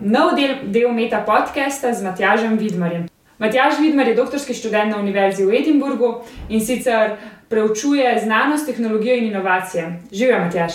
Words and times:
Nov 0.00 0.36
del, 0.36 0.70
del 0.70 0.92
Meta 0.94 1.18
podcasta 1.26 1.92
z 1.92 2.02
Matjažem 2.02 2.54
Vidmarjem. 2.58 3.08
Matjaž 3.38 3.80
Vidmar 3.80 4.06
je 4.06 4.14
doktorski 4.14 4.54
študent 4.54 4.94
na 4.94 4.98
Univerzi 5.02 5.42
v 5.42 5.58
Edinburgu 5.58 6.22
in 6.48 6.60
sicer 6.62 7.16
preučuje 7.50 8.20
znanost, 8.22 8.66
tehnologijo 8.66 9.16
in 9.16 9.24
inovacije. 9.24 9.98
Živijo, 10.12 10.38
Matjaž. 10.38 10.72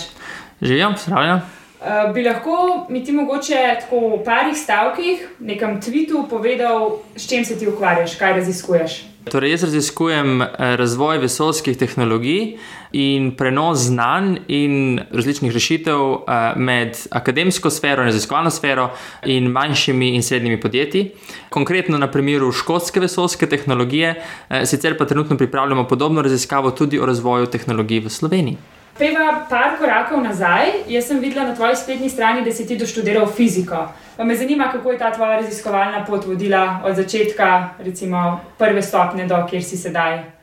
Živijo, 0.62 0.92
zdravljen. 1.06 1.40
Uh, 1.40 2.12
bi 2.14 2.24
lahko 2.24 2.86
mi 2.88 3.04
ti 3.04 3.12
mogoče 3.12 3.76
tako 3.80 4.16
v 4.16 4.24
parih 4.24 4.56
stavkih, 4.56 5.28
nekem 5.40 5.80
tvitu 5.80 6.26
povedal, 6.30 6.98
s 7.16 7.28
čim 7.28 7.44
se 7.44 7.58
ti 7.58 7.68
ukvarjaš, 7.68 8.16
kaj 8.16 8.32
raziskuješ? 8.32 9.13
Torej, 9.30 9.50
jaz 9.50 9.62
raziskujem 9.64 10.42
eh, 10.42 10.48
razvoj 10.76 11.18
vesoljskih 11.18 11.78
tehnologij 11.80 12.58
in 12.92 13.30
prenos 13.36 13.86
znanj 13.88 14.36
in 14.48 15.00
različnih 15.12 15.52
rešitev 15.52 16.00
eh, 16.00 16.58
med 16.60 16.98
akademsko 17.10 17.70
sfero, 17.70 18.04
raziskovalno 18.04 18.50
sfero 18.50 18.90
in 19.24 19.48
manjšimi 19.50 20.12
in 20.14 20.22
srednjimi 20.22 20.60
podjetji. 20.60 21.10
Konkretno 21.48 21.98
na 21.98 22.10
primeru 22.10 22.52
škotske 22.52 23.00
vesoljske 23.00 23.48
tehnologije, 23.48 24.14
eh, 24.14 24.66
sicer 24.66 24.98
pa 24.98 25.06
trenutno 25.06 25.36
pripravljamo 25.36 25.88
podobno 25.88 26.22
raziskavo 26.22 26.70
tudi 26.70 27.00
o 27.00 27.06
razvoju 27.06 27.46
tehnologij 27.46 28.00
v 28.00 28.10
Sloveniji. 28.10 28.73
Peva 28.98 29.46
par 29.50 29.74
korakov 29.78 30.22
nazaj. 30.22 30.84
Jaz 30.86 31.08
sem 31.08 31.18
videla 31.18 31.48
na 31.48 31.54
tvoji 31.54 31.76
spletni 31.76 32.10
strani, 32.10 32.44
da 32.44 32.52
si 32.52 32.66
ti 32.66 32.76
doštudiral 32.78 33.26
fiziko. 33.26 33.88
Pa 34.16 34.24
me 34.24 34.36
zanima, 34.36 34.68
kako 34.72 34.92
je 34.92 34.98
ta 34.98 35.10
tvoja 35.12 35.40
raziskovalna 35.40 36.04
pot 36.04 36.26
vodila 36.26 36.80
od 36.84 36.94
začetka, 36.96 37.74
recimo 37.78 38.40
prve 38.58 38.82
stopnje, 38.82 39.26
do 39.26 39.42
kjer 39.50 39.64
si 39.64 39.76
sedaj. 39.76 40.33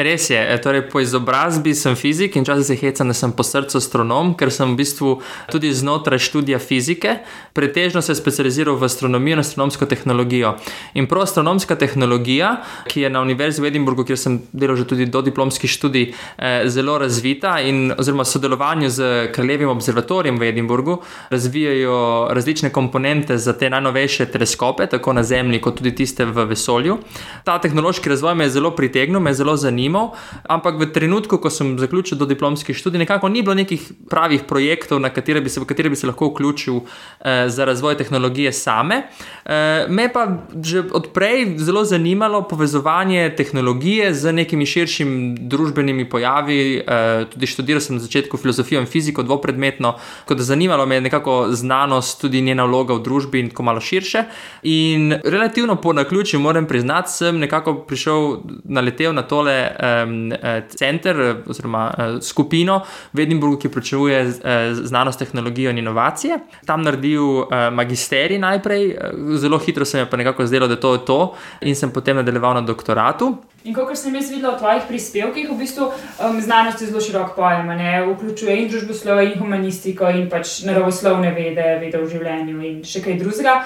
Res 0.00 0.30
je, 0.30 0.38
e, 0.38 0.56
torej 0.62 0.86
po 0.88 1.00
izobrazbi 1.00 1.74
sem 1.76 1.92
fizik 1.96 2.36
in 2.36 2.44
včasih 2.44 2.64
se 2.66 2.76
hecam, 2.80 3.10
da 3.10 3.14
sem 3.14 3.32
po 3.36 3.44
srcu 3.44 3.76
astronom, 3.76 4.32
ker 4.38 4.48
sem 4.48 4.72
v 4.72 4.78
bistvu 4.78 5.10
tudi 5.52 5.74
znotraj 5.76 6.22
študija 6.24 6.56
fizike, 6.62 7.18
pretežno 7.52 8.00
se 8.00 8.16
specializiral 8.16 8.78
v 8.80 8.88
astronomijo 8.88 9.36
in 9.36 9.42
astronomsko 9.42 9.84
tehnologijo. 9.90 10.54
In 10.96 11.08
prav 11.10 11.26
astronomska 11.26 11.76
tehnologija, 11.76 12.54
ki 12.88 13.04
je 13.04 13.10
na 13.12 13.20
Univerzi 13.20 13.60
v 13.60 13.68
Edinburgu, 13.68 14.06
kjer 14.08 14.16
sem 14.16 14.38
delal 14.52 14.78
že 14.80 14.86
tudi 14.88 15.04
do 15.04 15.20
diplomski 15.20 15.68
študij, 15.68 16.06
eh, 16.38 16.62
zelo 16.72 16.96
razvita 16.98 17.58
in 17.60 17.92
oziroma 17.92 18.24
sodelovanju 18.24 18.88
z 18.88 19.28
Kraljevim 19.34 19.68
observatorijem 19.68 20.40
v 20.40 20.48
Edinburgu 20.48 20.96
razvijajo 21.30 22.28
različne 22.32 22.70
komponente 22.72 23.38
za 23.38 23.52
te 23.52 23.70
najnovejše 23.70 24.30
teleskope, 24.32 24.86
tako 24.86 25.12
na 25.12 25.22
Zemlji, 25.22 25.60
kot 25.60 25.76
tudi 25.76 25.92
tiste 25.94 26.24
v 26.24 26.48
vesolju. 26.48 26.98
Ta 27.44 27.58
tehnološki 27.60 28.08
razvoj 28.08 28.34
me 28.34 28.48
je 28.48 28.56
zelo 28.56 28.70
pritegnil, 28.70 29.20
me 29.20 29.30
je 29.30 29.34
zelo 29.44 29.56
zanimiv 29.56 29.89
zanimal, 29.90 30.14
ampak 30.48 30.78
v 30.78 30.86
trenutku, 30.92 31.38
ko 31.38 31.50
sem 31.50 31.78
zaključil 31.78 32.18
do 32.18 32.26
diplomskih 32.26 32.76
študij, 32.76 32.98
nekako 32.98 33.28
ni 33.28 33.42
bilo 33.42 33.54
nekih 33.54 33.92
pravih 34.08 34.42
projektov, 34.46 35.02
katere 35.14 35.42
se, 35.48 35.60
v 35.60 35.66
katere 35.66 35.90
bi 35.90 35.96
se 35.96 36.06
lahko 36.06 36.30
vključil 36.30 36.80
eh, 37.20 37.48
za 37.48 37.64
razvoj 37.64 37.96
tehnologije 37.96 38.52
same. 38.52 39.02
Eh, 39.44 39.86
me 39.88 40.08
pa 40.12 40.46
že 40.62 40.84
odprej 40.92 41.58
zelo 41.58 41.84
zanimalo 41.84 42.42
povezovanje 42.42 43.34
tehnologije 43.36 44.14
z 44.14 44.32
nekimi 44.32 44.66
širšimi 44.66 45.36
družbenimi 45.48 46.08
pojavi. 46.08 46.78
Eh, 46.78 47.26
tudi 47.32 47.46
študiral 47.46 47.80
sem 47.80 47.96
na 47.96 48.02
začetku 48.02 48.36
filozofijo 48.36 48.80
in 48.80 48.86
fiziko, 48.86 49.22
dvopredmetno, 49.22 49.96
kot 50.24 50.36
da 50.36 50.42
zanimalo 50.44 50.86
me 50.86 50.94
je 50.94 51.00
nekako 51.00 51.48
znanost, 51.50 52.20
tudi 52.20 52.40
njena 52.40 52.64
vloga 52.64 52.94
v 52.94 53.02
družbi 53.02 53.40
in 53.40 53.50
tako 53.50 53.62
malo 53.62 53.80
širše. 53.80 54.24
In 54.62 55.14
relativno 55.24 55.76
po 55.76 55.92
naključju, 55.92 56.40
moram 56.40 56.66
priznati, 56.66 57.12
sem 57.12 57.38
nekako 57.38 57.74
prišel, 57.74 58.36
naletel 58.64 59.14
na 59.14 59.22
tole 59.22 59.69
um, 59.70 60.32
center 60.68 61.42
oziroma 61.46 61.84
uh, 61.90 62.18
skupino 62.22 62.80
v 63.12 63.24
Edinburgu, 63.26 63.58
ki 63.60 63.68
prečuje 63.68 64.22
uh, 64.26 64.32
znanost, 64.72 65.18
tehnologijo 65.18 65.70
in 65.70 65.78
inovacije. 65.78 66.38
Tam 66.66 66.82
naredil 66.82 67.22
uh, 67.22 67.68
magisterij 67.72 68.38
najprej, 68.38 68.96
zelo 69.36 69.58
hitro 69.58 69.84
se 69.84 69.98
mi 69.98 70.02
je 70.02 70.10
pa 70.10 70.16
nekako 70.16 70.46
zdelo, 70.46 70.68
da 70.68 70.76
to 70.76 70.92
je 70.94 71.04
to, 71.04 71.20
in 71.60 71.76
sem 71.76 71.90
potem 71.90 72.16
nadaljeval 72.16 72.54
na 72.54 72.60
doktoratu. 72.60 73.36
In 73.64 73.74
kot 73.76 73.92
sem 73.98 74.14
jaz 74.16 74.30
videl 74.32 74.54
v 74.54 74.58
tvojih 74.58 74.86
prispevkih, 74.88 75.50
v 75.50 75.58
bistvu 75.58 75.90
um, 75.90 76.40
znanost 76.40 76.80
je 76.80 76.88
zelo 76.88 77.00
širok 77.00 77.34
pojem, 77.36 77.68
ne? 77.76 78.06
vključuje 78.08 78.56
in 78.56 78.70
družboslovje, 78.72 79.32
in 79.32 79.38
humanistiko, 79.38 80.08
in 80.08 80.30
pač 80.32 80.62
naravoslovne 80.64 81.34
vede, 81.36 81.66
vede 81.82 82.00
v 82.00 82.08
življenju 82.08 82.62
in 82.64 82.80
še 82.84 83.04
kaj 83.04 83.18
drugega. 83.20 83.60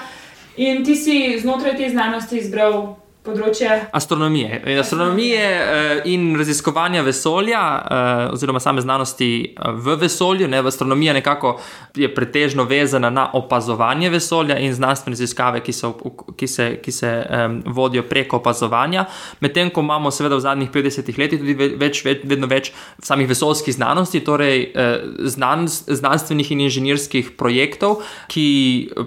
In 0.59 0.83
ti 0.87 0.95
si 0.99 1.15
znotraj 1.39 1.77
te 1.79 1.89
znanosti 1.91 2.39
izbral 2.39 2.95
področje 3.25 3.69
astronomije. 3.95 4.59
Astronomije 4.79 5.43
eh, 5.45 6.01
in 6.11 6.35
raziskovanja 6.37 7.01
vesolja, 7.05 7.61
eh, 7.61 8.33
oziroma 8.35 8.61
same 8.63 8.83
znanosti 8.85 9.29
eh, 9.43 9.71
v 9.85 9.97
vesolju. 10.01 10.47
Ne, 10.51 10.61
astronomija 10.65 11.15
nekako 11.17 11.55
je 11.95 12.09
pretežno 12.13 12.65
vezana 12.69 13.09
na 13.09 13.27
opazovanje 13.33 14.11
vesolja 14.13 14.59
in 14.61 14.75
znanstvene 14.75 15.15
raziskave, 15.15 15.63
ki, 15.65 15.73
ki 16.37 16.47
se, 16.47 16.67
ki 16.83 16.91
se 16.91 17.11
um, 17.23 17.57
vodijo 17.65 18.03
preko 18.09 18.41
opazovanja. 18.41 19.05
Medtem 19.41 19.71
ko 19.73 19.83
imamo, 19.85 20.11
seveda, 20.11 20.35
v 20.35 20.45
zadnjih 20.45 20.71
50 20.73 21.19
letih 21.19 21.41
tudi 21.41 21.55
več, 21.55 22.03
več, 22.05 22.23
vedno 22.27 22.49
več 22.51 22.71
samih 23.03 23.29
vesoljskih 23.29 23.75
znanosti, 23.75 24.19
torej 24.25 24.67
znan, 25.31 25.67
znanstvenih 25.69 26.51
in 26.51 26.65
inženirskih 26.67 27.31
projektov, 27.39 28.01
ki 28.31 28.45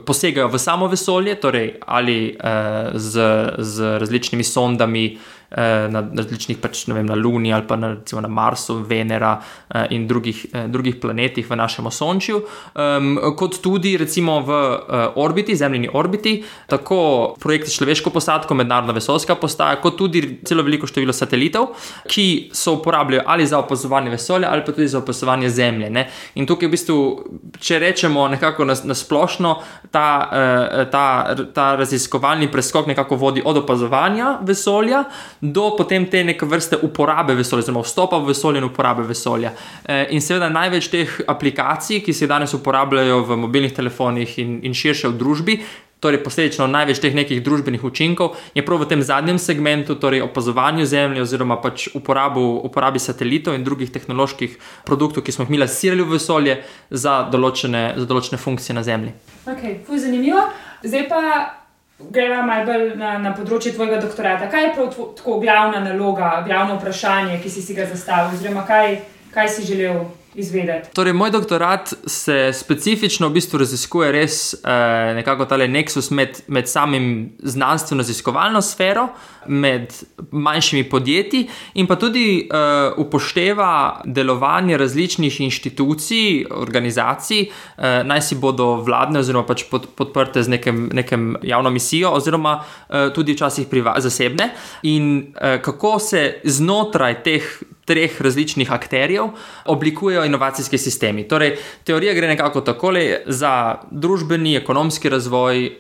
posegajo 0.09 0.49
v 0.53 0.63
samo 0.63 0.89
vesolje, 0.91 1.37
torej 1.43 1.75
ali 1.87 2.19
uh, 2.33 2.97
z, 2.97 3.29
z 3.59 4.08
različnimi 4.09 4.45
sondami, 4.45 5.19
na 5.49 6.03
različnih, 6.13 6.59
pač, 6.61 6.83
vem, 6.93 7.07
na 7.09 7.17
Luni 7.17 7.53
ali 7.53 7.65
pa 7.67 7.77
na, 7.77 7.95
recimo, 7.95 8.21
na 8.21 8.29
Marsu, 8.29 8.83
Venera 8.85 9.39
eh, 9.41 9.87
in 9.97 10.07
drugih, 10.07 10.47
eh, 10.53 10.67
drugih 10.69 10.99
planetih 11.01 11.47
v 11.49 11.57
našem 11.57 11.89
Sončju, 11.91 12.43
um, 12.77 13.15
kot 13.37 13.57
tudi 13.65 13.97
recimo 13.97 14.41
v 14.45 14.59
orbiti, 15.17 15.57
zemljini 15.57 15.89
orbiti, 15.93 16.43
tako 16.69 17.35
projekti 17.41 17.73
človeško 17.73 18.11
posadko, 18.11 18.55
mednarodna 18.55 18.93
vesoljska 18.93 19.39
postaja, 19.41 19.79
kot 19.81 19.97
tudi 19.97 20.41
celo 20.45 20.63
veliko 20.63 20.87
število 20.87 21.13
satelitov, 21.17 21.71
ki 22.09 22.51
se 22.53 22.71
uporabljajo 22.71 23.25
ali 23.27 23.47
za 23.47 23.59
opazovanje 23.59 24.11
vesolja, 24.11 24.51
ali 24.53 24.65
pa 24.67 24.73
tudi 24.73 24.89
za 24.89 24.99
opazovanje 24.99 25.49
Zemlje. 25.49 25.91
Ne? 25.91 26.05
In 26.35 26.47
tukaj, 26.47 26.69
v 26.69 26.75
bistvu, 26.77 26.99
če 27.61 27.79
rečemo 27.81 28.29
nekako 28.29 28.69
na, 28.69 28.77
na 28.85 28.95
splošno, 28.95 29.55
ta, 29.91 30.09
ta, 30.93 31.07
ta 31.55 31.67
raziskovalni 31.81 32.51
preskok 32.53 32.87
nekako 32.87 33.17
vodi 33.17 33.43
od 33.45 33.57
opazovanja 33.65 34.37
vesolja 34.45 35.05
do 35.41 35.71
potem 35.77 36.07
te 36.07 36.25
neke 36.25 36.47
vrste 36.47 36.79
uporabe 36.83 37.35
vesolja, 37.35 37.63
oziroma 37.63 37.83
vstopa 37.83 38.19
v 38.19 38.33
vesolje 38.33 38.59
in 38.59 38.69
uporabe 38.69 39.03
vesolja. 39.07 39.53
E, 39.85 40.07
in 40.15 40.23
seveda 40.25 40.49
največ 40.51 40.89
teh 40.91 41.19
aplikacij, 41.27 42.03
ki 42.05 42.13
se 42.13 42.27
danes 42.27 42.55
uporabljajo 42.55 43.23
v 43.25 43.43
mobilnih 43.45 43.75
telefonih 43.75 44.39
in, 44.39 44.59
in 44.67 44.75
širše 44.75 45.13
v 45.13 45.19
družbi. 45.19 45.61
Torej, 45.99 46.21
posledično 46.23 46.69
največ 46.71 47.01
teh 47.03 47.15
nekih 47.15 47.41
družbenih 47.43 47.83
učinkov 47.83 48.37
je 48.55 48.63
prav 48.63 48.85
v 48.85 48.87
tem 48.87 49.01
zadnjem 49.03 49.39
segmentu, 49.43 49.97
torej 49.99 50.23
opazovanju 50.23 50.87
Zemlje, 50.87 51.25
oziroma 51.27 51.57
pač 51.59 51.89
uporabu, 51.91 52.45
uporabi 52.63 53.03
satelitov 53.03 53.59
in 53.59 53.67
drugih 53.67 53.91
tehnoloških 53.91 54.55
produktov, 54.87 55.27
ki 55.27 55.35
smo 55.35 55.47
jih 55.47 55.51
mi 55.51 55.59
lasirali 55.59 56.07
v 56.07 56.15
vesolje 56.15 56.61
za 56.91 57.25
določene, 57.27 57.99
za 57.99 58.07
določene 58.07 58.39
funkcije 58.39 58.79
na 58.79 58.87
Zemlji. 58.87 59.15
Ok, 59.51 59.65
zanimivo. 59.99 60.47
Zdaj 60.87 61.09
pa 61.11 61.23
greva 61.99 62.43
malo 62.43 62.67
bolj 62.67 62.95
na, 62.97 63.17
na 63.19 63.33
področje 63.35 63.75
tvojega 63.75 64.01
doktorata. 64.03 64.51
Kaj 64.51 64.65
je 64.65 64.73
prav 64.77 64.93
tako 65.19 65.39
glavna 65.43 65.83
naloga, 65.83 66.39
glavno 66.47 66.79
vprašanje, 66.79 67.41
ki 67.43 67.51
si, 67.51 67.63
si 67.63 67.75
ga 67.75 67.89
zastavil, 67.91 68.37
oziroma 68.39 68.65
kaj, 68.67 69.01
kaj 69.35 69.51
si 69.57 69.67
želel 69.67 70.05
izvedeti. 70.39 70.91
Torej, 70.95 71.13
moj 71.13 71.31
doktorat 71.31 71.93
se 72.07 72.51
specifično 72.55 73.29
v 73.29 73.37
bistvu 73.39 73.59
raziskuje 73.59 74.13
res 74.13 74.55
eh, 74.55 75.15
nekako 75.19 75.45
ta 75.51 75.59
nexus 75.59 76.11
med, 76.15 76.43
med 76.47 76.69
samim 76.69 77.33
znanstveno-raziskovalno 77.43 78.63
sfero, 78.63 79.09
med 79.49 79.93
manjšimi 80.31 80.85
podjetji 80.91 81.47
in 81.75 81.87
pa 81.87 81.97
tudi 81.97 82.27
eh, 82.41 82.93
upošteva 82.97 84.03
delovanje 84.05 84.77
različnih 84.77 85.41
inštitucij, 85.41 86.45
organizacij, 86.51 87.41
eh, 87.43 88.03
naj 88.05 88.23
si 88.23 88.39
bodo 88.39 88.77
vladne 88.87 89.23
oziroma 89.25 89.47
pač 89.47 89.65
pod, 89.71 89.89
podprte 89.97 90.43
z 90.43 90.55
nekem, 90.55 90.89
nekem 90.93 91.35
javno 91.43 91.71
misijo, 91.71 92.13
oziroma 92.15 92.61
eh, 92.61 93.11
tudi 93.15 93.35
včasih 93.35 93.67
zasebne, 93.99 94.51
in 94.83 95.35
eh, 95.41 95.59
kako 95.63 95.99
se 95.99 96.41
znotraj 96.45 97.23
teh 97.23 97.43
treh 97.89 98.21
različnih 98.23 98.73
akterjev 98.73 99.31
oblikujejo 99.65 100.25
inovacijski 100.29 100.79
sistemi. 100.79 101.25
Torej, 101.29 101.57
teorija 101.85 102.15
gre 102.15 102.29
nekako 102.29 102.61
tako, 102.61 102.89
za 103.27 103.75
družbeni, 103.91 104.57
ekonomski 104.57 105.09
razvoj 105.09 105.67
eh, 105.67 105.73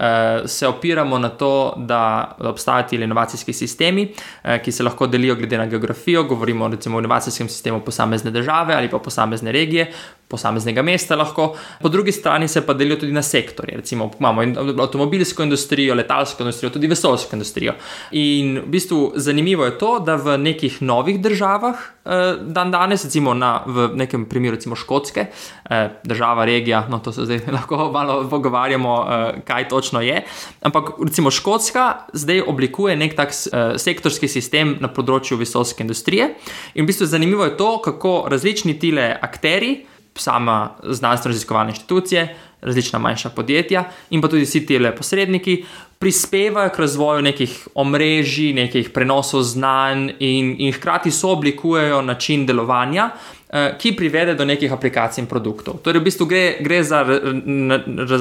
se 0.46 0.68
opiramo 0.68 1.18
na 1.18 1.28
to, 1.28 1.74
da 1.76 2.34
obstajajo 2.38 3.02
inovacijski 3.02 3.52
sistemi, 3.52 4.08
eh, 4.44 4.62
ki 4.62 4.72
se 4.72 4.82
lahko 4.82 5.06
delijo 5.06 5.34
glede 5.34 5.58
na 5.58 5.66
geografijo. 5.66 6.24
Govorimo 6.24 6.68
recimo 6.68 6.96
o 6.96 7.00
inovacijskem 7.00 7.48
sistemu 7.48 7.80
posamezne 7.80 8.30
države 8.30 8.74
ali 8.74 8.90
pa 8.90 8.98
posamezne 8.98 9.52
regije. 9.52 9.92
Posameznega 10.28 10.82
mesta 10.82 11.16
lahko, 11.16 11.54
po 11.80 11.88
drugi 11.88 12.12
strani 12.12 12.48
se 12.48 12.66
pa 12.66 12.74
delijo 12.74 12.96
tudi 12.96 13.12
na 13.12 13.22
sektorje. 13.22 13.76
Recimo 13.76 14.10
imamo 14.18 14.42
avtomobilsko 14.82 15.42
industrijo, 15.42 15.94
letalsko 15.94 16.42
industrijo, 16.42 16.70
tudi 16.70 16.86
vesoljsko 16.86 17.36
industrijo. 17.36 17.72
In 18.10 18.58
v 18.58 18.66
bistvu 18.66 19.12
zanimivo 19.16 19.64
je 19.64 19.78
to, 19.78 19.98
da 19.98 20.16
v 20.16 20.38
nekih 20.38 20.82
novih 20.82 21.20
državah 21.20 21.74
eh, 22.04 22.36
dan 22.42 22.70
danes, 22.70 23.04
recimo 23.04 23.34
na, 23.34 23.62
v 23.66 23.90
nekem 23.94 24.26
primeru 24.28 24.56
recimo 24.56 24.76
Škotske, 24.76 25.26
eh, 25.70 25.88
država, 26.04 26.44
regija, 26.44 26.86
no 26.90 26.98
to 26.98 27.12
se 27.12 27.24
zdaj 27.24 27.40
lahko 27.56 27.90
malo 27.92 28.20
pogovarjamo, 28.28 28.94
eh, 29.08 29.40
kaj 29.44 29.68
točno 29.68 30.00
je, 30.00 30.22
ampak 30.62 30.90
recimo 31.04 31.30
Škotska 31.30 32.08
zdaj 32.12 32.42
oblikuje 32.46 32.96
nek 32.96 33.16
tak 33.16 33.32
sektorski 33.76 34.28
sistem 34.28 34.76
na 34.80 34.88
področju 34.88 35.38
vesoljske 35.38 35.84
industrije. 35.84 36.34
In 36.74 36.84
v 36.84 36.88
bistvu 36.90 37.06
zanimivo 37.06 37.44
je 37.44 37.56
to, 37.56 37.78
kako 37.84 38.26
različni 38.30 38.78
tile 38.78 39.10
akteri, 39.22 39.86
sama 40.20 40.70
znanstveno-raziskovalne 40.82 41.70
inštitucije, 41.70 42.36
različna 42.60 42.98
manjša 42.98 43.30
podjetja 43.30 43.84
in 44.10 44.22
pa 44.22 44.28
tudi 44.28 44.42
vsi 44.42 44.66
ti 44.66 44.80
posredniki 44.96 45.64
prispevajo 45.98 46.70
k 46.70 46.78
razvoju 46.78 47.22
nekih 47.22 47.68
omrežij, 47.74 48.52
nekih 48.52 48.90
prenosov 48.90 49.42
znanj 49.42 50.10
in, 50.18 50.54
in 50.58 50.72
hkrati 50.72 51.10
so 51.10 51.32
oblikujejo 51.32 52.02
način 52.02 52.46
delovanja. 52.46 53.10
Eh, 53.48 53.78
ki 53.80 53.94
privede 53.96 54.34
do 54.34 54.44
nekih 54.44 54.72
aplikacij 54.72 55.22
in 55.22 55.26
produktov. 55.26 55.78
Torej, 55.80 56.02
v 56.02 56.04
bistvu 56.04 56.26
gre, 56.28 56.42
gre 56.60 56.82
za 56.84 57.00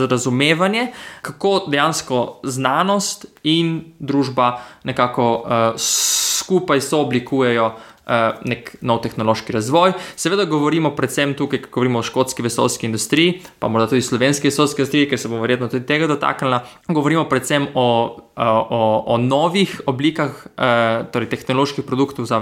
razumevanje, 0.07 0.85
kako 1.21 1.65
dejansko 1.67 2.39
znanost 2.47 3.25
in 3.43 3.81
družba 3.99 4.53
nekako 4.87 5.27
uh, 5.43 5.75
skupaj 5.75 6.79
sooblikujejo 6.81 7.65
uh, 7.65 7.96
nek 8.45 8.75
nov 8.81 9.01
tehnološki 9.03 9.53
razvoj. 9.53 9.93
Seveda 10.15 10.45
govorimo 10.47 10.93
predvsem 10.95 11.33
tukaj, 11.37 11.61
ko 11.65 11.69
govorimo 11.77 11.99
o 11.99 12.05
škotski 12.05 12.41
vesoljski 12.41 12.85
industriji, 12.87 13.41
pa 13.59 13.67
morda 13.67 13.89
tudi 13.91 14.01
slovenski 14.01 14.47
vesoljski 14.47 14.81
industriji, 14.81 15.09
ker 15.09 15.19
se 15.19 15.27
bomo 15.27 15.41
verjetno 15.41 15.67
tudi 15.67 15.85
tega 15.85 16.07
dotaknili. 16.07 16.59
Govorimo 16.87 17.25
predvsem 17.29 17.67
o, 17.73 17.87
o, 18.35 19.03
o 19.07 19.17
novih 19.17 19.81
oblikah, 19.85 20.31
eh, 20.57 21.03
torej 21.11 21.29
tehnoloških 21.29 21.85
produktov 21.85 22.25
za 22.25 22.41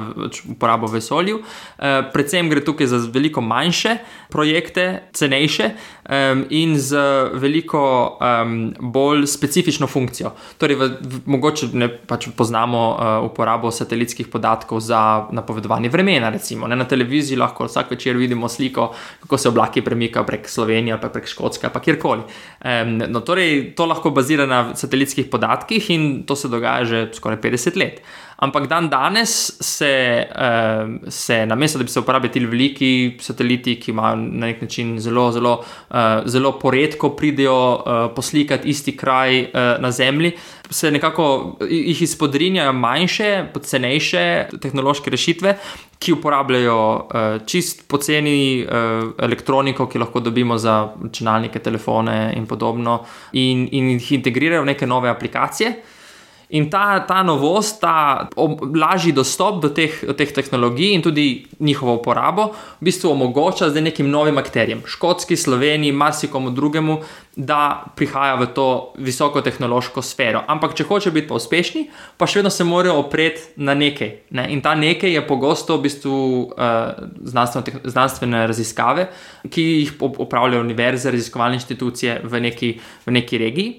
uporabo 0.51 0.87
v 0.87 0.99
vesolju. 0.99 1.41
Eh, 1.41 2.01
predvsem 2.13 2.49
gre 2.49 2.63
tukaj 2.65 2.87
za 2.87 3.01
veliko 3.11 3.41
manjše 3.41 3.97
projekte, 4.29 5.09
cenejše 5.13 5.71
in 6.49 6.75
z 6.77 6.97
veliko 7.33 8.19
bolj 8.79 9.25
specifično 9.27 9.87
funkcijo. 9.87 10.31
Torej, 10.57 10.75
v, 10.75 10.89
v, 11.01 11.21
mogoče 11.25 11.69
ne 11.73 11.87
pač 11.89 12.27
poznamo 12.37 12.81
uporabo 13.25 13.71
satelitskih 13.71 14.27
podatkov 14.29 14.83
za 14.85 15.25
napovedovanje 15.31 15.54
napovedovanje 15.55 15.89
vremena. 15.89 16.29
Recimo, 16.29 16.67
Na 16.67 16.85
televiziji 16.85 17.37
lahko 17.37 17.65
vsak 17.65 17.91
večer 17.91 18.17
vidimo 18.17 18.49
sliko, 18.49 18.93
kako 19.21 19.37
se 19.37 19.49
oblaki 19.49 19.81
premikajo 19.81 20.25
prek 20.25 20.49
Slovenije, 20.49 20.99
pa 21.01 21.09
prek 21.09 21.27
Škotske, 21.27 21.69
pa 21.69 21.79
kjerkoli. 21.79 22.21
Um, 22.65 22.97
no, 22.97 23.21
torej, 23.21 23.73
to 23.75 23.85
lahko 23.85 24.11
bazira 24.11 24.45
na 24.45 24.75
satelitskih 24.75 25.27
podatkih 25.31 25.89
in 25.89 26.23
to 26.25 26.35
se 26.35 26.47
dogaja 26.47 26.85
že 26.85 27.09
skoraj 27.13 27.39
50 27.41 27.77
let. 27.77 28.01
Ampak 28.35 28.67
dan 28.67 28.89
danes 28.89 29.57
se, 29.63 30.27
uh, 30.27 31.09
se 31.09 31.45
namesto, 31.45 31.77
da 31.79 31.83
bi 31.83 31.91
se 31.91 31.99
uporabljali 31.99 32.33
ti 32.33 32.45
veliki 32.45 33.17
sateliti, 33.19 33.77
ki 33.79 33.91
imajo 33.91 34.15
na 34.15 34.47
nek 34.47 34.61
način 34.61 34.99
zelo, 34.99 35.31
zelo, 35.31 35.53
uh, 35.89 35.95
zelo 36.25 36.51
poredko 36.59 37.13
pridejo 37.15 37.55
uh, 37.55 38.11
poslikati 38.15 38.69
isti 38.69 38.97
kraj 38.97 39.41
uh, 39.41 39.49
na 39.79 39.91
Zemlji, 39.91 40.31
se 40.69 40.91
nekako 40.91 41.57
jih 41.69 42.01
izpodrinjajo 42.01 42.73
manjše, 42.73 43.45
cenejše 43.61 44.45
tehnološke 44.61 45.09
rešitve. 45.09 45.57
Ki 45.99 46.11
uporabljajo 46.11 46.79
uh, 46.95 47.45
čist 47.47 47.87
poceni 47.87 48.65
uh, 48.65 49.13
elektroniko, 49.19 49.87
ki 49.87 49.99
lahko 49.99 50.19
dobimo 50.19 50.57
za 50.57 50.89
računalnike, 51.03 51.59
telefone 51.59 52.33
in 52.35 52.45
podobno, 52.45 53.05
in, 53.31 53.67
in 53.71 53.89
jih 53.95 54.11
integrirajo 54.19 54.61
v 54.61 54.73
neke 54.73 54.87
nove 54.87 55.09
aplikacije. 55.09 55.71
In 56.49 56.69
ta, 56.69 56.99
ta 57.07 57.23
novost, 57.23 57.79
ta 57.81 58.29
lažji 58.75 59.11
dostop 59.11 59.61
do 59.63 59.69
teh, 59.73 60.03
do 60.05 60.13
teh 60.13 60.29
tehnologij 60.29 60.93
in 60.93 61.01
tudi 61.01 61.45
njihovo 61.59 61.95
uporabo, 61.97 62.51
v 62.81 62.85
bistvu 62.85 63.11
omogoča 63.11 63.69
zdaj 63.69 63.81
nekim 63.81 64.09
novim 64.09 64.37
akterjem, 64.37 64.83
škotski, 64.85 65.37
sloveniji, 65.37 65.91
marsikomu 65.91 66.51
drugemu, 66.53 66.99
da 67.35 67.85
prihaja 67.95 68.35
v 68.35 68.47
to 68.53 68.93
visoko 68.97 69.41
tehnološko 69.41 70.01
sfero. 70.01 70.43
Ampak, 70.47 70.75
če 70.77 70.85
hoče 70.87 71.11
biti 71.11 71.27
pa 71.27 71.39
uspešni, 71.39 71.87
pa 72.17 72.27
še 72.29 72.39
vedno 72.39 72.51
se 72.53 72.63
morajo 72.63 72.99
opreti 73.01 73.41
na 73.57 73.73
nekaj. 73.75 74.11
Ne? 74.37 74.45
In 74.53 74.61
ta 74.61 74.75
nekaj 74.77 75.17
je 75.17 75.25
pogosto 75.27 75.79
v 75.79 75.87
bistvu 75.89 76.19
uh, 76.45 76.93
znanstvene, 77.25 77.81
znanstvene 77.83 78.45
raziskave, 78.47 79.09
ki 79.49 79.65
jih 79.65 79.97
upravljajo 79.99 80.63
univerze, 80.63 81.11
raziskovalne 81.11 81.59
inštitucije 81.59 82.21
v 82.23 82.43
neki, 82.47 82.71
v 83.07 83.17
neki 83.17 83.41
regiji. 83.41 83.73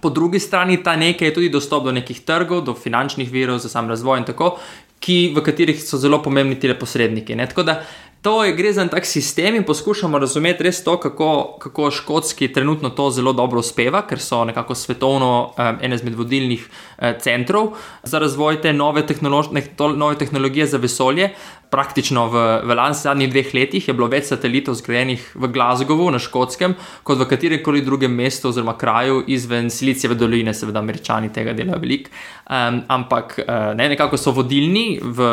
Po 0.00 0.10
drugi 0.10 0.38
strani 0.38 0.82
ta 0.82 0.96
nekaj 0.96 1.28
je 1.28 1.34
tudi 1.34 1.48
dostop 1.48 1.84
do 1.84 1.92
nekih 1.92 2.20
trgov, 2.20 2.64
do 2.64 2.74
finančnih 2.74 3.30
virov 3.30 3.58
za 3.58 3.68
sam 3.68 3.88
razvoj 3.88 4.18
in 4.18 4.24
tako, 4.24 4.56
ki, 5.04 5.34
v 5.36 5.44
katerih 5.44 5.82
so 5.82 6.00
zelo 6.00 6.22
pomembni 6.22 6.56
ti 6.60 6.72
posredniki. 6.80 7.36
Ne? 7.36 7.46
Tako 7.46 7.62
da 7.62 7.82
to 8.24 8.44
je, 8.44 8.54
gre 8.56 8.72
za 8.72 8.80
en 8.82 8.88
tak 8.88 9.04
sistem 9.04 9.58
in 9.58 9.66
poskušamo 9.68 10.18
razumeti 10.18 10.64
res 10.64 10.78
to, 10.84 10.96
kako, 11.00 11.58
kako 11.60 11.90
škotski 11.90 12.48
trenutno 12.52 12.88
to 12.90 13.10
zelo 13.10 13.34
dobro 13.36 13.60
uspeva, 13.60 14.00
ker 14.08 14.20
so 14.20 14.44
nekako 14.48 14.74
svetovno 14.74 15.32
um, 15.58 15.82
ene 15.84 15.98
izmed 16.00 16.16
vodilnih 16.16 16.64
uh, 16.64 17.12
centrov 17.20 17.74
za 18.02 18.18
razvoj 18.18 18.62
te 18.64 18.72
nove, 18.72 19.04
tehnolog 19.06 19.52
ne, 19.52 19.66
to, 19.76 19.90
nove 19.92 20.16
tehnologije 20.18 20.66
za 20.66 20.80
vesolje 20.80 21.34
praktično 21.74 22.28
v, 22.30 22.44
v 22.62 22.78
zadnjih 22.94 23.30
dveh 23.32 23.50
letih 23.54 23.88
je 23.88 23.94
bilo 23.94 24.06
več 24.10 24.30
satelitov 24.30 24.78
zgrajenih 24.78 25.22
v 25.34 25.50
Glasgowu 25.50 26.06
na 26.14 26.20
Škotskem, 26.22 26.76
kot 27.02 27.18
v 27.18 27.26
katerem 27.26 27.62
koli 27.66 27.82
drugem 27.82 28.14
mestu 28.14 28.52
oziroma 28.52 28.76
kraju 28.78 29.24
izven 29.26 29.70
Silicijeve 29.70 30.14
doline, 30.14 30.54
seveda 30.54 30.78
američani 30.78 31.32
tega 31.34 31.56
delajo 31.56 31.82
veliko. 31.82 32.14
Um, 32.44 32.82
ampak 32.92 33.38
uh, 33.40 33.72
ne, 33.72 33.88
nekako 33.88 34.18
so 34.20 34.34
vodilni 34.36 35.00
v, 35.00 35.28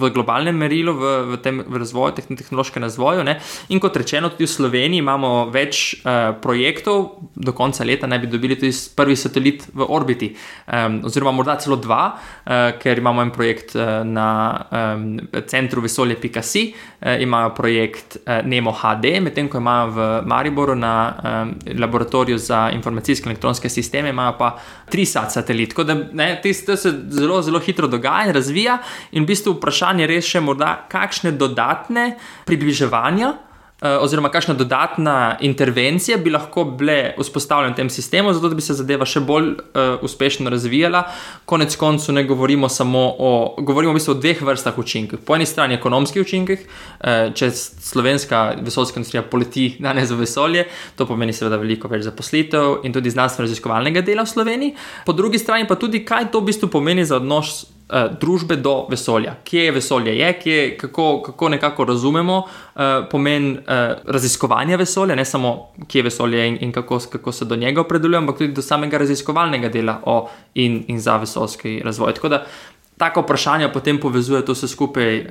v 0.00 0.10
globalnem 0.14 0.56
merilu, 0.56 0.94
v, 0.96 1.12
v 1.34 1.40
tem 1.44 1.60
v 1.60 1.82
razvoju, 1.82 2.14
tehn 2.16 2.38
tehnološkem 2.40 2.86
razvoju. 2.86 3.24
Ne. 3.28 3.36
In 3.68 3.82
kot 3.84 3.96
rečeno, 4.00 4.32
tudi 4.32 4.48
v 4.48 4.54
Sloveniji 4.54 5.04
imamo 5.04 5.32
več 5.52 6.00
uh, 6.00 6.32
projektov, 6.40 7.20
do 7.36 7.52
konca 7.52 7.84
leta 7.84 8.08
naj 8.08 8.22
bi 8.24 8.32
dobili 8.32 8.56
tudi 8.58 8.72
prvi 8.96 9.16
satelit 9.20 9.68
v 9.76 9.86
orbiti, 9.92 10.32
um, 10.64 11.02
oziroma 11.04 11.34
morda 11.36 11.58
celo 11.60 11.76
dva, 11.76 12.02
uh, 12.16 12.72
ker 12.80 13.02
imamo 13.02 13.22
en 13.22 13.34
projekt 13.34 13.76
uh, 13.76 14.00
na 14.08 14.28
um, 14.64 15.06
centru 15.44 15.83
vesolje.si, 15.84 16.64
eh, 17.00 17.22
imajo 17.22 17.52
projekt 17.54 18.16
eh, 18.16 18.42
Nemo 18.44 18.72
HD, 18.72 19.20
medtem 19.20 19.48
ko 19.48 19.60
imajo 19.60 19.90
v 19.90 20.08
Mariboru 20.26 20.74
na 20.74 20.94
eh, 21.12 21.74
laboratoriju 21.78 22.38
za 22.38 22.70
informacijske 22.74 23.28
in 23.28 23.34
elektronske 23.34 23.68
sisteme, 23.68 24.10
imajo 24.10 24.36
pa 24.38 24.50
tri 24.90 25.06
satelite. 25.06 25.74
Tako 25.74 25.84
da 25.84 25.94
ne, 26.12 26.28
to 26.42 26.76
se 26.76 26.92
zelo, 27.10 27.42
zelo 27.42 27.60
hitro 27.60 27.88
dogaja 27.88 28.28
in 28.28 28.34
razvija, 28.34 28.78
in 29.12 29.24
v 29.24 29.32
bistvu 29.32 29.58
vprašanje 29.58 30.04
je 30.04 30.12
res 30.16 30.28
še 30.28 30.40
morda, 30.40 30.74
kakšne 30.90 31.32
dodatne 31.38 32.14
približevanja. 32.46 33.34
Eh, 33.84 33.98
oziroma 34.00 34.30
kakšna 34.32 34.54
dodatna 34.54 35.36
intervencija 35.40 36.16
bi 36.16 36.30
lahko 36.30 36.62
bile 36.64 37.14
vzpostavljene 37.18 37.72
v 37.72 37.76
tem 37.76 37.90
sistemu, 37.90 38.32
zato 38.32 38.48
da 38.48 38.56
bi 38.56 38.62
se 38.64 38.72
zadeva 38.72 39.04
še 39.04 39.20
bolj 39.20 39.50
uh, 39.50 39.98
uspešno 40.02 40.48
razvijala. 40.50 41.02
Konec 41.44 41.76
koncev 41.76 42.14
ne 42.16 42.22
govorimo 42.24 42.68
samo 42.72 43.02
o, 43.18 43.32
govorimo 43.58 43.92
v 43.92 43.98
bistvu 43.98 44.14
o 44.14 44.20
dveh 44.22 44.40
vrstah 44.40 44.78
učinkov. 44.80 45.20
Po 45.28 45.36
eni 45.36 45.44
strani 45.44 45.76
ekonomskih 45.76 46.24
učinkih, 46.24 46.64
uh, 46.64 47.34
če 47.36 47.50
slovenska 47.52 48.54
vesoljska 48.64 49.02
industrija 49.02 49.26
poleti 49.28 49.74
danes 49.76 50.16
v 50.16 50.22
vesolje, 50.22 50.64
to 50.96 51.04
pomeni 51.04 51.36
seveda 51.36 51.60
veliko 51.60 51.92
več 51.92 52.08
zaposlitev 52.08 52.86
in 52.88 52.96
tudi 52.96 53.12
znanstveno-raziskovalnega 53.12 54.00
dela 54.00 54.24
v 54.24 54.32
Sloveniji. 54.32 54.76
Po 55.04 55.12
drugi 55.12 55.42
strani 55.44 55.68
pa 55.68 55.76
tudi, 55.76 56.06
kaj 56.08 56.30
to 56.32 56.40
v 56.40 56.54
bistvu 56.54 56.72
pomeni 56.72 57.04
za 57.04 57.20
odnos 57.20 57.66
uh, 57.88 58.18
družbe 58.20 58.56
do 58.56 58.86
vesolja. 58.90 59.34
Kje 59.44 59.64
je 59.64 59.72
vesolje, 59.72 60.18
je, 60.18 60.32
kje, 60.40 60.76
kako, 60.78 61.22
kako 61.22 61.48
nekako 61.48 61.84
razumemo 61.84 62.38
uh, 62.38 62.82
pomen 63.10 63.50
uh, 63.52 63.74
raziskovanja 64.04 64.76
vesolja, 64.76 65.14
ne 65.14 65.24
samo 65.24 65.72
kje 65.88 65.98
je 65.98 66.02
vesolje 66.02 66.48
in, 66.48 66.58
in 66.60 66.72
kako, 66.72 66.98
kako 67.12 67.32
se 67.32 67.44
do 67.44 67.56
njega 67.56 67.80
opredeljujemo, 67.80 68.24
ampak 68.24 68.38
tudi 68.38 68.52
do 68.52 68.62
samega 68.62 68.98
raziskovalnega 68.98 69.68
dela 69.68 70.00
o 70.02 70.28
in, 70.54 70.84
in 70.88 71.00
za 71.00 71.16
vesoljski 71.16 71.80
razvoj. 71.84 72.14
Tako 72.14 72.28
da 72.28 72.44
Tako 72.96 73.20
vprašanje 73.20 73.68
potem 73.72 74.00
povezuje 74.00 74.44
to 74.44 74.52
vse 74.52 74.68
skupaj 74.68 75.16
eh, 75.16 75.26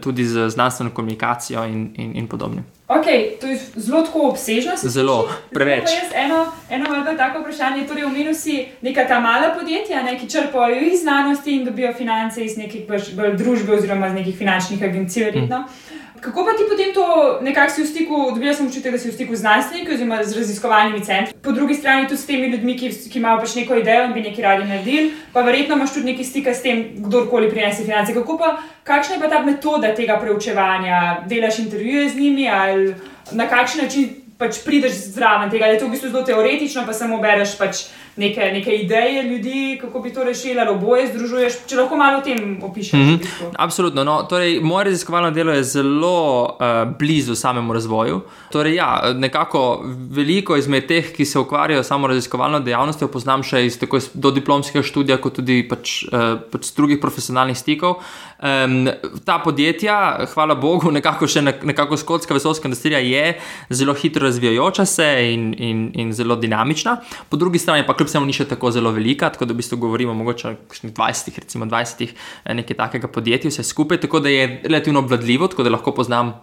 tudi 0.00 0.24
z 0.24 0.48
znanstveno 0.48 0.90
komunikacijo 0.90 1.64
in, 1.64 1.90
in, 1.96 2.16
in 2.16 2.26
podobnim. 2.28 2.64
Okay, 2.88 3.40
to 3.40 3.46
je 3.46 3.60
zelo 3.76 4.02
tako 4.02 4.28
obsežno. 4.28 4.72
Zelo, 4.76 5.28
preveč. 5.52 5.90
Eno, 6.14 6.46
eno 6.70 6.90
malo 6.90 7.16
tako 7.16 7.40
vprašanje. 7.40 7.86
Torej, 7.86 8.04
omenil 8.04 8.34
si 8.34 8.66
neka 8.82 9.04
ta 9.08 9.20
mala 9.20 9.54
podjetja, 9.58 10.02
ne, 10.02 10.18
ki 10.18 10.28
črpajo 10.28 10.80
iz 10.92 11.00
znanosti 11.00 11.56
in 11.56 11.64
dobijo 11.64 11.92
finance 11.92 12.44
iz 12.44 12.56
nekih 12.56 12.86
bolj 12.88 13.36
družbe 13.36 13.72
oziroma 13.72 14.08
iz 14.08 14.14
nekih 14.14 14.38
finančnih 14.38 14.82
agencij. 14.82 15.24
Verjetno. 15.24 15.58
Mm. 15.58 15.97
Kako 16.20 16.44
pa 16.44 16.52
ti 16.56 16.64
potem 16.68 16.94
to 16.94 17.38
nekako 17.42 17.72
si 17.72 17.82
v 17.82 17.86
stiku, 17.86 18.16
dobila 18.34 18.54
sem 18.54 18.66
občutek, 18.66 18.92
da 18.92 18.98
si 18.98 19.10
v 19.10 19.14
stiku 19.14 19.36
z 19.36 19.40
znanstveniki 19.40 19.94
oziroma 19.94 20.22
z 20.24 20.36
raziskovalnimi 20.36 21.04
centri, 21.04 21.34
po 21.42 21.52
drugi 21.52 21.74
strani 21.74 22.08
tudi 22.08 22.20
s 22.20 22.26
temi 22.26 22.48
ljudmi, 22.50 22.74
ki, 22.78 22.90
ki 23.12 23.18
imajo 23.18 23.40
pač 23.40 23.54
neko 23.54 23.78
idejo 23.78 24.06
in 24.08 24.14
bi 24.16 24.24
nekaj 24.26 24.44
radi 24.44 24.68
naredili, 24.68 25.12
pa 25.32 25.42
verjetno 25.46 25.76
imaš 25.76 25.94
tudi 25.94 26.10
nekaj 26.12 26.24
stika 26.24 26.54
s 26.54 26.62
tem, 26.62 26.84
kdorkoli 27.06 27.50
prinese 27.50 27.84
finance. 27.84 28.14
Kako 28.14 28.38
pa, 28.38 28.56
kakšna 28.84 29.18
je 29.18 29.20
pa 29.22 29.30
ta 29.30 29.42
metoda 29.46 29.94
tega 29.94 30.18
preučevanja? 30.18 31.28
Delaš 31.30 31.58
intervjuje 31.58 32.08
z 32.10 32.16
njimi 32.16 32.48
ali 32.48 32.94
na 33.32 33.46
kakšen 33.48 33.84
način 33.84 34.08
pač 34.38 34.62
prideš 34.64 34.92
zraven 35.14 35.50
tega. 35.50 35.66
Je 35.66 35.78
to 35.78 35.86
v 35.86 35.94
bistvu 35.94 36.10
zelo 36.10 36.22
teoretično, 36.22 36.86
pa 36.86 36.92
samo 36.92 37.18
bereš 37.22 37.58
pač 37.58 37.86
neke, 38.18 38.50
neke 38.52 38.74
ideje 38.76 39.22
ljudi, 39.22 39.78
kako 39.80 40.00
bi 40.00 40.12
to 40.12 40.24
rešili, 40.24 40.60
ali 40.60 40.70
oboje 40.70 41.06
združuješ. 41.06 41.52
Če 41.66 41.76
lahko 41.76 41.96
malo 41.96 42.18
o 42.18 42.22
tem 42.22 42.58
opišem. 42.62 43.00
Mm 43.00 43.18
-hmm. 43.18 43.52
Absolutno. 43.58 44.04
No, 44.04 44.22
torej, 44.22 44.60
moje 44.60 44.84
raziskovalno 44.84 45.30
delo 45.30 45.52
je 45.52 45.64
zelo 45.64 46.42
uh, 46.44 46.96
blizu 46.98 47.34
samemu 47.34 47.72
razvoju. 47.72 48.20
Torej, 48.50 48.74
ja, 48.74 49.12
nekako 49.14 49.84
veliko 50.10 50.56
izmed 50.56 50.86
teh, 50.86 51.12
ki 51.16 51.24
se 51.24 51.38
ukvarjajo 51.38 51.82
samo 51.82 52.06
raziskovalno 52.06 52.60
dejavnostjo, 52.60 53.08
poznam 53.08 53.42
še 53.42 53.66
iz 53.66 53.78
tako 53.78 53.98
do 54.14 54.30
diplomskega 54.30 54.82
študija, 54.82 55.16
kot 55.16 55.34
tudi 55.34 55.68
pač, 55.68 56.04
uh, 56.12 56.40
pač 56.52 56.72
drugih 56.76 56.98
profesionalnih 57.00 57.58
stikov. 57.58 57.94
Um, 58.38 58.88
ta 59.24 59.38
podjetja, 59.38 60.26
hvala 60.34 60.54
Bogu, 60.54 60.90
nekako 60.90 61.26
še 61.26 61.42
nekako 61.42 61.96
skotska 61.96 62.34
vesoljska 62.34 62.68
industrija 62.68 62.98
je 62.98 63.40
zelo 63.70 63.94
hitro 63.94 64.22
razvijajoča 64.22 64.84
se 64.84 65.32
in, 65.32 65.54
in, 65.58 65.90
in 65.94 66.12
zelo 66.12 66.36
dinamična. 66.36 66.96
Po 67.28 67.36
drugi 67.36 67.58
strani 67.58 67.86
pa 67.86 67.96
kljub 67.96 68.07
kljub 68.08 68.16
temu 68.16 68.26
ni 68.26 68.34
še 68.36 68.46
tako 68.48 68.70
zelo 68.72 68.92
velika, 68.96 69.28
tako 69.30 69.44
da 69.44 69.54
v 69.54 69.60
bistvu 69.60 69.78
govorimo 69.84 70.12
o 70.12 70.32
20, 70.32 71.38
recimo 71.38 71.66
20 71.68 72.08
eh, 72.08 72.54
nekaj 72.54 72.76
takega 72.76 73.08
podjetja, 73.08 73.50
vse 73.52 73.62
skupaj, 73.62 74.00
tako 74.00 74.20
da 74.20 74.28
je 74.32 74.62
relativno 74.64 75.04
obvladljivo, 75.04 75.48
tako 75.48 75.66
da 75.66 75.70
lahko 75.70 75.92
poznam 75.92 76.38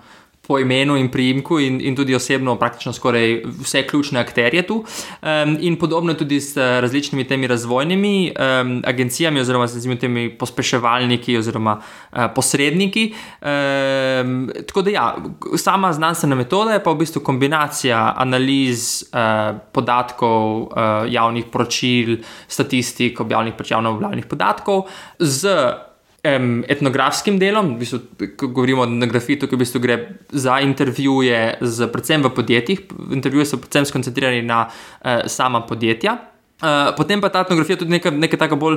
po 0.48 0.60
imenu 0.60 0.98
in 0.98 1.10
priimku, 1.12 1.60
in, 1.60 1.80
in 1.82 1.96
tudi 1.96 2.16
osebno, 2.16 2.56
praktično 2.60 2.94
skoraj 2.94 3.42
vse 3.62 3.84
ključne 3.88 4.20
akterje 4.20 4.66
tu. 4.68 4.84
Um, 5.22 5.58
in 5.60 5.80
podobno 5.80 6.14
tudi 6.14 6.42
s 6.42 6.58
različnimi 6.58 7.24
temi 7.28 7.48
razvojnimi 7.48 8.32
um, 8.32 8.82
agencijami, 8.86 9.40
oziroma 9.40 9.68
s 9.68 10.00
temi 10.00 10.30
pospeševalniki 10.38 11.38
oziroma 11.38 11.78
uh, 11.80 12.20
posredniki. 12.36 13.14
Um, 13.42 14.52
tako 14.68 14.82
da, 14.82 14.90
ja, 14.90 15.16
sama 15.58 15.94
znanstvena 15.94 16.36
metoda 16.36 16.74
je 16.74 16.84
pa 16.84 16.92
v 16.92 17.02
bistvu 17.04 17.24
kombinacija 17.24 18.14
analiz 18.18 19.04
uh, 19.04 19.58
podatkov, 19.72 20.62
uh, 20.62 20.70
javnih 21.10 21.46
poročil, 21.52 22.18
statistik, 22.48 23.20
objavljenih 23.20 23.58
pač 23.58 23.72
javno 23.72 23.96
objavljenih 23.96 24.26
podatkov 24.26 24.86
z 25.20 25.58
um, 26.26 26.64
etnografskim 26.68 27.40
delom, 27.40 27.76
v 27.76 27.84
bistvu, 27.84 28.28
ko 28.38 28.50
govorimo 28.50 28.84
o 28.84 28.90
etnografiji, 28.90 29.40
tukaj 29.44 29.58
v 29.58 29.64
bistvu 29.64 29.82
gre 29.84 29.98
za 30.34 30.60
intervjuje, 30.66 31.42
z, 31.62 31.90
predvsem 31.94 32.26
v 32.26 32.34
podjetjih. 32.36 32.86
Intervjuje 33.16 33.46
so 33.46 33.62
predvsem 33.62 33.88
skoncentrirani 33.94 34.42
na 34.46 34.66
uh, 34.68 35.26
sama 35.32 35.64
podjetja. 35.68 36.35
Uh, 36.56 36.96
potem 36.96 37.20
pa 37.20 37.28
ta 37.28 37.42
etnografija 37.44 37.76
tudi 37.76 37.92
nekaj, 37.92 38.14
nekaj 38.16 38.40
tako 38.40 38.56
bolj 38.56 38.76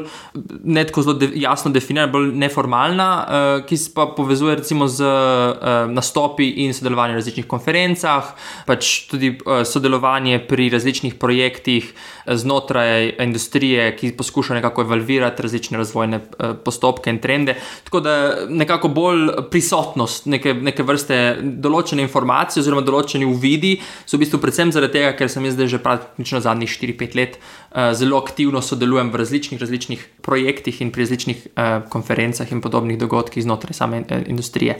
ne 0.66 0.82
tako 0.82 1.02
zelo 1.06 1.12
de, 1.14 1.28
jasno 1.38 1.70
definirana, 1.70 2.10
bolj 2.10 2.32
neformalna, 2.34 3.06
uh, 3.14 3.60
ki 3.70 3.76
se 3.78 3.92
pa 3.94 4.08
povezuje 4.16 4.56
recimo 4.58 4.88
z 4.90 5.06
uh, 5.06 5.86
nastopi 5.86 6.48
in 6.64 6.74
sodelovanjem 6.74 7.14
na 7.14 7.20
različnih 7.20 7.46
konferencah, 7.46 8.32
pač 8.66 9.06
tudi 9.06 9.30
uh, 9.36 9.62
sodelovanje 9.62 10.40
pri 10.50 10.66
različnih 10.74 11.14
projektih 11.22 11.92
znotraj 12.26 13.12
industrije, 13.22 13.86
ki 13.94 14.10
poskuša 14.18 14.58
nekako 14.58 14.82
evalvirati 14.82 15.46
različne 15.46 15.78
razvojne 15.78 16.18
uh, 16.18 16.58
postopke 16.64 17.14
in 17.14 17.22
trende. 17.22 17.54
Tako 17.86 18.02
da 18.02 18.16
nekako 18.48 18.90
bolj 18.90 19.28
prisotnost 19.54 20.26
neke, 20.26 20.50
neke 20.54 20.82
vrste 20.82 21.38
določene 21.40 22.02
informacije 22.02 22.66
oziroma 22.66 22.82
določeni 22.82 23.30
uvidi 23.30 23.76
so 24.02 24.18
v 24.18 24.24
bistvu 24.26 24.42
predvsem 24.42 24.74
zaradi 24.74 24.98
tega, 24.98 25.14
ker 25.14 25.30
sem 25.30 25.46
jaz 25.46 25.54
zdaj 25.54 25.72
že 25.78 25.82
praktično 25.86 26.42
zadnjih 26.42 26.74
4-5 26.74 27.18
let. 27.22 27.40
Eh, 27.68 27.94
zelo 27.94 28.16
aktivno 28.16 28.62
sodelujem 28.64 29.10
v 29.12 29.16
različnih, 29.20 29.60
različnih 29.60 30.06
projektih 30.22 30.80
in 30.80 30.88
pri 30.92 31.02
različnih 31.04 31.46
uh, 31.46 31.84
konferencah 31.88 32.52
in 32.52 32.62
podobnih 32.64 32.98
dogodkih 32.98 33.42
znotraj 33.42 33.76
same 33.76 34.00
uh, 34.00 34.22
industrije. 34.26 34.78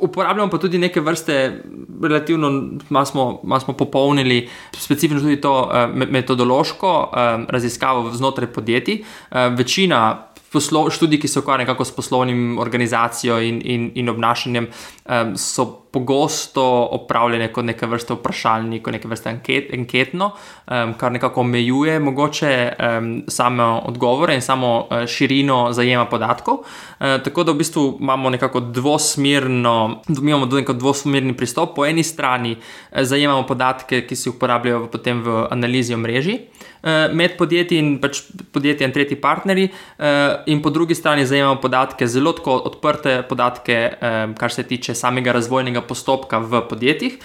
Uporabljamo 0.00 0.50
pa 0.50 0.58
tudi 0.58 0.78
neke 0.78 1.00
vrste, 1.00 1.60
relativno 2.02 2.80
smo, 3.04 3.42
smo 3.64 3.74
popolnili, 3.76 4.48
specifično 4.72 5.20
tudi 5.20 5.40
to 5.40 5.52
uh, 5.68 6.08
metodološko 6.08 7.10
uh, 7.12 7.44
raziskavo 7.48 8.10
znotraj 8.12 8.48
podjetij. 8.52 9.02
Uh, 9.30 9.36
večina 9.56 10.29
poslov, 10.52 10.90
študij, 10.90 11.20
ki 11.22 11.28
se 11.28 11.38
ukvarjajo 11.38 11.84
s 11.84 11.94
poslovnim 11.94 12.58
organizacijo 12.58 13.38
in, 13.40 13.60
in, 13.64 13.90
in 13.94 14.08
obnašanjem, 14.08 14.66
um, 15.06 15.36
so 15.36 15.66
pogosto 15.90 16.62
opravljene 16.92 17.48
kot 17.52 17.64
neke 17.66 17.86
vrste 17.86 18.14
vprašalnik, 18.14 18.82
kot 18.82 18.94
neke 18.94 19.08
vrste 19.10 19.30
anket, 19.30 19.70
anketno, 19.74 20.30
um, 20.30 20.94
kar 20.98 21.12
nekako 21.12 21.40
omejuje 21.40 21.98
mogoče 22.00 22.52
um, 22.72 23.10
same 23.28 23.64
odgovore 23.64 24.34
in 24.34 24.42
samo 24.42 24.74
uh, 24.80 25.06
širino 25.06 25.72
zajema 25.72 26.06
podatkov. 26.06 26.62
Uh, 26.62 27.18
tako 27.24 27.44
da 27.44 27.52
v 27.52 27.62
bistvu 27.62 27.86
imamo 28.00 28.30
nekako 28.30 28.60
dvosmerno, 28.60 30.02
imamo 30.22 30.46
nekako 30.46 30.78
dvosmerni 30.78 31.36
pristop. 31.36 31.74
Po 31.76 31.86
eni 31.86 32.02
strani 32.02 32.56
uh, 32.56 33.02
zajemamo 33.02 33.46
podatke, 33.46 34.06
ki 34.06 34.16
se 34.16 34.30
uporabljajo 34.30 34.86
potem 34.90 35.22
v 35.22 35.46
analizi 35.50 35.94
omrežij. 35.94 36.38
Eh, 36.82 37.12
med 37.12 37.36
podjetji 37.36 37.78
in 37.78 37.88
pač 38.00 38.22
podjetji 38.54 38.86
in 38.86 38.92
tretji 38.92 39.16
partnerji, 39.20 39.68
eh, 39.98 40.42
in 40.46 40.62
po 40.62 40.70
drugi 40.70 40.94
strani 40.94 41.26
zajemamo 41.26 41.60
podatke, 41.60 42.06
zelo 42.06 42.32
odprte 42.44 43.22
podatke, 43.28 43.76
eh, 44.00 44.28
kar 44.38 44.52
se 44.52 44.62
tiče 44.62 44.94
samega 44.94 45.32
razvojnega 45.32 45.80
postopka 45.80 46.38
v 46.38 46.62
podjetjih, 46.68 47.18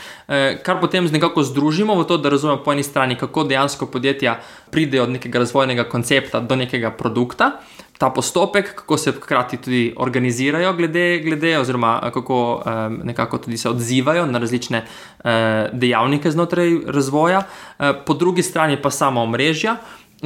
kar 0.64 0.80
potem 0.82 1.06
nekako 1.06 1.44
združimo 1.44 1.96
v 1.96 2.04
to, 2.08 2.18
da 2.18 2.30
razumemo 2.30 2.64
po 2.64 2.74
eni 2.74 2.84
strani, 2.84 3.16
kako 3.16 3.44
dejansko 3.44 3.86
podjetja 3.86 4.40
pridejo 4.72 5.04
od 5.04 5.10
nekega 5.10 5.40
razvojnega 5.40 5.84
koncepta 5.84 6.40
do 6.40 6.56
nekega 6.56 6.92
produkta 6.92 7.52
ta 7.98 8.10
postopek, 8.10 8.76
kako 8.76 8.98
se 8.98 9.12
hkrati 9.12 9.58
tudi 9.58 9.94
organizirajo, 9.98 10.74
glede, 10.74 11.20
glede 11.20 11.60
oziroma 11.60 12.00
kako 12.14 12.64
um, 12.66 13.00
nekako 13.04 13.38
tudi 13.38 13.58
se 13.58 13.70
odzivajo 13.70 14.26
na 14.26 14.40
različne 14.40 14.84
uh, 14.84 15.32
dejavnike 15.74 16.32
znotraj 16.32 16.78
razvoja, 16.88 17.40
uh, 17.40 17.86
po 18.06 18.14
drugi 18.14 18.44
strani 18.44 18.82
pa 18.82 18.92
samo 18.92 19.22
omrežja. 19.22 19.78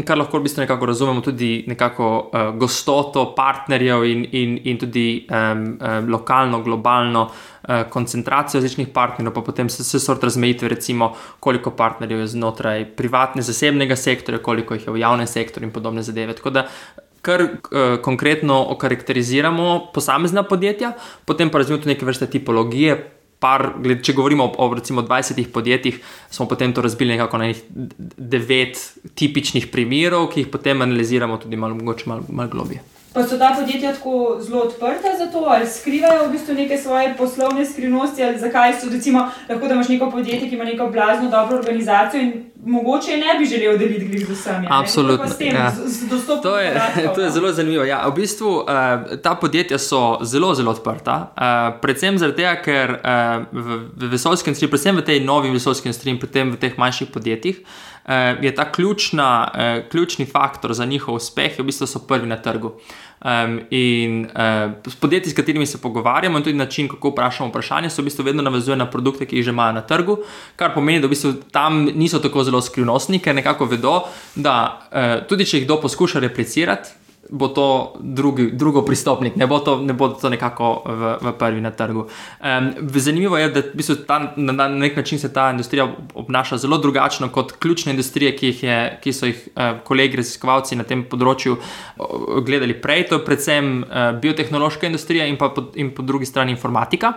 Kar 0.05 0.17
lahko 0.17 0.38
v 0.38 0.45
bistvu 0.45 0.61
nekako 0.61 0.85
razumemo 0.85 1.21
tudi 1.21 1.63
nekako 1.67 2.29
uh, 2.33 2.55
gostoto 2.57 3.33
partnerjev 3.35 4.05
in, 4.05 4.25
in, 4.31 4.59
in 4.63 4.77
tudi 4.77 5.25
um, 5.29 5.63
um, 5.81 6.09
lokalno, 6.09 6.61
globalno 6.61 7.23
uh, 7.25 7.83
koncentracijo 7.89 8.61
različnih 8.61 8.88
partnerjev, 8.93 9.33
pa 9.33 9.41
potem 9.41 9.69
se 9.69 9.83
vse 9.83 9.99
sort 9.99 10.23
razmejitve, 10.23 10.69
recimo 10.69 11.13
koliko 11.39 11.71
partnerjev 11.71 12.19
je 12.19 12.27
znotraj 12.27 12.85
privatne, 12.95 13.41
zasebnega 13.41 13.95
sektorja, 13.95 14.41
koliko 14.41 14.73
jih 14.73 14.88
je 14.88 14.93
v 14.93 15.01
javnem 15.01 15.27
sektorju 15.27 15.67
in 15.67 15.73
podobne 15.73 16.03
zadeve. 16.03 16.38
Tako 16.38 16.49
da 16.49 16.67
kar 17.21 17.43
uh, 17.43 18.01
konkretno 18.01 18.59
okarakteriziramo 18.75 19.91
posamezna 19.93 20.43
podjetja, 20.43 20.93
potem 21.25 21.49
pa 21.49 21.61
razvijamo 21.61 21.83
tudi 21.83 21.93
neke 21.93 22.05
vrste 22.05 22.27
tipologije. 22.27 22.97
Par, 23.39 23.69
če 24.03 24.13
govorimo 24.13 24.49
o, 24.49 24.65
o 24.65 24.73
recimo 24.75 25.01
20 25.07 25.47
podjetjih, 25.55 26.01
smo 26.29 26.47
potem 26.47 26.73
to 26.75 26.83
razbili 26.83 27.15
nekako 27.15 27.39
na 27.39 27.53
devet 28.17 28.81
tipičnih 29.15 29.69
primerov, 29.71 30.27
ki 30.33 30.43
jih 30.43 30.51
potem 30.51 30.81
analiziramo 30.83 31.39
tudi 31.39 31.55
malo, 31.55 31.79
mogoče 31.79 32.09
malo 32.11 32.27
mal 32.27 32.51
globije. 32.51 32.83
Pa 33.19 33.27
so 33.27 33.38
ta 33.38 33.55
podjetja 33.59 33.93
tako 33.93 34.38
zelo 34.41 34.61
odprta 34.61 35.09
za 35.17 35.25
to, 35.31 35.39
ali 35.47 35.67
skrivajo 35.67 36.27
v 36.27 36.31
bistvu 36.31 36.53
neke 36.53 36.77
svoje 36.77 37.15
poslovne 37.17 37.65
skrivnosti, 37.65 38.23
ali 38.23 38.39
zakaj 38.39 38.73
so, 38.79 38.88
recimo, 38.91 39.19
lahko 39.49 39.67
da 39.67 39.73
imaš 39.73 39.89
neko 39.89 40.11
podjetje, 40.11 40.49
ki 40.49 40.55
ima 40.55 40.63
neko 40.63 40.88
blazno 40.88 41.29
dobro 41.29 41.57
organizacijo 41.57 42.21
in 42.21 42.45
mogoče 42.65 43.17
ne 43.17 43.39
bi 43.39 43.45
želel 43.45 43.77
deliti 43.77 44.07
glede 44.07 44.25
z 44.25 44.39
vsemi. 44.39 44.67
Absolutno. 44.69 45.25
Ja. 45.39 45.71
To, 46.43 46.57
je, 46.59 46.81
to 47.15 47.21
je 47.21 47.29
zelo 47.29 47.51
zanimivo. 47.51 47.83
Ja, 47.83 48.07
v 48.07 48.15
bistvu 48.15 48.55
uh, 48.55 48.65
ta 49.23 49.35
podjetja 49.35 49.77
so 49.77 50.17
zelo, 50.23 50.55
zelo 50.55 50.71
odprta, 50.71 51.33
uh, 51.35 51.79
predvsem 51.81 52.17
zaradi 52.17 52.38
tega, 52.38 52.55
ker 52.63 52.99
uh, 53.03 53.43
v, 53.51 53.81
v 53.95 54.11
vesoljski 54.15 54.49
industriji, 54.49 54.71
predvsem 54.71 54.95
v 54.95 55.05
tej 55.11 55.23
novi 55.25 55.51
industriji 55.51 56.15
in 56.15 56.19
predvsem 56.19 56.55
v 56.55 56.63
teh 56.63 56.77
manjših 56.77 57.11
podjetjih. 57.11 57.59
Uh, 57.59 57.88
je 58.41 58.56
ta 58.56 58.72
ključna, 58.72 59.51
uh, 59.53 59.89
ključni 59.89 60.25
faktor 60.25 60.74
za 60.74 60.86
njihov 60.86 61.15
uspeh, 61.15 61.60
v 61.60 61.63
bistvu 61.63 61.88
so 61.88 62.00
prvi 62.00 62.27
na 62.27 62.38
trgu. 62.38 62.72
Um, 63.25 63.60
in 63.70 64.25
uh, 64.25 64.72
podjetji, 65.00 65.32
s 65.32 65.36
katerimi 65.36 65.65
se 65.65 65.82
pogovarjamo, 65.82 66.38
in 66.38 66.44
tudi 66.44 66.58
način, 66.58 66.88
kako 66.88 67.10
vprašamo 67.10 67.50
vprašanje, 67.50 67.89
so 67.89 68.01
v 68.01 68.06
bistvu 68.06 68.24
vedno 68.25 68.44
navezuje 68.44 68.77
na 68.77 68.86
produkte, 68.86 69.25
ki 69.25 69.36
jih 69.36 69.46
že 69.46 69.51
imajo 69.51 69.74
na 69.74 69.82
trgu, 69.82 70.18
kar 70.56 70.74
pomeni, 70.74 71.01
da 71.01 71.08
v 71.08 71.13
bistvu 71.13 71.34
tam 71.51 71.84
niso 71.86 72.20
tako 72.20 72.44
zelo 72.44 72.62
skrivnostni, 72.62 73.20
ker 73.20 73.36
nekako 73.36 73.65
vedo, 73.65 74.01
da 74.36 74.56
uh, 74.88 75.27
tudi 75.27 75.46
če 75.46 75.60
jih 75.60 75.68
kdo 75.68 75.82
poskuša 75.82 76.20
replicirati, 76.20 76.96
bo 77.29 77.48
to 77.48 77.93
drugi, 78.00 78.50
drugo 78.51 78.81
pristopnik, 78.81 79.36
ne 79.36 79.48
bo 79.48 79.59
to, 79.59 79.77
ne 79.81 79.93
bo 79.93 80.07
to 80.09 80.29
nekako 80.29 80.69
v, 80.86 81.13
v 81.21 81.33
prvi 81.38 81.62
na 81.62 81.71
trgu. 81.71 82.07
Um, 82.41 82.69
zanimivo 82.89 83.38
je, 83.38 83.50
da 83.53 83.62
v 83.62 83.77
bistvu 83.77 83.95
ta, 84.07 84.19
na, 84.36 84.53
na 84.53 84.67
nek 84.67 84.95
način 84.98 85.19
se 85.19 85.33
ta 85.33 85.50
industrija 85.51 85.88
obnaša 86.13 86.57
zelo 86.57 86.77
drugačno 86.77 87.29
kot 87.29 87.51
ključne 87.51 87.91
industrije, 87.91 88.36
ki, 88.36 88.53
je, 88.62 88.77
ki 89.03 89.13
so 89.13 89.29
jih 89.29 89.43
uh, 89.53 89.81
kolegi 89.86 90.17
raziskovalci 90.17 90.77
na 90.79 90.83
tem 90.83 91.03
področju 91.09 91.57
uh, 91.57 92.39
gledali 92.45 92.74
prej. 92.81 93.05
To 93.12 93.19
je 93.19 93.25
predvsem 93.25 93.69
uh, 93.83 94.00
biotehnološka 94.21 94.89
industrija 94.89 95.27
in 95.29 95.38
pa 95.38 95.51
po, 95.53 95.67
in 95.75 95.93
po 95.95 96.05
drugi 96.05 96.25
strani 96.25 96.55
informatika. 96.55 97.13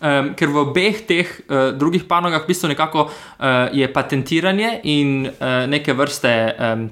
Um, 0.00 0.34
ker 0.38 0.52
v 0.52 0.62
obeh 0.62 1.02
teh 1.08 1.26
uh, 1.26 1.72
drugih 1.74 2.06
panogah 2.06 2.44
v 2.44 2.52
bistvu 2.52 2.70
nekako 2.70 3.08
uh, 3.08 3.66
je 3.74 3.90
patentiranje 3.92 4.80
in 4.84 5.26
uh, 5.26 5.66
neke 5.66 5.96
vrste. 5.96 6.36
Um, 6.54 6.86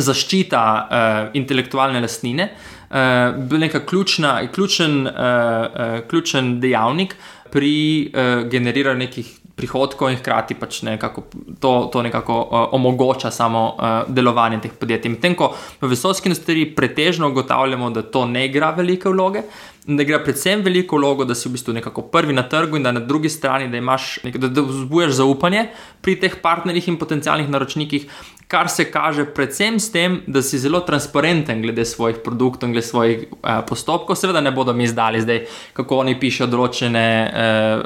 zaščita 0.00 0.62
uh, 0.64 1.36
intelektualne 1.38 2.00
lastnine, 2.00 2.48
uh, 2.90 3.58
neka 3.58 3.84
ključna, 3.86 4.36
ključen, 4.52 5.06
uh, 5.06 5.14
uh, 5.14 5.96
ključen 6.10 6.58
dejavnik 6.60 7.16
pri 7.50 7.74
uh, 8.10 8.48
generiranju 8.50 9.06
nekih 9.06 9.32
prihodkov 9.54 10.10
in 10.10 10.18
hkrati 10.18 10.56
pač 10.58 10.80
nekako 10.82 11.22
to, 11.62 11.72
to 11.92 12.02
nekako 12.02 12.38
uh, 12.42 12.64
omogoča 12.74 13.30
samo 13.30 13.62
uh, 13.74 14.10
delovanje 14.10 14.64
teh 14.64 14.74
podjetij. 14.80 15.14
Medtem 15.14 15.36
ko 15.38 15.52
v 15.80 15.90
vesoljski 15.92 16.28
industriji 16.28 16.72
pretežno 16.74 17.30
ugotavljamo, 17.30 17.90
da 17.94 18.02
to 18.02 18.26
ne 18.26 18.46
igra 18.48 18.72
velike 18.74 19.08
vloge, 19.08 19.44
da 19.86 20.02
igra 20.02 20.18
predvsem 20.24 20.62
veliko 20.64 20.96
vlogo, 20.96 21.24
da 21.24 21.34
si 21.34 21.48
v 21.48 21.52
bistvu 21.52 21.74
nekako 21.76 22.02
prvi 22.02 22.32
na 22.32 22.46
trgu 22.48 22.76
in 22.76 22.82
da 22.82 22.92
na 22.92 23.00
drugi 23.00 23.28
strani, 23.28 23.68
da 23.68 23.76
imaš, 23.76 24.18
da, 24.24 24.48
da 24.48 24.62
vzbujaš 24.64 25.12
zaupanje 25.20 25.66
pri 26.00 26.16
teh 26.20 26.38
partnerjih 26.42 26.88
in 26.88 26.96
potencialnih 27.00 27.50
naročnikih, 27.50 28.06
kar 28.48 28.68
se 28.68 28.84
kaže 28.90 29.24
predvsem 29.24 29.80
s 29.80 29.90
tem, 29.92 30.20
da 30.26 30.42
si 30.42 30.58
zelo 30.58 30.80
transparenten 30.80 31.62
glede 31.62 31.84
svojih 31.84 32.20
produktov 32.24 32.68
in 32.68 32.74
glede 32.74 32.86
svojih 32.86 33.24
eh, 33.24 33.60
postopkov. 33.68 34.16
Seveda 34.16 34.40
ne 34.40 34.52
bodo 34.52 34.72
mi 34.72 34.84
izdali 34.84 35.20
zdaj, 35.20 35.40
kako 35.72 35.98
oni 36.04 36.14
pišejo 36.20 36.48
določene 36.52 37.04
eh, 37.24 37.84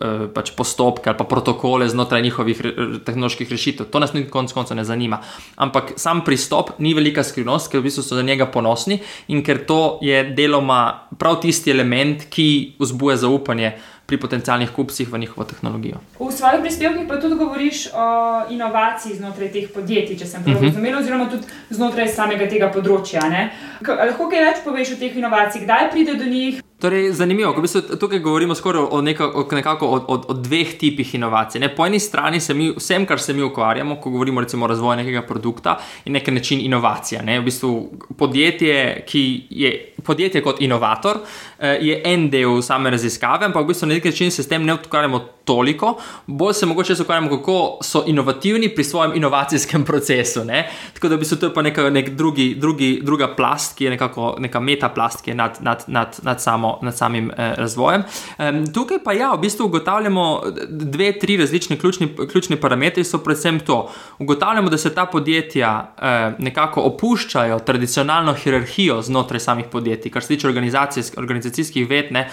eh, 0.00 0.24
pač 0.34 0.54
postopke 0.56 1.10
ali 1.10 1.18
pa 1.18 1.26
protokole 1.28 1.88
znotraj 1.88 2.22
njihovih 2.22 2.62
re, 2.64 2.72
tehnoloških 3.04 3.50
rešitev. 3.50 3.90
To 3.92 4.02
nas 4.02 4.14
ni 4.14 4.24
konec 4.30 4.54
koncev 4.56 4.78
ne 4.78 4.86
zanima. 4.86 5.20
Ampak 5.56 5.94
sam 5.96 6.24
pristop 6.24 6.78
ni 6.78 6.94
velika 6.94 7.22
skrivnost, 7.26 7.70
ker 7.70 7.82
v 7.82 7.90
bistvu 7.90 8.06
so 8.06 8.18
za 8.18 8.22
njega 8.22 8.46
ponosni 8.46 9.00
in 9.28 9.44
ker 9.44 9.64
to 9.66 9.98
je 10.02 10.22
deloma 10.30 11.10
prav 11.18 11.27
tisti 11.36 11.70
element, 11.70 12.28
ki 12.30 12.74
vzbuja 12.80 13.16
zaupanje 13.16 13.72
pri 14.08 14.16
potencialnih 14.16 14.70
kupcih 14.72 15.08
v 15.12 15.18
njihovo 15.18 15.44
tehnologijo. 15.44 15.98
V 16.18 16.32
svojih 16.32 16.62
prispevkih 16.64 17.04
pa 17.08 17.18
tudi 17.20 17.36
govoriš 17.36 17.86
o 17.92 18.06
inovaciji 18.50 19.18
znotraj 19.18 19.50
teh 19.52 19.66
podjetij, 19.74 20.16
če 20.22 20.26
sem 20.26 20.44
prav 20.44 20.56
uh 20.56 20.62
mhm. 20.62 20.68
-huh. 20.68 20.72
razumel, 20.72 20.98
oziroma 20.98 21.28
tudi 21.30 21.44
znotraj 21.70 22.08
samega 22.08 22.48
tega 22.48 22.72
področja. 22.72 23.28
Lahko 23.84 24.30
kaj 24.30 24.44
več 24.44 24.64
poveš 24.64 24.94
o 24.96 25.00
teh 25.02 25.16
inovacijah, 25.16 25.64
kdaj 25.64 25.90
pride 25.90 26.14
do 26.14 26.24
njih? 26.24 26.62
Torej, 26.78 27.12
zanimivo, 27.12 27.52
ko 27.52 27.96
tukaj 28.00 28.18
govorimo 28.18 28.54
skoraj 28.54 28.82
o, 28.90 29.00
neka, 29.02 29.26
o, 29.34 29.42
nekako, 29.52 29.86
o, 29.86 29.96
o, 30.08 30.16
o 30.28 30.34
dveh 30.34 30.76
tipih 30.78 31.14
inovacij. 31.14 31.60
Ne? 31.60 31.74
Po 31.74 31.86
eni 31.86 31.98
strani 31.98 32.40
se 32.40 32.54
mi, 32.54 32.70
vsem, 32.76 33.06
kar 33.06 33.18
se 33.20 33.34
mi 33.34 33.42
ukvarjamo, 33.42 33.96
ko 34.00 34.10
govorimo 34.10 34.40
recimo, 34.40 34.64
o 34.64 34.68
razvoju 34.68 34.96
nekega 34.96 35.22
produkta, 35.26 35.78
je 36.04 36.12
nek 36.12 36.28
način 36.28 36.60
inovacija. 36.60 37.22
Ne? 37.22 37.40
V 37.40 37.44
bistvu 37.50 37.72
podjetje, 38.18 39.04
ki 39.06 39.42
je 39.50 39.72
podjetje 40.04 40.42
kot 40.42 40.60
inovator, 40.62 41.18
je 41.58 42.02
en 42.04 42.30
del 42.30 42.62
same 42.62 42.90
raziskave, 42.90 43.46
ampak 43.46 43.64
v 43.64 43.72
bistvu 43.72 43.88
na 43.88 43.94
nek 43.94 44.04
način 44.04 44.30
se 44.30 44.42
s 44.42 44.48
tem 44.48 44.64
ne 44.64 44.74
ukvarjamo 44.74 45.18
toliko, 45.48 45.96
bolj 46.26 46.54
se 46.54 46.66
mogoče 46.66 46.94
ukvarjamo, 47.02 47.30
kako 47.30 47.78
so 47.82 48.02
inovativni 48.06 48.68
pri 48.74 48.84
svojem 48.84 49.16
inovacijskem 49.16 49.84
procesu. 49.88 50.44
Ne? 50.44 50.68
Tako 50.94 51.08
da 51.08 51.16
v 51.16 51.18
bistvu 51.18 51.38
to 51.38 51.46
je 51.46 51.54
pa 51.54 51.62
neka, 51.62 51.90
nek 51.90 52.10
drugi, 52.10 52.54
drugi, 52.54 53.00
druga 53.02 53.30
plast, 53.36 53.76
ki 53.78 53.84
je 53.84 53.90
nekako 53.90 54.34
neka 54.38 54.60
metaplast, 54.60 55.24
ki 55.24 55.30
je 55.30 55.34
nad, 55.34 55.58
nad, 55.60 55.84
nad, 55.86 56.18
nad 56.22 56.42
samo 56.42 56.78
nad 56.82 56.96
samim 56.96 57.30
eh, 57.30 57.54
razvojem. 57.56 58.04
Um, 58.38 58.66
tukaj 58.72 58.98
pa 59.04 59.12
ja, 59.12 59.32
v 59.34 59.40
bistvu 59.40 59.66
ugotavljamo 59.66 60.42
dve, 60.68 61.12
tri 61.18 61.36
različne 61.36 61.78
ključni, 61.78 62.10
ključni 62.32 62.60
parametri, 62.60 63.04
so 63.04 63.18
predvsem 63.18 63.60
to. 63.60 63.90
Ugotavljamo, 64.18 64.70
da 64.70 64.78
se 64.78 64.94
ta 64.94 65.06
podjetja 65.06 65.94
eh, 65.96 66.32
nekako 66.38 66.82
opuščajo 66.92 67.58
tradicionalno 67.58 68.34
hierarhijo 68.34 69.00
znotraj 69.02 69.40
samih 69.40 69.66
podjetij, 69.72 70.12
kar 70.12 70.22
se 70.22 70.28
tiče 70.28 70.48
organizacijskih 71.48 71.88
ved. 71.88 72.12
Ne, 72.12 72.28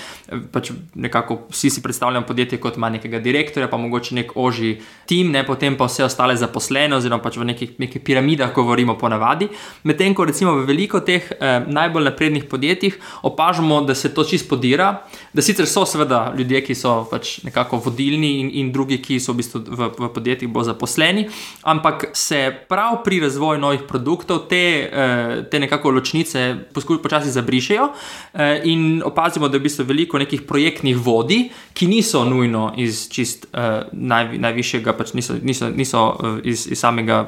pač 0.52 0.72
nekako 0.96 1.48
vsi 1.50 1.70
si 1.70 1.82
predstavljamo 1.82 2.26
podjetje 2.26 2.60
kot 2.60 2.78
nekega 2.78 3.20
direktorja, 3.20 3.68
pa 3.68 3.78
mogoče 3.78 4.16
nek 4.16 4.32
oži 4.36 4.78
tim, 5.06 5.32
ne, 5.32 5.46
potem 5.46 5.78
pa 5.78 5.86
vse 5.86 6.06
ostale 6.06 6.36
zaposlene, 6.36 6.96
oziroma 6.96 7.22
pač 7.24 7.38
v 7.38 7.46
nekih, 7.46 7.80
nekih 7.80 8.02
piramidah 8.02 8.54
govorimo 8.54 8.98
po 8.98 9.10
navadi. 9.10 9.48
Medtem 9.84 10.16
ko 10.16 10.26
recimo 10.26 10.56
v 10.56 10.66
veliko 10.68 11.00
teh 11.00 11.32
eh, 11.32 11.66
najbolj 11.68 12.10
naprednih 12.10 12.46
podjetjih 12.50 12.98
opažamo, 13.24 13.82
da 13.82 13.96
se 13.96 14.14
to 14.14 14.24
čisto 14.24 14.56
podira. 14.56 15.02
Da 15.34 15.42
sicer 15.42 15.68
so 15.68 15.86
seveda 15.86 16.34
ljudje, 16.38 16.62
ki 16.66 16.76
so 16.76 17.04
pač 17.10 17.40
nekako 17.44 17.82
vodilni 17.86 18.40
in, 18.42 18.52
in 18.62 18.72
drugi, 18.72 19.02
ki 19.02 19.20
so 19.20 19.34
v, 19.34 19.42
bistvu 19.42 19.64
v, 19.66 19.90
v 20.00 20.12
podjetjih 20.14 20.50
bolj 20.52 20.70
zaposleni, 20.72 21.28
ampak 21.64 22.10
se 22.14 22.48
prav 22.70 23.02
pri 23.04 23.20
razvoju 23.26 23.60
novih 23.60 23.86
produktov 23.88 24.46
te, 24.50 24.64
eh, 24.86 25.44
te 25.52 25.60
nekako 25.60 25.96
ločnice 25.98 26.46
poskušajo 26.74 27.04
počasi 27.04 27.32
zabrišejo 27.36 27.90
eh, 28.34 28.62
in 28.64 29.02
opazimo, 29.06 29.50
da 29.50 29.58
je 29.58 29.64
v 29.64 29.68
bistvu 29.70 29.86
veliko 29.86 30.20
nekih 30.22 30.42
projektnih 30.48 30.98
vodij, 30.98 31.50
ki 31.74 31.88
niso 31.88 32.24
nujno 32.26 32.74
iz 32.78 33.06
čist 33.12 33.48
eh, 33.54 33.86
naj, 33.92 34.38
najvišjega, 34.38 34.94
pač 34.98 35.14
niso, 35.14 35.38
niso, 35.42 35.70
niso 35.70 36.06
iz, 36.44 36.68
iz 36.72 36.80
samega 36.80 37.26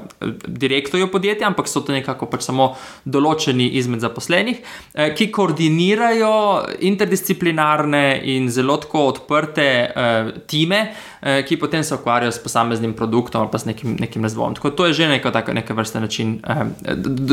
direktorja 0.47 1.07
podjetja, 1.11 1.47
ampak 1.47 1.67
so 1.67 1.81
to 1.81 1.95
nekako 1.95 2.29
pač 2.31 2.47
samo 2.47 2.71
določeni 3.05 3.69
izmed 3.79 4.03
zaposlenih, 4.03 4.61
ki 5.17 5.29
koordinirajo 5.33 6.33
interdisciplinarne 6.79 8.03
in 8.33 8.49
zelo 8.51 8.77
tako 8.81 9.05
odprte 9.11 9.67
uh, 9.87 10.31
time, 10.47 10.81
uh, 11.21 11.41
ki 11.47 11.57
potem 11.57 11.83
se 11.83 11.95
ukvarjajo 11.95 12.31
s 12.31 12.43
posameznim 12.43 12.93
produktom 12.93 13.41
ali 13.41 13.51
pa 13.51 13.59
s 13.59 13.65
nekim, 13.65 13.95
nekim 13.99 14.23
razvojem. 14.23 14.57
Tako 14.59 14.71
to 14.71 14.89
je 14.89 14.93
že 14.93 15.07
neka, 15.07 15.31
taka, 15.31 15.53
neka 15.53 15.73
vrsta 15.73 15.99
način, 15.99 16.39
uh, 16.43 16.67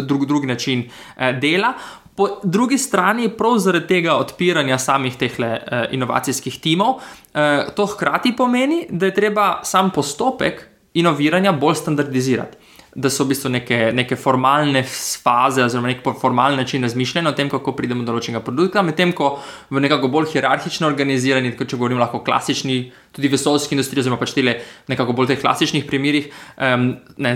drug, 0.00 0.26
drugi 0.26 0.46
način 0.46 0.88
uh, 0.88 1.30
dela. 1.40 1.74
Po 2.16 2.28
drugi 2.42 2.78
strani, 2.78 3.28
prav 3.28 3.58
zaradi 3.58 3.86
tega 3.86 4.14
odpiranja 4.22 4.78
samih 4.78 5.16
teh 5.18 5.34
uh, 5.38 5.48
inovacijskih 5.90 6.60
timov, 6.60 7.00
uh, 7.00 7.72
to 7.74 7.86
hkrati 7.86 8.36
pomeni, 8.36 8.86
da 8.90 9.06
je 9.06 9.14
treba 9.14 9.48
sam 9.64 9.90
postopek 9.90 10.68
inoviranja 10.94 11.52
bolj 11.52 11.74
standardizirati 11.74 12.63
da 12.94 13.10
so 13.10 13.24
v 13.24 13.32
bistvu 13.32 13.50
neke, 13.50 13.78
neke 13.94 14.16
formalne 14.16 14.84
faze, 14.86 15.64
oziroma 15.64 15.90
nek 15.90 16.02
formalni 16.20 16.56
način 16.56 16.82
razmišljanja 16.82 17.30
o 17.30 17.36
tem, 17.36 17.50
kako 17.50 17.74
pridemo 17.74 18.04
do 18.04 18.12
določenega 18.12 18.42
produkta, 18.44 18.84
medtem 18.86 19.12
ko 19.16 19.34
v 19.74 19.82
nekako 19.82 20.10
bolj 20.12 20.30
hierarhično 20.34 20.86
organizirani, 20.86 21.52
kot 21.58 21.70
če 21.70 21.78
govorim, 21.80 21.98
lahko 22.02 22.22
klasični, 22.24 22.78
tudi 23.14 23.30
vesoljski 23.32 23.74
industriji, 23.74 24.04
oziroma 24.04 24.20
pač 24.20 24.34
tele 24.36 24.56
nekako 24.90 25.16
bolj 25.18 25.32
teh 25.32 25.42
klasičnih 25.42 25.86
primerih. 25.88 26.30
Um, 26.54 26.86
ne, 27.18 27.34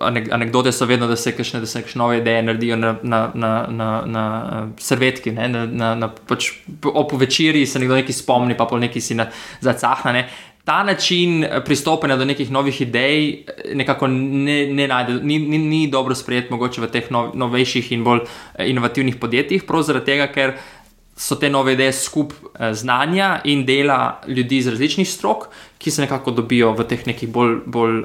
anekdote 0.00 0.72
so 0.76 0.88
vedno, 0.88 1.08
da 1.08 1.16
se 1.16 1.32
kakšne, 1.36 1.62
da 1.64 1.68
se 1.68 1.82
kakšne 1.84 2.02
nove 2.02 2.20
ideje 2.20 2.44
naredijo 2.44 2.76
na, 2.80 2.94
na, 3.02 3.22
na, 3.34 3.52
na, 3.68 3.88
na 4.04 4.26
servetki, 4.80 5.32
ne, 5.36 5.48
na, 5.52 5.64
na, 5.66 5.94
na 5.98 6.10
pač 6.12 6.52
ob 6.88 7.16
večerji 7.16 7.66
se 7.66 7.80
nekdo 7.80 7.96
nekaj 7.96 8.20
spomni, 8.20 8.56
pa 8.58 8.68
pol 8.68 8.84
nekaj 8.84 9.04
si 9.04 9.16
na, 9.16 9.30
zacahna. 9.64 10.12
Ne 10.16 10.28
ta 10.68 10.82
način 10.84 11.44
eh, 11.44 11.60
pristopanja 11.64 12.16
do 12.16 12.24
nekih 12.24 12.50
novih 12.50 12.80
idej 12.80 13.30
eh, 13.32 13.74
nekako 13.74 14.06
ne, 14.06 14.66
ne 14.66 14.88
najde, 14.88 15.14
ni, 15.22 15.38
ni, 15.38 15.58
ni 15.58 15.86
dobro 15.88 16.14
sprejet, 16.14 16.50
mogoče 16.52 16.82
v 16.84 16.90
teh 16.92 17.06
nov, 17.10 17.30
novejših 17.40 17.88
in 17.96 18.04
bolj 18.04 18.20
eh, 18.26 18.68
inovativnih 18.68 19.16
podjetjih, 19.16 19.64
prav 19.64 19.86
zaradi 19.88 20.10
tega, 20.10 20.26
ker 20.34 20.58
so 21.16 21.38
te 21.40 21.48
nove 21.50 21.72
ideje 21.72 21.94
skup 21.96 22.34
znanja 22.54 23.40
in 23.50 23.64
dela 23.66 24.20
ljudi 24.28 24.60
iz 24.60 24.68
različnih 24.68 25.08
strok, 25.08 25.48
ki 25.78 25.90
se 25.90 26.04
nekako 26.04 26.36
dobijo 26.36 26.74
v 26.78 26.86
teh 26.86 27.00
nekih 27.08 27.32
bolj, 27.32 27.56
bolj 27.66 28.04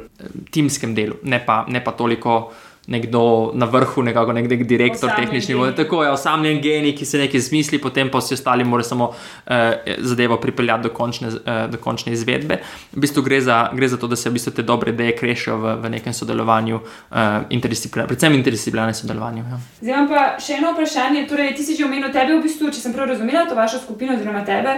timskem 0.55 0.95
delu, 0.95 1.19
ne 1.23 1.43
pa, 1.45 1.65
ne 1.67 1.83
pa 1.83 1.91
toliko 1.91 2.39
nekdo 2.87 3.51
na 3.53 3.65
vrhu, 3.65 4.03
nekako 4.03 4.33
nek, 4.33 4.49
nek 4.49 4.63
direktor 4.67 5.11
tehnični 5.15 5.55
vodi. 5.55 5.75
Tako 5.75 6.03
je 6.03 6.11
osamljen 6.11 6.61
genij, 6.61 6.95
ki 6.97 7.05
se 7.05 7.17
nekaj 7.17 7.39
zmisli, 7.39 7.79
potem 7.81 8.09
pa 8.11 8.19
vsi 8.19 8.33
ostali 8.33 8.63
morajo 8.63 8.89
samo 8.89 9.05
uh, 9.07 9.53
zadevo 9.97 10.37
pripeljati 10.37 10.83
do 10.83 10.89
končne, 10.89 11.27
uh, 11.27 11.71
do 11.71 11.77
končne 11.77 12.13
izvedbe. 12.13 12.59
V 12.91 12.99
bistvu 12.99 13.23
gre 13.23 13.41
za, 13.41 13.69
gre 13.73 13.87
za 13.87 13.97
to, 13.97 14.07
da 14.07 14.15
se 14.15 14.29
v 14.29 14.33
bistvu 14.33 14.51
te 14.51 14.65
dobre 14.67 14.91
ideje 14.91 15.15
krešijo 15.15 15.57
v, 15.57 15.75
v 15.83 15.93
nekem 15.95 16.13
sodelovanju, 16.13 16.75
uh, 16.75 17.17
interdisciplinarnem, 17.49 18.11
predvsem 18.11 18.35
interdisciplinarnem 18.39 18.99
sodelovanju. 18.99 19.45
Ja. 19.49 19.61
Zdaj 19.79 19.95
imam 19.95 20.09
pa 20.11 20.25
še 20.39 20.59
eno 20.59 20.73
vprašanje. 20.75 21.23
Torej, 21.29 21.53
ti 21.55 21.63
si 21.63 21.77
že 21.79 21.87
omenil 21.87 22.11
tebe, 22.11 22.35
v 22.35 22.43
bistvu, 22.43 22.73
če 22.73 22.83
sem 22.83 22.93
prav 22.93 23.07
razumela 23.13 23.45
to 23.47 23.55
vašo 23.55 23.79
skupino, 23.79 24.17
oziroma 24.17 24.43
tebe 24.43 24.75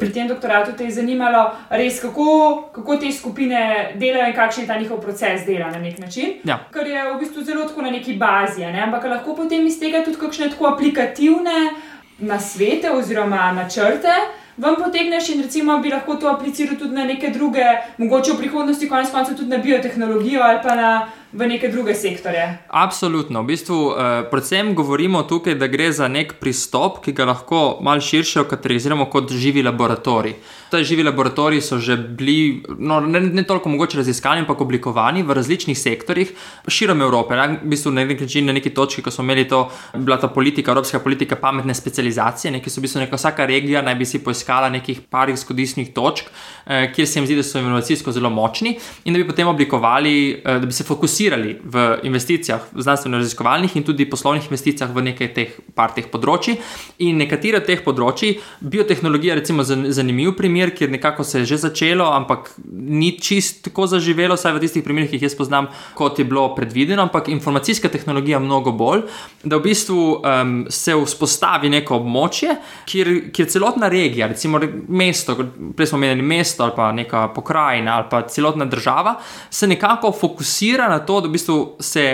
pri 0.00 0.12
tem 0.12 0.28
doktoratu, 0.28 0.72
te 0.78 0.88
je 0.88 0.96
zanimalo 0.96 1.44
res, 1.70 2.00
kako, 2.00 2.70
kako 2.72 2.96
te 2.96 3.12
skupine 3.12 3.92
delajo 4.00 4.30
in 4.30 4.36
kakšen 4.36 4.64
je 4.64 4.68
ta 4.70 4.78
njihov 4.80 5.00
proces 5.04 5.44
dela 5.46 5.68
na 5.70 5.78
nek 5.82 5.98
način. 5.98 6.38
Ja. 6.48 6.62
Ker 6.72 6.86
je 6.86 7.04
v 7.12 7.18
bistvu 7.20 7.41
zelo 7.44 7.64
tako 7.68 7.82
na 7.82 7.90
neki 7.90 8.16
bazi, 8.16 8.60
ne? 8.60 8.82
ampak 8.82 9.04
lahko 9.04 9.34
potem 9.36 9.66
iz 9.66 9.80
tega 9.80 10.04
tudi 10.04 10.20
kakšne 10.20 10.50
tako 10.50 10.66
aplikativne 10.66 11.72
nasvete 12.18 12.90
oziroma 12.90 13.52
načrte. 13.52 14.14
Vam 14.56 14.76
potegneš 14.76 15.28
in 15.32 15.42
recimo 15.42 15.78
bi 15.78 15.90
lahko 15.90 16.16
to 16.16 16.28
aplicirali 16.28 16.78
tudi 16.78 16.94
na 16.94 17.04
neke 17.04 17.30
druge, 17.30 17.64
mogoče 17.98 18.32
v 18.32 18.38
prihodnosti, 18.38 18.88
konec 18.88 19.10
koncev 19.10 19.36
tudi 19.36 19.50
na 19.50 19.58
biotehnologijo 19.58 20.42
ali 20.42 20.58
pa 20.62 20.74
na 20.74 20.90
v 21.32 21.46
neke 21.48 21.68
druge 21.68 21.94
sektore. 21.94 22.58
Absolutno. 22.68 23.42
V 23.42 23.46
bistvu, 23.46 23.78
eh, 23.90 24.28
predvsem 24.30 24.74
govorimo 24.74 25.22
tukaj, 25.22 25.54
da 25.54 25.66
gre 25.66 25.92
za 25.92 26.08
nek 26.08 26.34
pristop, 26.40 27.00
ki 27.04 27.12
ga 27.12 27.24
lahko 27.24 27.78
malo 27.80 28.00
širše 28.00 28.40
okarakteriziramo 28.40 29.06
kot 29.10 29.32
živi 29.32 29.62
laboratorij. 29.62 30.34
Ti 30.70 30.84
živi 30.84 31.02
laboratoriji 31.02 31.60
so 31.60 31.78
že 31.78 31.96
bili, 31.96 32.62
no, 32.78 33.00
ne, 33.00 33.20
ne 33.20 33.42
toliko 33.42 33.68
mogoče 33.68 33.96
raziskani, 33.96 34.40
ampak 34.40 34.60
oblikovani 34.60 35.22
v 35.22 35.32
različnih 35.32 35.78
sektorjih 35.78 36.32
širom 36.68 37.00
Evrope. 37.00 37.36
Na, 37.36 37.46
v 37.46 37.68
bistvu, 37.68 37.90
na 37.92 38.04
nek 38.04 38.20
način, 38.20 38.46
na 38.46 38.52
neki 38.52 38.70
točki, 38.70 39.02
ko 39.02 39.10
smo 39.10 39.24
imeli 39.24 39.48
to, 39.48 39.70
bila 39.94 40.16
ta 40.16 40.28
politika, 40.28 40.70
evropska 40.70 41.00
politika, 41.00 41.36
pametne 41.36 41.74
specializacije, 41.74 42.60
ki 42.60 42.70
so 42.70 42.80
v 42.80 42.82
bistvu 42.82 43.00
neka 43.00 43.16
vsaka 43.16 43.46
regija 43.46 43.82
naj 43.82 43.94
bi 43.94 44.04
si 44.04 44.18
poiskala 44.24 44.68
nekih 44.68 45.00
par 45.10 45.30
izhodiščnih 45.30 45.92
točk, 45.92 46.28
eh, 46.66 46.92
kjer 46.92 47.08
se 47.08 47.18
jim 47.18 47.26
zdi, 47.26 47.36
da 47.36 47.42
so 47.42 47.58
inovacijsko 47.58 48.12
zelo 48.12 48.30
močni 48.30 48.78
in 49.04 49.12
da 49.12 49.18
bi 49.18 49.26
potem 49.28 49.48
oblikovali, 49.48 50.40
eh, 50.44 50.58
da 50.58 50.66
bi 50.66 50.72
se 50.72 50.84
fokusirali 50.84 51.21
investirali 51.22 51.60
v 51.64 51.98
investicijah, 52.02 52.60
znanstveno-raziskovalnih 52.74 53.76
in 53.76 53.84
tudi 53.84 54.10
poslovnih 54.10 54.44
investicijah 54.44 54.90
v 54.90 55.02
nekaj 55.02 55.28
teh 55.34 55.50
par 55.74 55.92
teh 55.94 56.06
področji. 56.10 56.56
In 56.98 57.18
nekatere 57.20 57.60
od 57.60 57.66
teh 57.66 57.82
področji, 57.84 58.40
biotehnologija, 58.60 59.36
recimo, 59.38 59.62
zanimiv 59.62 60.34
primer, 60.36 60.72
kjer 60.74 60.90
nekako 60.90 61.24
se 61.24 61.42
je 61.42 61.52
že 61.52 61.58
začelo, 61.68 62.10
ampak 62.12 62.50
ni 62.66 63.12
čist 63.18 63.62
tako 63.68 63.86
zaživelo, 63.86 64.34
vsaj 64.36 64.56
v 64.56 64.62
tistih 64.64 64.84
primerih, 64.84 65.10
ki 65.10 65.20
jih 65.20 65.28
jaz 65.28 65.36
poznam, 65.38 65.68
kot 65.94 66.18
je 66.18 66.24
bilo 66.24 66.48
predvideno, 66.56 67.02
ampak 67.02 67.28
informacijska 67.28 67.88
tehnologija 67.88 68.40
mnogo 68.42 68.72
bolj, 68.72 69.06
da 69.44 69.58
v 69.58 69.66
bistvu 69.68 70.00
um, 70.18 70.54
se 70.70 70.96
vzpostavi 70.96 71.70
neko 71.70 72.00
območje, 72.00 72.56
kjer, 72.88 73.12
kjer 73.32 73.50
celotna 73.52 73.88
regija, 73.92 74.30
recimo 74.32 74.60
mesto, 74.88 75.36
prej 75.76 75.92
smo 75.92 76.02
menili 76.02 76.22
mesto 76.22 76.64
ali 76.64 76.76
pa 76.76 76.90
neka 76.92 77.28
pokrajina 77.34 77.96
ali 77.98 78.08
pa 78.10 78.22
celotna 78.26 78.64
država, 78.64 79.16
se 79.50 79.66
nekako 79.66 80.12
fokusira 80.12 80.88
na 80.88 80.98
to, 81.04 81.11
da 81.20 81.28
v 81.28 81.36
bistvu 81.36 81.58
se 81.80 82.06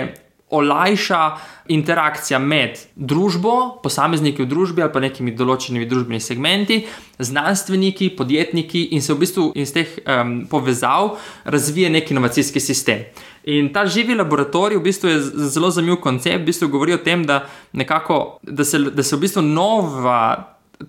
olajša 0.49 1.37
interakcija 1.69 2.39
med 2.39 2.79
družbo, 2.95 3.79
posamezniki 3.83 4.41
v 4.43 4.49
družbi 4.49 4.81
ali 4.81 4.93
pa 4.93 5.01
nekimi 5.03 5.35
določenimi 5.37 5.85
družbenimi 5.89 6.21
segmenti, 6.23 6.79
znanstveniki, 7.21 8.09
podjetniki 8.17 8.87
in 8.97 9.05
se 9.05 9.13
v 9.13 9.19
bistvu 9.23 9.49
iz 9.61 9.73
teh 9.75 9.91
um, 10.01 10.39
povezav 10.49 11.19
razvije 11.45 11.91
nek 11.93 12.09
inovacijski 12.11 12.63
sistem. 12.63 13.05
In 13.49 13.69
ta 13.73 13.85
živi 13.85 14.17
laboratorij 14.17 14.79
v 14.79 14.87
bistvu 14.89 15.11
je 15.13 15.19
zelo 15.53 15.69
zanimiv 15.71 16.01
koncept, 16.01 16.41
v 16.41 16.49
bistvu 16.49 16.71
govori 16.73 16.97
o 16.97 17.03
tem, 17.05 17.25
da, 17.29 17.43
nekako, 17.73 18.39
da, 18.41 18.65
se, 18.65 18.81
da 18.89 19.05
se 19.05 19.15
v 19.15 19.27
bistvu 19.27 19.45
nova 19.45 20.19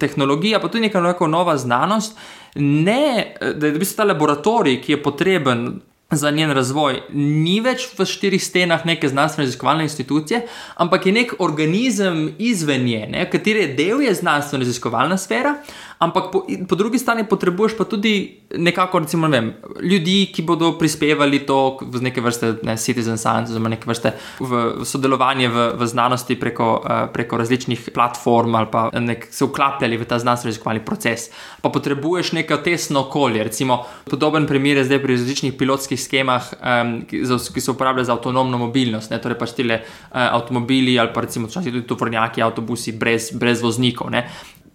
tehnologija, 0.00 0.60
pa 0.60 0.68
tudi 0.68 0.88
neka 0.88 1.28
nova 1.28 1.56
znanost, 1.58 2.16
ne, 2.56 3.36
da 3.40 3.66
je 3.66 3.76
v 3.76 3.78
bistvu 3.78 4.00
ta 4.00 4.08
laboratorij, 4.08 4.80
ki 4.80 4.96
je 4.96 5.02
potreben 5.02 5.64
za 6.10 6.30
njen 6.30 6.50
razvoj, 6.50 7.02
ni 7.14 7.60
več 7.62 7.86
v 7.98 8.04
štirih 8.06 8.42
stenah 8.42 8.82
neke 8.86 9.08
znanstveno-raziskovalne 9.08 9.86
institucije, 9.86 10.42
ampak 10.82 11.06
je 11.06 11.12
nek 11.12 11.34
organizem 11.38 12.34
izven 12.38 12.84
nje, 12.84 13.26
kateri 13.32 13.68
del 13.78 14.02
je 14.02 14.14
znanstveno-raziskovalna 14.18 15.18
sfera, 15.18 15.54
ampak 16.00 16.32
po, 16.32 16.46
po 16.68 16.74
drugi 16.80 16.98
strani 16.98 17.28
potrebuješ 17.28 17.76
pa 17.76 17.84
tudi 17.84 18.40
nekako, 18.56 18.98
recimo, 19.04 19.28
ne 19.28 19.40
vem, 19.40 19.48
ljudi, 19.84 20.32
ki 20.32 20.42
bodo 20.48 20.72
prispevali 20.80 21.42
to 21.44 21.76
v 21.84 22.00
neke 22.08 22.24
vrste 22.24 22.54
ne, 22.64 22.76
citizen 22.80 23.20
science, 23.20 23.52
oziroma 23.52 23.68
neke 23.68 23.84
vrste 23.84 24.14
v, 24.40 24.62
v 24.80 24.86
sodelovanje 24.88 25.50
v, 25.52 25.66
v 25.76 25.86
znanosti 25.86 26.38
preko, 26.40 26.70
uh, 26.80 27.04
preko 27.12 27.36
različnih 27.36 27.90
platform 27.92 28.56
ali 28.56 28.70
pa 28.72 28.86
nek, 28.96 29.28
se 29.28 29.44
vklapljali 29.44 30.00
v 30.00 30.08
ta 30.08 30.16
znanstveno-raziskovalni 30.18 30.82
proces. 30.88 31.28
Pa 31.60 31.68
potrebuješ 31.68 32.32
neko 32.40 32.58
tesno 32.64 33.04
okolje, 33.04 33.44
recimo, 33.44 33.82
podoben 34.08 34.48
primer 34.48 34.80
je 34.80 34.86
zdaj 34.88 35.02
pri 35.04 35.18
različnih 35.20 35.52
pilotskih 35.60 36.00
schemah, 36.00 36.48
um, 36.56 36.94
ki, 37.04 37.26
za, 37.28 37.36
ki 37.36 37.60
se 37.60 37.74
uporabljajo 37.76 38.08
za 38.08 38.16
avtonomno 38.16 38.58
mobilnost, 38.64 39.12
ne, 39.12 39.20
torej 39.20 39.36
pač 39.36 39.52
tile 39.60 39.82
uh, 39.84 40.16
avtomobili 40.30 40.96
ali 40.96 41.12
pa 41.12 41.28
recimo 41.28 41.52
tudi 41.52 41.84
tovornjaki, 41.84 42.40
avtobusi 42.40 42.96
brez, 42.96 43.30
brez 43.36 43.60
voznikov. 43.60 44.08
Ne 44.16 44.24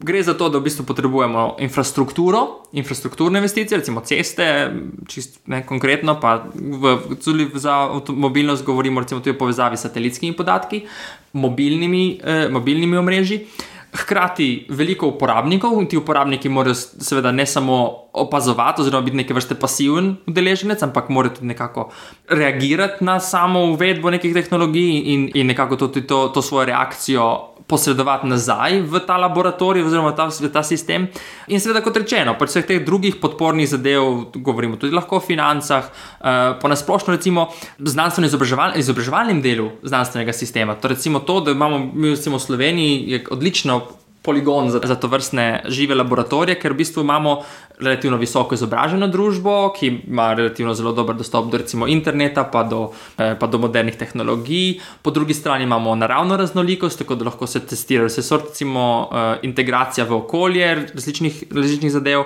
gre 0.06 0.24
za 0.24 0.34
to, 0.38 0.50
da 0.50 0.60
v 0.62 0.68
bistvu 0.70 0.86
potrebujemo 0.86 1.56
infrastrukturo, 1.60 2.46
infrastrukturne 2.78 3.40
investicije, 3.40 3.80
recimo 3.82 4.02
ceste, 4.06 4.48
čist 5.10 5.40
ne 5.50 5.64
konkretno, 5.66 6.20
pa 6.22 6.38
v, 6.54 6.98
tudi 7.24 7.50
za 7.54 7.90
mobilnost 8.08 8.66
govorimo 8.66 9.04
tudi 9.04 9.34
o 9.34 9.38
povezavi 9.38 9.78
s 9.78 9.88
satelitskimi 9.88 10.36
podatki, 10.38 10.84
mobilnimi, 11.34 12.20
eh, 12.24 12.48
mobilnimi 12.50 12.98
omrežji. 12.98 13.48
Hkrati 13.96 14.68
veliko 14.70 15.08
uporabnikov 15.08 15.80
in 15.80 15.88
ti 15.88 15.98
uporabniki 15.98 16.50
morajo 16.50 16.76
seveda 16.76 17.32
ne 17.32 17.46
samo 17.46 17.78
opazovati, 18.14 18.82
oziroma 18.82 19.06
biti 19.06 19.18
neke 19.18 19.34
vrste 19.34 19.56
pasiven 19.56 20.16
udeleženec, 20.28 20.84
ampak 20.84 21.10
morajo 21.10 21.36
tudi 21.36 21.48
nekako 21.48 21.90
reagirati 22.30 23.04
na 23.06 23.20
samo 23.20 23.66
uvedbo 23.72 24.12
nekih 24.12 24.34
tehnologij 24.34 25.02
in, 25.14 25.30
in 25.34 25.48
nekako 25.48 25.76
to, 25.76 25.88
to, 25.88 26.28
to 26.34 26.42
svojo 26.42 26.66
reakcijo 26.66 27.56
posredovati 27.68 28.28
nazaj 28.28 28.82
v 28.82 29.00
ta 29.08 29.18
laboratorij, 29.18 29.84
oziroma 29.84 30.14
ta, 30.16 30.28
v 30.30 30.50
ta 30.54 30.62
sistem. 30.64 31.08
In 31.50 31.60
seveda, 31.60 31.82
kot 31.82 31.98
rečeno, 31.98 32.36
pri 32.38 32.50
vseh 32.50 32.66
teh 32.66 32.84
drugih 32.86 33.18
podpornih 33.22 33.66
zadev, 33.70 34.30
govorimo 34.36 34.78
tudi 34.78 34.94
o 34.94 35.20
financah, 35.20 35.90
uh, 35.90 36.60
po 36.62 36.70
nasplošno, 36.70 37.16
recimo, 37.16 37.50
znanstveno-izobraževalnem 37.80 39.42
delu 39.42 39.72
znanstvenega 39.84 40.34
sistema. 40.34 40.76
To, 40.76 40.88
recimo, 40.88 41.20
to, 41.20 41.40
da 41.42 41.52
imamo 41.52 41.80
mi 41.94 42.14
v 42.14 42.40
Sloveniji, 42.40 43.04
je 43.12 43.24
odlično 43.32 43.85
poligon 44.26 44.72
za, 44.74 44.82
za 44.84 44.96
to 44.96 45.08
vrstne 45.08 45.64
žive 45.70 45.96
laboratorije, 45.96 46.58
ker 46.60 46.74
v 46.74 46.82
bistvu 46.82 47.04
imamo 47.06 47.38
relativno 47.80 48.18
visoko 48.18 48.56
izobraženo 48.56 49.08
družbo, 49.12 49.74
ki 49.76 49.92
ima 50.08 50.32
relativno 50.34 50.74
zelo 50.74 50.94
dober 50.96 51.16
dostop 51.16 51.52
do 51.52 51.60
recimo, 51.62 51.88
interneta, 51.88 52.44
pa 52.44 52.64
do, 52.64 52.90
eh, 53.18 53.36
pa 53.40 53.48
do 53.48 53.60
modernih 53.62 53.96
tehnologij. 53.96 54.80
Po 55.02 55.12
drugi 55.12 55.34
strani 55.34 55.64
imamo 55.64 55.96
naravno 55.96 56.38
raznolikost, 56.38 57.00
tako 57.00 57.16
da 57.16 57.30
lahko 57.30 57.48
se 57.48 57.60
testirajo 57.60 58.10
vse 58.10 58.24
sorte, 58.24 58.54
recimo 58.56 59.10
eh, 59.12 59.40
integracija 59.44 60.06
v 60.06 60.14
okolje 60.16 60.76
različnih, 60.94 61.44
različnih 61.52 61.92
zadev. 61.92 62.26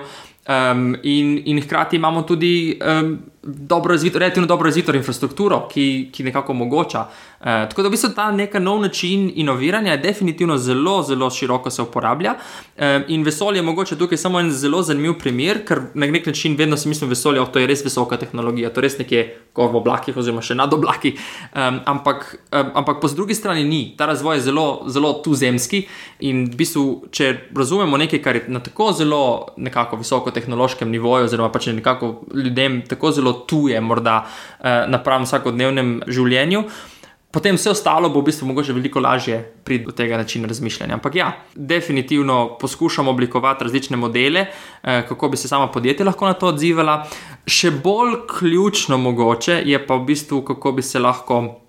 Um, 0.50 0.96
in, 1.04 1.42
in 1.46 1.62
hkrati 1.62 1.96
imamo 1.96 2.22
tudi 2.22 2.80
um, 2.82 3.20
dobro 3.44 3.92
razvito, 3.92 4.20
relativno 4.20 4.48
dobro 4.48 4.66
razvito 4.66 4.94
infrastrukturo, 4.96 5.68
ki, 5.72 6.10
ki 6.14 6.24
nekako 6.24 6.52
omogoča. 6.52 7.00
Uh, 7.00 7.46
tako 7.46 7.82
da 7.82 7.88
v 7.88 7.92
bistvu 7.92 8.10
ta 8.16 8.32
neka 8.32 8.60
nov 8.60 8.82
način 8.82 9.32
inoviranja 9.36 9.92
je 9.92 9.98
definitivno 9.98 10.58
zelo, 10.58 11.04
zelo 11.04 11.30
široko 11.30 11.70
se 11.70 11.82
uporablja. 11.82 12.34
Um, 12.78 13.04
in 13.08 13.24
vesolje 13.24 13.58
je 13.58 13.62
mogoče 13.62 13.98
tukaj 13.98 14.18
samo 14.18 14.40
en 14.40 14.52
zelo 14.52 14.82
zanimiv 14.82 15.14
primer, 15.20 15.66
ker 15.66 15.82
na 15.94 16.06
nek 16.06 16.26
način 16.26 16.56
vedno 16.56 16.78
si 16.78 16.90
mislim, 16.90 17.10
da 17.10 17.16
je 17.30 17.46
to 17.52 17.66
res 17.68 17.86
visoka 17.86 18.18
tehnologija, 18.18 18.74
to 18.74 18.80
je 18.80 18.82
res 18.82 18.98
nekje 18.98 19.36
v 19.56 19.76
oblakih, 19.76 20.18
oziroma 20.18 20.42
še 20.42 20.56
nad 20.56 20.74
oblaki. 20.74 21.16
Um, 21.56 21.80
ampak, 21.86 22.36
um, 22.52 22.72
ampak 22.76 23.00
po 23.02 23.08
drugi 23.08 23.36
strani 23.36 23.64
ni. 23.64 23.96
Ta 23.98 24.06
razvoj 24.06 24.36
je 24.38 24.42
zelo, 24.42 24.84
zelo 24.88 25.14
tuzemski 25.24 25.86
in 26.20 26.46
v 26.52 26.56
bistvu, 26.60 26.86
če 27.12 27.50
razumemo 27.56 27.98
nekaj, 27.98 28.22
kar 28.24 28.36
je 28.36 28.44
na 28.48 28.60
tako 28.60 28.92
zelo 28.92 29.24
visoko 30.00 30.32
tehnološkem 30.32 30.92
nivoju, 30.92 31.26
oziroma 31.26 31.52
pač 31.52 31.68
nekako 31.68 32.26
ljudem 32.34 32.82
tako 32.88 33.12
zelo 33.12 33.34
tuje, 33.48 33.82
morda 33.82 34.24
eh, 34.24 34.86
napram 34.88 35.28
vsakodnevnem 35.28 36.00
življenju. 36.08 36.64
Potem 37.30 37.60
vse 37.60 37.70
ostalo 37.70 38.10
bo 38.10 38.24
v 38.24 38.32
bistvu 38.32 38.48
mogoče 38.50 38.74
veliko 38.74 39.00
lažje 39.00 39.38
priti 39.64 39.86
do 39.86 39.94
tega 39.94 40.18
načina 40.18 40.48
razmišljanja. 40.50 40.96
Ampak 40.98 41.16
ja, 41.16 41.28
definitivno 41.54 42.58
poskušamo 42.58 43.12
oblikovati 43.12 43.64
različne 43.64 43.98
modele, 43.98 44.48
eh, 44.50 45.06
kako 45.08 45.30
bi 45.30 45.38
se 45.38 45.48
sama 45.48 45.68
podjetje 45.68 46.06
lahko 46.06 46.26
na 46.26 46.34
to 46.34 46.50
odzivala. 46.50 47.04
Še 47.46 47.72
bolj 47.72 48.16
ključno 48.40 48.98
mogoče 48.98 49.62
je 49.66 49.86
pa 49.86 49.96
v 49.96 50.06
bistvu, 50.10 50.42
kako 50.42 50.72
bi 50.72 50.82
se 50.82 51.00
lahko 51.00 51.69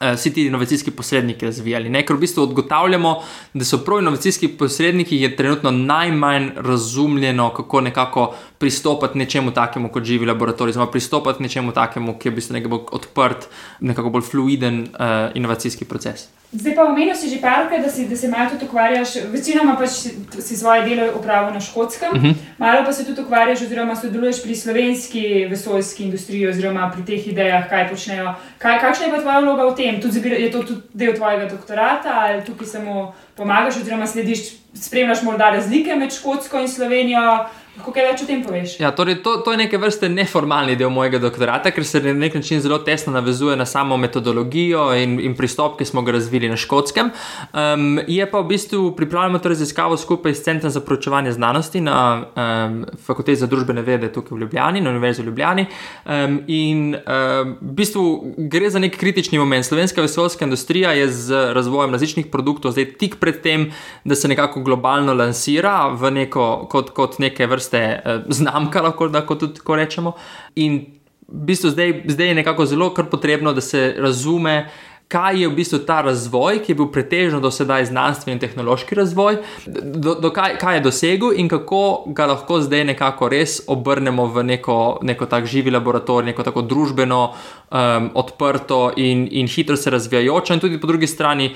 vsi 0.00 0.32
ti 0.34 0.46
inovacijski 0.46 0.90
posredniki 0.90 1.46
razvijali. 1.46 1.88
Ne? 1.88 2.04
Ker 2.06 2.16
v 2.16 2.20
bistvu 2.20 2.44
ugotavljamo, 2.44 3.14
da 3.54 3.64
so 3.64 3.78
prav 3.84 4.00
inovacijski 4.02 4.48
posredniki 4.48 5.36
trenutno 5.36 5.70
najmanj 5.70 6.50
razumljeno, 6.56 7.50
kako 7.54 7.80
nekako 7.80 8.34
pristopiti 8.58 9.18
nečemu 9.18 9.50
takemu, 9.50 9.88
kot 9.88 10.04
živi 10.04 10.26
laboratorij, 10.26 10.70
oziroma 10.70 10.90
pristopiti 10.90 11.42
nečemu 11.42 11.72
takemu, 11.72 12.18
ki 12.18 12.28
je 12.28 12.32
v 12.32 12.34
bistvu 12.34 12.54
nekako 12.54 12.84
odprt, 12.92 13.48
nekako 13.80 14.10
bolj 14.10 14.22
fluiden 14.30 14.82
uh, 14.82 15.30
inovacijski 15.34 15.84
proces. 15.84 16.28
Zdaj 16.52 16.74
pa 16.74 16.84
omenil 16.88 17.12
si 17.12 17.28
že 17.28 17.44
parkrat, 17.44 17.84
da, 17.84 17.92
da 18.08 18.16
se 18.16 18.28
malo 18.28 18.48
tudi 18.50 18.64
ukvarjaš, 18.64 19.08
večinoma 19.28 19.76
pač 19.76 19.90
si, 19.90 20.10
si 20.40 20.56
svoje 20.56 20.82
delo 20.88 21.12
upravil 21.18 21.52
na 21.52 21.60
škotskem, 21.60 22.08
uh 22.08 22.16
mhm. 22.16 22.26
-huh. 22.26 22.34
malo 22.58 22.84
pa 22.84 22.92
se 22.92 23.04
tudi 23.04 23.20
ukvarjaš, 23.20 23.62
oziroma 23.62 23.96
sodeluješ 23.96 24.42
pri 24.42 24.56
slovenski 24.56 25.46
vesoljski 25.50 26.04
industriji, 26.04 26.48
oziroma 26.48 26.90
pri 26.94 27.04
teh 27.04 27.28
idejah, 27.28 27.68
kaj 27.68 27.88
počnejo. 27.88 28.34
Kaj, 28.58 28.80
kakšna 28.80 29.06
je 29.06 29.12
pa 29.12 29.20
tvoja 29.20 29.40
vloga 29.40 29.64
v 29.64 29.76
tem? 29.76 30.00
Tudi, 30.00 30.28
je 30.28 30.50
to 30.50 30.62
tudi 30.62 30.80
del 30.94 31.14
tvojega 31.14 31.48
doktorata 31.48 32.10
ali 32.16 32.44
tukaj 32.44 32.66
samo 32.66 33.14
pomagaš, 33.36 33.76
oziroma 33.76 34.06
slediš, 34.06 34.38
spremljaš 34.74 35.22
morda 35.22 35.50
razlike 35.50 35.96
med 35.96 36.12
Škotsko 36.12 36.58
in 36.58 36.68
Slovenijo? 36.68 37.48
Kako 37.78 37.92
kaj 37.94 38.04
več 38.08 38.22
o 38.24 38.26
tem 38.26 38.40
poveš? 38.42 38.72
Ja, 38.80 38.90
torej 38.90 39.20
to, 39.22 39.36
to 39.46 39.52
je 39.54 39.58
neke 39.60 39.78
vrste 39.78 40.08
neformalni 40.10 40.74
del 40.78 40.90
mojega 40.90 41.20
doktorata, 41.22 41.70
ker 41.70 41.84
se 41.86 42.00
na 42.02 42.14
nek 42.16 42.34
način 42.34 42.58
zelo 42.60 42.80
tesno 42.82 43.12
navezuje 43.14 43.54
na 43.56 43.66
samo 43.66 43.96
metodologijo 43.96 44.88
in, 44.98 45.18
in 45.22 45.36
pristop, 45.38 45.76
ki 45.78 45.86
smo 45.86 46.02
ga 46.02 46.16
razvili 46.16 46.50
na 46.50 46.56
škotskem. 46.58 47.12
Um, 47.54 48.00
je 48.02 48.26
pa 48.26 48.42
v 48.42 48.48
bistvu 48.50 48.90
pripravljamo 48.98 49.38
to 49.38 49.52
raziskavo 49.52 49.96
skupaj 49.96 50.34
s 50.34 50.42
Centrom 50.48 50.72
za 50.74 50.82
proučevanje 50.82 51.32
znanosti 51.32 51.80
na 51.80 51.98
um, 52.18 52.80
Fakulteti 53.06 53.38
za 53.38 53.46
družbene 53.46 53.84
vede 53.86 54.10
tukaj 54.12 54.34
v 54.34 54.40
Ljubljani, 54.42 54.82
na 54.82 54.90
Univerzi 54.90 55.22
v 55.22 55.30
Ljubljani. 55.30 55.66
Um, 56.04 56.40
in 56.50 56.96
um, 56.96 57.54
v 57.60 57.76
bistvu 57.78 58.04
gre 58.50 58.72
za 58.74 58.82
nek 58.82 58.98
kritični 58.98 59.38
moment. 59.38 59.66
Slovenska 59.66 60.02
vesoljska 60.02 60.48
industrija 60.48 60.96
je 60.98 61.06
z 61.14 61.44
razvojem 61.54 61.94
različnih 61.94 62.26
produktov 62.26 62.74
zdaj 62.74 62.90
tik 62.98 63.20
pred 63.22 63.38
tem, 63.42 63.70
da 64.04 64.18
se 64.18 64.28
nekako 64.28 64.66
globalno 64.66 65.14
lansira 65.14 65.92
v 65.94 66.10
neko 66.10 66.66
kot, 66.70 66.90
kot 66.90 67.18
neke 67.22 67.46
vrste 67.46 67.67
vrste 67.68 68.02
uh, 68.04 68.22
znamka, 68.28 68.82
lahko 68.82 69.08
da 69.08 69.26
tudi 69.26 69.54
tako 69.54 69.76
rečemo. 69.76 70.12
In 70.56 70.86
v 71.28 71.44
bistvu 71.44 71.70
zdaj, 71.70 72.02
zdaj 72.08 72.26
je 72.26 72.34
nekako 72.34 72.66
zelo 72.66 72.94
potrebno, 72.94 73.52
da 73.52 73.60
se 73.60 73.94
razume, 73.98 74.70
kaj 75.08 75.40
je 75.40 75.48
v 75.48 75.54
bistvu 75.56 75.78
ta 75.78 76.00
razvoj, 76.04 76.58
ki 76.64 76.72
je 76.72 76.76
bil 76.76 76.90
pretežno 76.92 77.40
do 77.40 77.50
sedaj 77.50 77.86
znanstveni 77.88 78.36
in 78.36 78.40
tehnološki 78.40 78.94
razvoj, 78.94 79.38
do, 79.66 80.14
do 80.20 80.30
kaj, 80.30 80.58
kaj 80.60 80.76
je 80.76 80.80
dosegel 80.84 81.32
in 81.36 81.48
kako 81.48 82.04
ga 82.12 82.26
lahko 82.28 82.60
zdaj 82.60 82.84
nekako 82.84 83.28
res 83.32 83.62
obrnemo 83.66 84.26
v 84.26 84.44
neko, 84.44 84.98
neko 85.02 85.26
tak 85.26 85.46
živi 85.48 85.72
laboratorij, 85.72 86.28
neko 86.28 86.44
tako 86.44 86.62
družbeno, 86.62 87.22
um, 87.32 88.10
odprto 88.14 88.92
in, 88.96 89.24
in 89.32 89.48
hitro 89.48 89.76
se 89.76 89.90
razvijajočo, 89.90 90.54
in 90.54 90.60
tudi 90.60 90.80
po 90.80 90.86
drugi 90.86 91.06
strani 91.06 91.54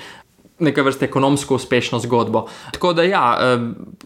neke 0.59 0.83
vrste 0.83 1.05
ekonomsko 1.05 1.55
uspešno 1.55 1.99
zgodbo. 1.99 2.47
Tako 2.73 2.93
da, 2.93 3.03
ja, 3.03 3.39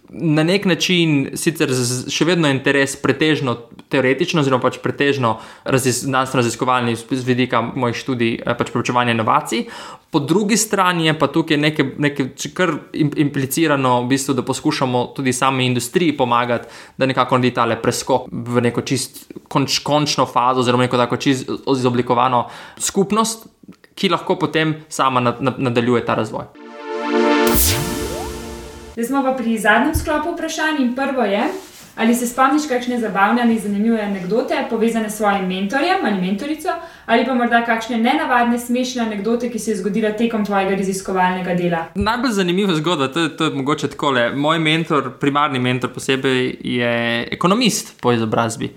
na 0.09 0.43
nek 0.43 0.65
način 0.65 1.31
sicer 1.35 1.71
še 2.09 2.25
vedno 2.25 2.49
je 2.49 2.57
interes 2.57 2.97
pretežno 3.03 3.57
teoretično, 3.93 4.41
oziroma 4.41 4.63
pač 4.63 4.79
pretežno 4.83 5.37
znanstveno 5.67 6.43
raziskovalni 6.43 6.97
z 6.97 7.23
vidika 7.27 7.61
mojih 7.61 7.97
študij, 7.97 8.35
eh, 8.41 8.55
pač 8.59 8.71
preučevanja 8.73 9.15
inovacij. 9.15 9.67
Po 10.11 10.21
drugi 10.21 10.57
strani 10.57 11.07
je 11.07 11.19
pa 11.19 11.27
tukaj 11.27 11.57
nekaj, 11.57 12.31
kar 12.55 12.73
implicirano, 12.95 14.03
v 14.03 14.09
bistvu, 14.15 14.35
da 14.35 14.43
poskušamo 14.43 15.13
tudi 15.17 15.33
sami 15.33 15.67
industriji 15.67 16.17
pomagati, 16.17 16.69
da 16.97 17.07
nekako 17.07 17.39
naredi 17.39 17.55
tale 17.55 17.77
preskok 17.83 18.31
v 18.31 18.63
neko 18.63 18.81
čist 18.81 19.27
konč, 19.49 19.81
končno 19.85 20.27
fazo, 20.27 20.61
oziroma 20.61 20.87
neko 20.87 20.97
tako 20.97 21.17
čist 21.17 21.51
izoblikovano 21.75 22.47
skupnost 22.79 23.49
ki 23.97 24.09
lahko 24.13 24.37
potem 24.37 24.75
sama 24.89 25.21
nadaljuje 25.59 26.05
ta 26.05 26.15
razvoj. 26.15 26.45
Zdaj 28.93 29.05
smo 29.05 29.23
pa 29.23 29.33
pri 29.33 29.59
zadnjem 29.59 29.95
sklopu 29.95 30.35
vprašanj 30.35 30.83
in 30.83 30.95
prvo 30.97 31.25
je, 31.25 31.43
ali 31.97 32.15
se 32.15 32.27
spomniš 32.27 32.69
kakšne 32.69 33.01
zabavne 33.01 33.43
ali 33.43 33.59
zanimive 33.59 34.01
anekdote 34.03 34.55
povezane 34.71 35.11
s 35.11 35.17
svojim 35.17 35.47
mentorjem 35.49 36.05
ali 36.05 36.21
mentorico, 36.21 36.69
ali 37.07 37.27
pa 37.27 37.35
morda 37.35 37.65
kakšne 37.65 37.99
nenavadne, 37.99 38.59
smešne 38.59 39.03
anekdote, 39.03 39.51
ki 39.51 39.59
se 39.59 39.71
je 39.71 39.77
zgodila 39.77 40.13
tekom 40.13 40.45
tvojega 40.45 40.77
raziskovalnega 40.77 41.55
dela. 41.55 41.87
Najbolj 41.95 42.33
zanimiva 42.33 42.75
zgodba, 42.75 43.09
to 43.09 43.21
je, 43.21 43.37
to 43.37 43.45
je 43.45 43.51
mogoče 43.51 43.89
tako. 43.89 44.13
Moj 44.35 44.59
mentor, 44.59 45.11
primarni 45.21 45.59
mentor 45.59 45.93
posebej, 45.93 46.57
je 46.61 47.29
ekonomist 47.33 48.01
po 48.01 48.13
izobrazbi 48.13 48.75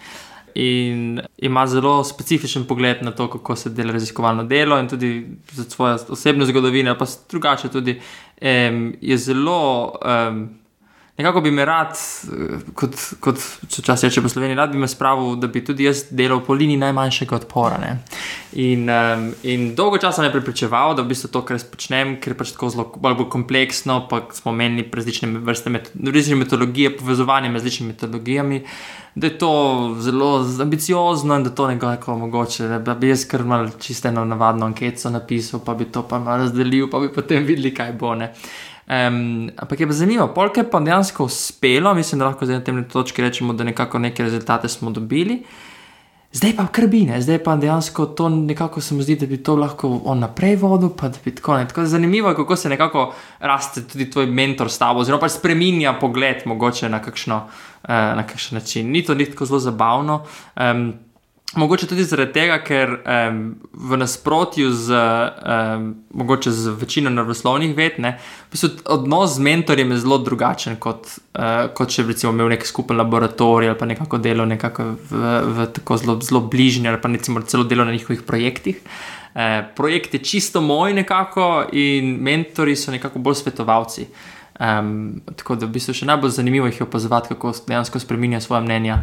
in 0.56 1.22
ima 1.38 1.68
zelo 1.68 2.04
specifičen 2.04 2.66
pogled 2.68 2.98
na 3.02 3.12
to, 3.12 3.30
kako 3.30 3.56
se 3.56 3.70
dela 3.70 3.92
raziskovalno 3.92 4.44
delo, 4.44 4.80
in 4.80 4.88
tudi 4.88 5.28
za 5.52 5.64
svojo 5.64 5.98
osebno 6.10 6.46
zgodovino, 6.46 6.98
pa 6.98 7.06
drugače 7.30 7.70
tudi 7.70 8.02
um, 8.42 8.96
je 9.02 9.18
zelo. 9.18 9.94
Um, 10.30 10.60
Nekako 11.20 11.42
bi 11.42 11.52
me 11.52 11.66
rad, 11.68 11.98
kot, 12.80 12.94
kot 13.20 13.42
če 13.68 13.82
čas 13.84 14.06
reče 14.06 14.22
po 14.24 14.30
Sloveniji, 14.32 14.56
rad 14.56 14.72
bi 14.72 14.80
me 14.80 14.88
spravil, 14.88 15.34
da 15.36 15.50
bi 15.52 15.60
tudi 15.68 15.84
jaz 15.84 16.06
delal 16.16 16.40
po 16.48 16.56
liniji 16.56 16.80
najmanjšega 16.80 17.36
odpora. 17.36 17.90
In, 18.64 18.86
um, 18.88 19.26
in 19.44 19.66
dolgo 19.76 20.00
časa 20.00 20.24
me 20.24 20.30
je 20.30 20.38
pripričeval, 20.38 20.96
da 20.96 21.04
v 21.04 21.12
bistvu 21.12 21.28
to, 21.34 21.42
kar 21.44 21.60
jaz 21.60 21.66
počnem, 21.68 22.16
ker 22.24 22.32
je 22.32 22.40
pač 22.40 22.54
tako 22.56 22.72
zelo 22.72 22.88
bolj 23.04 23.28
kompleksno, 23.36 24.06
pa 24.08 24.22
smo 24.38 24.56
menili 24.56 24.88
različne 24.88 25.44
vrste 25.44 25.76
metodologije, 26.40 26.96
povezovanje 27.02 27.52
med 27.52 27.60
različnimi 27.60 27.92
metodologijami 27.98 28.64
da 29.16 29.28
je 29.28 29.38
to 29.38 29.96
zelo 30.00 30.46
ambiciozno 30.62 31.36
in 31.36 31.44
da 31.44 31.50
to 31.50 31.68
nekako 31.68 32.18
mogoče. 32.18 32.68
Da 32.68 32.96
bi 32.96 33.10
jaz 33.10 33.26
kar 33.28 33.44
mal 33.44 33.70
čisto 33.80 34.08
eno 34.08 34.26
navadno 34.26 34.66
anketo 34.66 35.10
napisal, 35.10 35.60
pa 35.66 35.74
bi 35.74 35.86
to 35.86 36.08
pa 36.08 36.20
mal 36.20 36.38
razdelil, 36.38 36.90
pa 36.90 37.00
bi 37.00 37.14
potem 37.14 37.44
videli, 37.46 37.74
kaj 37.74 37.94
bo. 37.94 38.16
Um, 38.90 39.52
ampak 39.58 39.80
je 39.80 39.88
pa 39.88 39.94
zanimivo, 39.94 40.28
polk 40.34 40.58
je 40.58 40.64
pa 40.70 40.80
dejansko 40.80 41.24
uspelo, 41.24 41.94
mislim, 41.94 42.20
da 42.20 42.26
lahko 42.26 42.46
zdaj 42.46 42.58
na 42.58 42.64
tem 42.64 42.84
točki 42.90 43.22
rečemo, 43.22 43.54
da 43.54 43.64
nekako 43.64 44.00
neke 44.00 44.24
rezultate 44.24 44.68
smo 44.68 44.92
dobili. 44.92 45.44
Zdaj 46.32 46.56
pa 46.58 46.68
krbine, 46.68 47.22
zdaj 47.22 47.40
pa 47.44 47.56
dejansko 47.56 48.06
to 48.06 48.30
nekako 48.30 48.82
se 48.82 48.96
mi 48.96 49.04
zdi, 49.04 49.16
da 49.16 49.26
bi 49.26 49.38
to 49.44 49.56
lahko 49.56 50.02
on 50.06 50.20
naprej 50.20 50.56
vodil, 50.56 50.90
pa 50.98 51.10
da 51.10 51.18
bi 51.26 51.36
tako 51.36 51.58
ne. 51.58 51.68
Tako 51.68 51.86
zanimivo 51.86 52.30
je, 52.30 52.36
kako 52.36 52.56
se 52.56 52.70
nekako 52.70 53.14
raste 53.40 53.88
tudi 53.88 54.10
tvoj 54.12 54.26
mentor 54.26 54.72
s 54.72 54.78
tabo, 54.78 55.00
oziroma 55.00 55.22
pa 55.22 55.30
spremenja 55.30 55.94
pogled 56.00 56.42
mogoče 56.46 56.90
na 56.90 57.02
kakšno, 57.02 57.38
uh, 57.84 57.90
na 57.90 58.26
kakšen 58.28 58.58
način. 58.58 58.92
Ni 58.92 59.06
to 59.06 59.14
ni 59.14 59.26
tako 59.26 59.46
zelo 59.46 59.60
zabavno. 59.60 60.24
Um, 60.56 60.94
Mogoče 61.56 61.88
tudi 61.90 62.04
zaradi 62.06 62.34
tega, 62.36 62.60
ker 62.62 62.92
um, 62.94 63.38
v 63.74 63.98
nasprotju 63.98 64.70
z, 64.70 65.00
um, 65.74 65.88
z 66.46 66.74
večino 66.78 67.10
naravoslovnih 67.10 67.74
ved, 67.78 67.98
ne, 67.98 68.12
v 68.22 68.54
bistvu 68.54 68.70
odnos 68.94 69.34
z 69.40 69.46
mentorjem 69.48 69.92
je 69.92 69.98
zelo 70.04 70.20
drugačen, 70.22 70.78
kot, 70.78 71.10
uh, 71.34 71.72
kot 71.74 71.90
če 71.90 72.06
bi 72.06 72.14
imel 72.14 72.54
nek 72.54 72.68
skupen 72.70 73.02
laboratorij 73.02 73.72
ali 73.72 73.80
pa 73.80 73.90
nekako 73.90 74.22
delo 74.22 74.46
nekako 74.46 74.92
v, 75.10 75.34
v 75.58 75.68
tako 75.74 75.98
zelo, 75.98 76.20
zelo 76.22 76.44
bližnji 76.46 76.88
ali 76.88 77.02
pa 77.02 77.10
recimo 77.10 77.42
celo 77.42 77.64
delo 77.64 77.86
na 77.86 77.98
njihovih 77.98 78.22
projektih. 78.22 78.84
Uh, 79.34 79.66
projekt 79.76 80.14
je 80.14 80.22
čisto 80.22 80.62
moj 80.62 80.94
nekako 80.94 81.66
in 81.74 82.20
mentori 82.22 82.76
so 82.76 82.92
nekako 82.94 83.20
bolj 83.20 83.42
svetovalci. 83.42 84.06
Um, 84.60 85.22
tako 85.36 85.56
da 85.56 85.66
v 85.66 85.72
bistvu 85.72 85.94
še 85.96 86.06
najbolj 86.06 86.34
zanimivo 86.36 86.68
jih 86.68 86.82
je 86.82 86.84
opazovati, 86.84 87.30
kako 87.32 87.54
dejansko 87.68 88.00
spremenjajo 88.00 88.42
svoje 88.42 88.62
mnenja, 88.62 88.98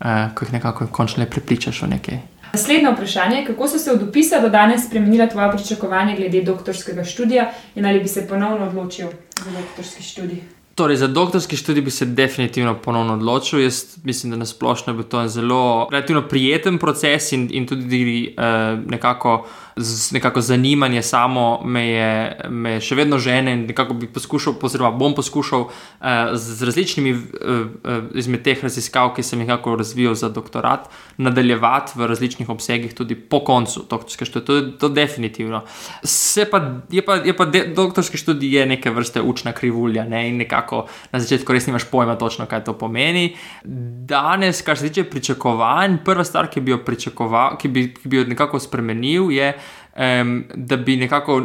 uh, 0.00 0.32
ko 0.34 0.44
jih 0.44 0.52
nekako 0.52 0.86
končno 0.86 1.26
prepričaš 1.26 1.82
o 1.82 1.86
nekaj. 1.86 2.22
Naslednje 2.52 2.90
vprašanje 2.92 3.36
je, 3.36 3.44
kako 3.46 3.68
so 3.68 3.78
se 3.78 3.92
od 3.92 4.02
opisa 4.08 4.40
do 4.40 4.48
danes 4.48 4.86
spremenila 4.86 5.26
tvoja 5.26 5.50
pričakovanja 5.50 6.16
glede 6.16 6.42
doktorskega 6.42 7.04
študija 7.04 7.50
in 7.74 7.86
ali 7.86 8.00
bi 8.00 8.08
se 8.08 8.26
ponovno 8.28 8.66
odločil 8.66 9.08
za 9.44 9.50
doktorski 9.60 10.02
študij? 10.02 10.42
Torej, 10.74 10.96
za 10.96 11.06
doktorski 11.06 11.56
študij 11.56 11.82
bi 11.82 11.90
se 11.90 12.04
definitivno 12.04 12.74
ponovno 12.74 13.12
odločil. 13.12 13.60
Jaz 13.60 13.84
mislim, 14.04 14.30
da 14.30 14.36
na 14.36 14.46
splošno 14.46 14.92
je 14.98 15.08
to 15.08 15.28
zelo 15.28 15.88
prijeten 16.28 16.78
proces 16.78 17.32
in, 17.32 17.48
in 17.52 17.66
tudi 17.66 18.34
uh, 18.38 18.44
nekako 18.90 19.46
nekako 20.12 20.40
zanimanje 20.40 21.02
samo 21.02 21.60
me 21.64 21.88
je, 21.88 22.40
me 22.48 22.70
je 22.70 22.80
še 22.80 22.94
vedno 22.94 23.18
žene 23.18 23.52
in 23.52 23.64
nekako 23.66 23.94
bi 23.94 24.06
poskušal, 24.06 24.54
oziroma 24.62 24.90
bom 24.96 25.14
poskušal 25.14 25.60
uh, 25.60 26.06
z 26.34 26.64
različnimi 26.64 27.12
uh, 27.12 27.20
uh, 27.20 28.02
izmed 28.14 28.42
teh 28.44 28.62
raziskav, 28.62 29.14
ki 29.16 29.22
sem 29.22 29.40
jih 29.40 29.48
nekako 29.48 29.76
razvijal 29.76 30.14
za 30.14 30.28
doktorat, 30.28 30.88
nadaljevati 31.16 31.92
v 31.96 32.06
različnih 32.06 32.48
obsegih 32.48 32.94
tudi 32.94 33.14
po 33.14 33.40
koncu 33.44 33.84
doktorske 33.90 34.24
študije. 34.24 34.46
To 34.46 34.56
je 34.56 34.78
to 34.78 34.88
definitivno. 34.88 35.62
Pa, 36.50 36.60
je 36.90 37.02
pa, 37.04 37.14
je 37.14 37.36
pa 37.36 37.44
de, 37.44 37.64
doktorski 37.76 38.18
študij 38.18 38.56
je 38.58 38.66
neke 38.66 38.90
vrste 38.90 39.22
učna 39.22 39.52
krivulja 39.52 40.04
ne? 40.04 40.28
in 40.28 40.36
nekako 40.36 40.86
na 41.12 41.20
začetku 41.20 41.52
res 41.52 41.66
nimaš 41.66 41.84
pojma 41.90 42.16
točno, 42.18 42.46
kaj 42.46 42.64
to 42.64 42.76
pomeni. 42.78 43.36
Danes, 44.08 44.62
kar 44.62 44.78
se 44.78 44.88
tiče 44.88 45.04
pričakovanj, 45.10 45.98
prva 46.04 46.24
stvar, 46.24 46.50
ki 46.50 46.60
bi 46.60 46.74
jo 46.74 46.78
pričakoval, 46.84 47.56
ki 47.58 47.68
bi, 47.68 47.86
ki 47.94 48.08
bi 48.08 48.20
jo 48.20 48.24
nekako 48.28 48.60
spremenil, 48.60 49.30
je, 49.32 49.52
um, 49.96 50.44
da 50.54 50.76
bi 50.76 50.96
nekako 50.96 51.42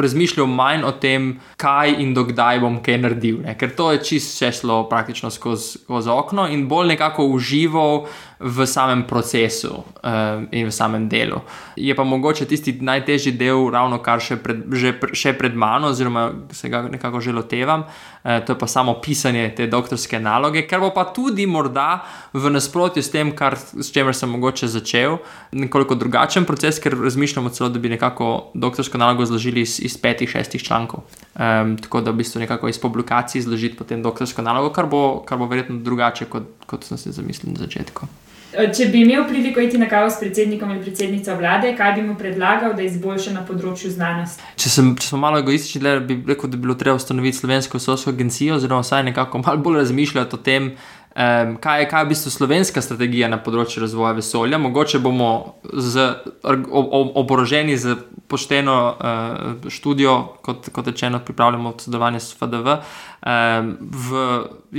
razmišljal 0.00 0.46
manj 0.46 0.84
o 0.84 0.92
tem, 0.92 1.40
kaj 1.56 1.94
in 1.98 2.14
dokdaj 2.14 2.60
bom 2.60 2.80
kaj 2.82 2.98
naredil. 2.98 3.40
Ne? 3.44 3.56
Ker 3.58 3.74
to 3.76 3.92
je 3.92 4.04
čisto 4.04 4.52
šlo 4.52 4.84
praktično 4.88 5.30
skozi, 5.30 5.78
skozi 5.84 6.10
okno 6.10 6.48
in 6.48 6.68
bolj 6.68 6.94
nekako 6.94 7.26
užival 7.26 8.06
v 8.44 8.66
samem 8.66 9.06
procesu 9.08 9.72
um, 9.72 10.48
in 10.52 10.66
v 10.68 10.72
samem 10.72 11.08
delu. 11.08 11.40
Je 11.76 11.94
pa 11.94 12.04
mogoče 12.04 12.44
tisti 12.44 12.74
najtežji 12.80 13.32
del, 13.40 13.70
ravno 13.72 13.98
kar 14.04 14.20
še 14.20 14.36
pred, 14.42 14.66
že, 14.74 14.92
še 15.16 15.32
pred 15.38 15.56
mano, 15.56 15.88
oziroma 15.94 16.26
se 16.52 16.68
ga 16.68 16.82
nekako 16.84 17.22
že 17.24 17.32
lotevam, 17.32 17.86
uh, 17.86 18.44
to 18.44 18.52
je 18.52 18.58
pa 18.60 18.68
samo 18.68 18.98
pisanje 19.00 19.46
te 19.56 19.68
doktorske 19.70 20.20
naloge, 20.20 20.66
kar 20.68 20.82
bo 20.84 20.90
pa 20.92 21.06
tudi 21.14 21.46
morda 21.46 22.04
v 22.36 22.52
nasprotju 22.52 23.02
s 23.02 23.12
tem, 23.14 23.32
kar, 23.32 23.56
s 23.56 23.88
čemer 23.94 24.16
sem 24.16 24.28
mogoče 24.28 24.68
začel, 24.68 25.18
nekoliko 25.56 25.96
drugačen 25.96 26.44
proces, 26.44 26.82
ker 26.82 26.98
razmišljamo 27.00 27.54
celo, 27.54 27.72
da 27.74 27.82
bi 27.82 27.92
nekako 27.92 28.30
doktorsko 28.54 28.98
nalogo 28.98 29.26
zložili 29.26 29.66
iz, 29.66 29.78
iz 29.82 29.98
petih, 30.00 30.30
šestih 30.30 30.62
člankov. 30.62 31.04
Um, 31.34 31.76
tako 31.82 32.00
da 32.00 32.14
v 32.14 32.22
bistvu 32.22 32.40
nekako 32.40 32.70
iz 32.70 32.78
publikacij 32.78 33.44
zložiti 33.44 33.76
potem 33.76 34.02
doktorsko 34.02 34.42
nalogo, 34.42 34.72
kar 34.72 34.86
bo, 34.86 35.24
kar 35.26 35.38
bo 35.38 35.50
verjetno 35.50 35.82
drugače, 35.82 36.30
kot, 36.30 36.52
kot 36.66 36.86
sem 36.86 36.98
si 36.98 37.12
zamislil 37.12 37.52
na 37.52 37.66
začetku. 37.66 38.08
Če 38.54 38.86
bi 38.92 39.00
imel 39.02 39.24
priliko 39.26 39.62
iti 39.62 39.78
na 39.78 39.88
kavo 39.90 40.10
s 40.10 40.20
predsednikom 40.20 40.70
ali 40.70 40.82
predsednico 40.82 41.34
vlade, 41.38 41.72
kaj 41.76 41.92
bi 41.96 42.02
mu 42.06 42.14
predlagal, 42.18 42.76
da 42.78 42.84
izboljša 42.86 43.32
na 43.34 43.42
področju 43.46 43.90
znanosti? 43.90 44.44
Če, 44.60 44.70
sem, 44.70 44.92
če 44.94 45.08
smo 45.10 45.18
malo 45.24 45.40
egoistični, 45.42 45.82
bi 46.06 46.20
rekel, 46.28 46.52
da 46.52 46.56
bi 46.56 46.68
bilo 46.68 46.76
treba 46.78 46.94
ustanoviti 47.00 47.40
slovensko 47.40 47.80
vesoljsko 47.80 48.14
agencijo, 48.14 48.60
oziroma 48.60 48.84
vsaj 48.86 49.08
nekako 49.10 49.42
malo 49.42 49.62
bolj 49.64 49.80
razmišljati 49.82 50.38
o 50.38 50.42
tem, 50.46 50.70
um, 51.14 51.56
kaj, 51.56 51.80
je, 51.80 51.88
kaj 51.88 52.00
je 52.00 52.04
v 52.04 52.08
bistvu 52.08 52.30
slovenska 52.30 52.82
strategija 52.82 53.28
na 53.30 53.38
področju 53.42 53.84
razvoja 53.84 54.14
vesolja. 54.18 54.58
Mogoče 54.58 55.00
bomo 55.02 55.30
z, 55.62 56.08
oboroženi 56.44 57.76
z 57.78 57.96
pošteno 58.28 58.76
uh, 58.92 59.70
študijo, 59.70 60.14
kot, 60.42 60.68
kot 60.74 60.86
rečeno, 60.90 61.20
pripravljamo 61.24 61.74
sodelovanje 61.78 62.20
s 62.20 62.38
FDV. 62.38 62.78
Um, 63.24 63.70
v 63.80 64.24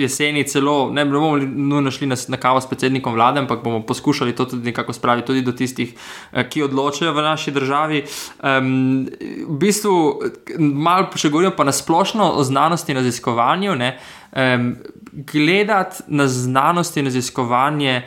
jeseni 0.03 0.43
celo 0.47 0.91
ne 0.93 1.05
bomo 1.05 1.37
nujno 1.37 1.91
šli 1.91 2.09
na, 2.11 2.17
na 2.27 2.37
kavo 2.41 2.61
s 2.61 2.69
predsednikom 2.69 3.15
vlade, 3.15 3.39
ampak 3.41 3.63
bomo 3.63 3.81
poskušali 3.85 4.35
to 4.35 4.45
tudi 4.45 4.69
nekako 4.71 4.93
spraviti 4.93 5.27
tudi 5.27 5.45
do 5.45 5.55
tistih, 5.55 5.95
uh, 5.95 6.43
ki 6.49 6.65
odločajo 6.67 7.13
v 7.13 7.25
naši 7.25 7.55
državi. 7.55 8.03
Um, 8.43 9.07
v 9.47 9.57
bistvu, 9.61 9.95
malo 10.59 11.09
še 11.15 11.31
govorimo 11.31 11.55
pa 11.55 11.63
na 11.63 11.73
splošno 11.73 12.33
o 12.35 12.43
znanosti 12.43 12.91
in 12.91 12.99
raziskovanju. 12.99 13.75
Ne, 13.79 13.95
um, 14.35 14.75
gledati 15.15 16.03
na 16.07 16.27
znanost 16.27 16.97
in 16.97 17.05
raziskovanje, 17.05 18.01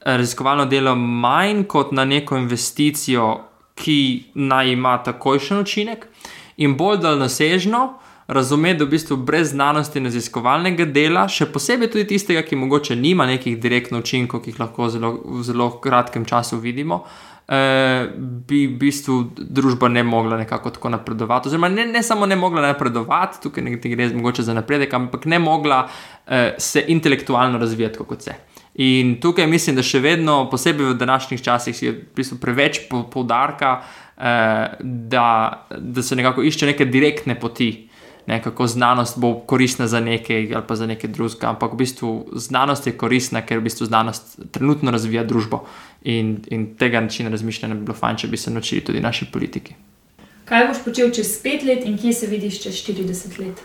raziskovalno 0.00 0.66
delo 0.66 0.94
manj 0.96 1.64
kot 1.64 1.92
na 1.92 2.04
neko 2.04 2.36
investicijo, 2.36 3.40
ki 3.74 4.24
naj 4.34 4.72
ima 4.72 5.02
takojšen 5.02 5.58
učinek, 5.58 6.06
in 6.56 6.76
bolj 6.76 6.98
daljnosežno 7.00 7.94
razumeti, 8.28 8.78
da 8.78 8.84
v 8.84 8.88
bistvu 8.88 9.16
brez 9.16 9.50
znanosti 9.50 9.98
in 9.98 10.04
raziskovalnega 10.04 10.84
dela, 10.84 11.24
še 11.28 11.48
posebej 11.50 11.90
tudi 11.90 12.06
tistega, 12.12 12.42
ki 12.46 12.56
mogoče 12.56 12.96
nima 12.96 13.26
nekih 13.26 13.56
direktnih 13.60 14.04
učinkov, 14.04 14.44
ki 14.44 14.52
jih 14.52 14.60
lahko 14.60 14.88
zelo, 14.88 15.16
v 15.24 15.42
zelo 15.42 15.70
kratkem 15.80 16.24
času 16.24 16.60
vidimo. 16.60 16.94
Uh, 16.94 17.29
bi 17.50 18.60
v 18.66 18.76
bistvu 18.78 19.16
družba 19.34 19.88
ne 19.90 20.04
mogla 20.06 20.36
nekako 20.38 20.70
tako 20.70 20.92
napredovati. 20.94 21.48
Oziroma, 21.48 21.68
ne, 21.68 21.86
ne 21.86 22.02
samo 22.02 22.26
ne 22.26 22.36
mogla 22.36 22.62
napredovati, 22.62 23.40
tukaj 23.42 23.64
ne 23.64 23.74
gre 23.76 24.08
mogoče 24.14 24.42
za 24.46 24.54
napredek, 24.54 24.94
ampak 24.94 25.26
ne 25.26 25.38
mogla 25.38 25.80
uh, 25.86 26.32
se 26.58 26.84
intelektualno 26.88 27.58
razvijati 27.58 27.98
kot 27.98 28.22
se. 28.22 28.34
In 28.74 29.16
tukaj 29.20 29.46
mislim, 29.50 29.76
da 29.76 29.82
še 29.82 29.98
vedno, 29.98 30.44
posebej 30.50 30.92
v 30.92 30.98
današnjih 31.00 31.42
časih, 31.42 31.82
je 31.82 31.92
v 31.92 32.04
bistvu 32.16 32.38
preveč 32.38 32.84
poudarka, 32.88 33.80
uh, 33.82 34.78
da, 34.80 35.66
da 35.74 36.02
se 36.02 36.16
nekako 36.16 36.46
išče 36.46 36.70
neke 36.70 36.86
direktne 36.86 37.34
poti 37.34 37.89
ne, 38.26 38.42
kako 38.42 38.66
znanost 38.66 39.18
bo 39.18 39.34
koristna 39.46 39.86
za 39.86 40.00
nekaj 40.00 40.54
ali 40.54 40.64
pa 40.66 40.76
za 40.76 40.86
nekaj 40.86 41.10
drugega. 41.10 41.48
Ampak 41.48 41.72
v 41.72 41.76
bistvu 41.76 42.26
znanost 42.32 42.86
je 42.86 42.96
koristna, 42.96 43.42
ker 43.46 43.58
v 43.58 43.68
bistvu 43.68 43.86
znanost 43.86 44.38
trenutno 44.50 44.90
razvija 44.90 45.24
družbo 45.24 45.64
in, 46.02 46.38
in 46.48 46.74
tega 46.76 47.00
načina 47.00 47.30
razmišljanja 47.30 47.74
bi 47.74 47.84
bilo 47.84 47.96
fajn, 47.96 48.16
če 48.16 48.28
bi 48.28 48.36
se 48.36 48.50
naučili 48.50 48.84
tudi 48.84 49.00
naši 49.00 49.30
politiki. 49.32 49.74
Kaj 50.44 50.66
boš 50.66 50.84
počel 50.84 51.12
čez 51.14 51.36
pet 51.42 51.62
let 51.62 51.84
in 51.86 51.98
kje 51.98 52.12
se 52.12 52.26
vidiš 52.26 52.62
čez 52.62 52.74
40 52.86 53.38
let? 53.38 53.60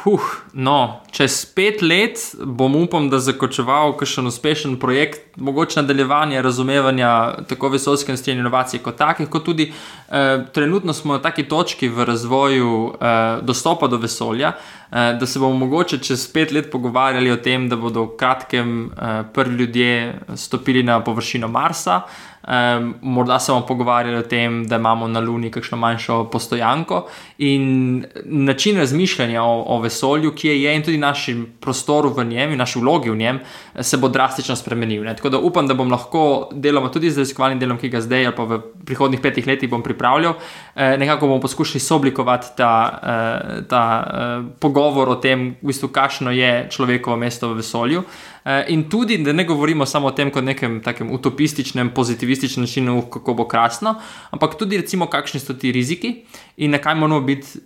Huh, 0.00 0.20
no, 0.52 1.00
čez 1.12 1.42
pet 1.44 1.82
let 1.82 2.16
bom 2.44 2.76
upam, 2.76 3.10
da 3.12 3.18
zaključoval 3.20 3.92
kakšen 4.00 4.26
uspešen 4.26 4.78
projekt, 4.80 5.36
mogoče 5.36 5.82
nadaljevanje 5.82 6.42
razumevanja 6.42 7.10
tako 7.48 7.68
vesoljske 7.68 8.16
inovacije 8.32 8.80
kot 8.80 8.96
takih, 8.96 9.28
kot 9.28 9.44
tudi 9.44 9.72
eh, 10.08 10.44
trenutno 10.54 10.92
smo 10.92 11.12
na 11.12 11.22
taki 11.22 11.44
točki 11.48 11.88
v 11.88 12.04
razvoju 12.04 12.94
eh, 13.00 13.38
dostopa 13.42 13.86
do 13.86 13.96
vesolja, 13.96 14.48
eh, 14.48 14.79
da 14.90 15.26
se 15.26 15.38
bomo 15.38 15.58
mogoče 15.58 15.98
čez 15.98 16.32
pet 16.32 16.52
let 16.52 16.70
pogovarjali 16.72 17.30
o 17.30 17.36
tem, 17.36 17.68
da 17.68 17.76
bodo 17.76 18.02
v 18.04 18.16
kratkem 18.18 18.90
eh, 18.90 19.22
prvi 19.34 19.54
ljudje 19.54 20.18
stopili 20.34 20.82
na 20.82 21.00
površino 21.04 21.48
Marsa. 21.48 22.02
Um, 22.40 22.94
morda 23.02 23.38
se 23.38 23.52
bomo 23.52 23.66
pogovarjali 23.66 24.16
o 24.16 24.22
tem, 24.22 24.64
da 24.66 24.76
imamo 24.76 25.08
na 25.08 25.20
Luni 25.20 25.50
kakšno 25.50 25.76
manjšo 25.78 26.24
postojanko 26.32 27.02
in 27.38 28.04
način 28.24 28.78
razmišljanja 28.78 29.42
o, 29.42 29.64
o 29.66 29.80
vesolju, 29.80 30.32
ki 30.34 30.48
je, 30.48 30.62
je 30.62 30.72
in 30.76 30.82
tudi 30.82 30.98
našem 30.98 31.46
prostoru 31.60 32.08
v 32.16 32.24
njem 32.24 32.52
in 32.52 32.58
naši 32.58 32.80
vlogi 32.80 33.10
v 33.10 33.16
njem, 33.16 33.40
se 33.80 33.96
bo 33.96 34.08
drastično 34.08 34.56
spremenil. 34.56 35.04
Ne? 35.04 35.14
Tako 35.16 35.28
da 35.28 35.38
upam, 35.38 35.68
da 35.68 35.74
bom 35.74 35.92
lahko 35.92 36.48
deloma 36.52 36.88
tudi 36.88 37.10
z 37.10 37.20
raziskovalnim 37.20 37.60
delom, 37.60 37.78
ki 37.78 37.92
ga 37.92 38.00
zdaj 38.00 38.26
ali 38.26 38.36
pa 38.36 38.48
v 38.48 38.60
prihodnih 38.88 39.20
petih 39.20 39.46
letih 39.46 39.70
bom 39.70 39.82
pripravljal, 39.82 40.34
eh, 40.74 40.96
nekako 40.96 41.26
bomo 41.26 41.40
poskušali 41.40 41.80
sooblikovati 41.80 42.56
ta, 42.56 42.72
eh, 43.02 43.62
ta 43.68 43.84
eh, 44.06 44.48
pogovor 44.60 44.79
o 44.80 45.14
tem, 45.16 45.56
v 45.62 45.66
bistvu, 45.66 45.88
kakšno 45.88 46.30
je 46.30 46.68
človekovo 46.70 47.16
mesto 47.16 47.48
v 47.48 47.60
vesolju. 47.60 48.02
Eh, 48.44 48.64
in 48.68 48.88
tudi, 48.88 49.18
da 49.18 49.32
ne 49.32 49.44
govorimo 49.44 49.86
samo 49.86 50.08
o 50.08 50.10
tem 50.10 50.30
kot 50.30 50.44
nekem 50.44 50.80
takem 50.80 51.10
utopističnem, 51.12 51.90
pozitivističnem 51.94 52.64
načinu, 52.64 53.02
kako 53.10 53.34
bo 53.34 53.48
krasno, 53.48 53.94
ampak 54.30 54.56
tudi, 54.58 54.76
recimo, 54.76 55.06
kakšni 55.06 55.40
so 55.40 55.54
ti 55.54 55.72
riziki 55.72 56.24
in 56.56 56.70
na 56.70 56.78
kaj 56.78 56.94
moramo 56.94 57.20
biti 57.20 57.60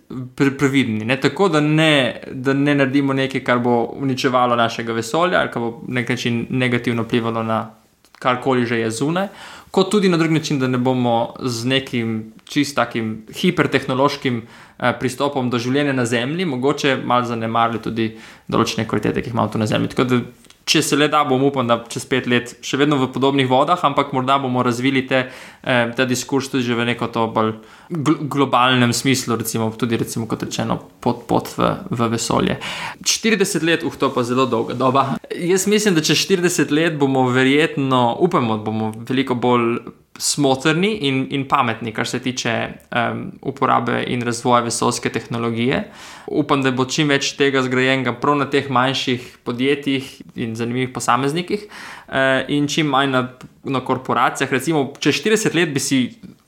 previdni. 0.57 1.05
Ne? 1.05 1.19
Tako 1.21 1.49
da 1.49 1.61
ne, 1.61 2.21
da 2.31 2.53
ne 2.53 2.75
naredimo 2.75 3.13
nekaj, 3.13 3.43
kar 3.43 3.59
bo 3.59 3.85
uničevalo 3.95 4.55
našega 4.55 4.93
vesolja 4.93 5.39
ali 5.39 5.51
kar 5.51 5.61
bo 5.61 5.81
na 5.87 6.01
nek 6.01 6.09
način 6.09 6.45
negativno 6.49 7.03
vplivalo 7.03 7.43
na 7.43 7.71
karkoli 8.19 8.65
že 8.65 8.79
je 8.79 8.91
zunaj. 8.91 9.27
Kot 9.75 9.89
tudi 9.91 10.07
na 10.09 10.17
drugi 10.17 10.37
način, 10.37 10.59
da 10.59 10.67
ne 10.71 10.77
bomo 10.79 11.33
z 11.43 11.67
nekim 11.67 12.33
čist 12.47 12.75
takim 12.75 13.25
hipertehnološkim 13.35 14.37
eh, 14.39 14.93
pristopom 14.99 15.49
do 15.51 15.59
življenja 15.59 15.93
na 15.93 16.05
Zemlji, 16.07 16.45
mogoče 16.47 16.95
malo 17.03 17.27
zanemarili 17.27 17.81
tudi 17.83 18.05
določene 18.47 18.87
kvalitete, 18.87 19.19
ki 19.19 19.33
jih 19.33 19.35
imamo 19.35 19.51
tu 19.51 19.59
na 19.59 19.67
Zemlji. 19.67 19.91
Tako 19.91 20.05
da 20.07 20.21
če 20.65 20.81
se 20.81 20.97
le 20.97 21.07
da, 21.11 21.21
bom 21.27 21.43
upal, 21.45 21.65
da 21.69 21.77
čez 21.89 22.07
pet 22.09 22.27
let 22.29 22.55
še 22.65 22.79
vedno 22.81 22.97
v 22.97 23.09
podobnih 23.13 23.47
vodah, 23.49 23.79
ampak 23.85 24.13
morda 24.17 24.39
bomo 24.41 24.63
razvili 24.65 25.05
te, 25.07 25.27
eh, 25.61 25.91
te 25.95 26.05
diskurs 26.09 26.49
tudi 26.49 26.73
v 26.73 26.87
neko 26.89 27.09
bolj 27.33 27.53
gl 27.89 28.17
globalnem 28.33 28.93
smislu, 28.93 29.37
recimo, 29.37 29.69
tudi 29.77 29.97
recimo, 29.97 30.25
kot 30.25 30.43
rečeno, 30.43 30.79
pot, 30.99 31.25
pot 31.29 31.51
v, 31.57 31.69
v 31.89 32.09
vesolje. 32.15 32.57
40 33.05 33.67
let, 33.67 33.85
uh, 33.85 33.93
to 33.93 34.09
pa 34.09 34.23
zelo 34.25 34.47
dolga 34.49 34.73
doba. 34.73 35.05
Jaz 35.29 35.67
mislim, 35.69 35.93
da 35.93 36.01
čez 36.01 36.25
40 36.25 36.73
let 36.73 36.97
bomo 36.97 37.27
verjetno, 37.29 38.17
upamo, 38.19 38.57
da 38.57 38.63
bomo 38.65 38.91
veliko 39.05 39.37
bolj 39.37 39.77
smotrni 40.17 40.97
in, 41.07 41.25
in 41.29 41.43
pametni, 41.47 41.91
kar 41.93 42.07
se 42.07 42.19
tiče 42.19 42.53
um, 42.95 43.31
uporabe 43.41 44.03
in 44.07 44.21
razvoja 44.23 44.61
vesoljske 44.63 45.09
tehnologije. 45.09 45.81
Upam, 46.27 46.63
da 46.63 46.71
bo 46.71 46.85
čim 46.85 47.11
več 47.11 47.33
tega 47.35 47.61
zgrajenega 47.65 48.15
prav 48.21 48.37
na 48.39 48.47
teh 48.49 48.69
manjših 48.71 49.27
podjetjih 49.43 50.07
in 50.39 50.55
zanimivih 50.55 50.93
posameznikih, 50.95 51.67
uh, 51.67 52.47
in 52.47 52.67
čim 52.71 52.87
manj 52.87 53.11
na, 53.11 53.23
na 53.63 53.83
korporacijah. 53.83 54.51
Recimo, 54.51 54.87
čez 54.99 55.19
40 55.19 55.55
let 55.55 55.75
bi 55.75 55.83
si 55.83 56.01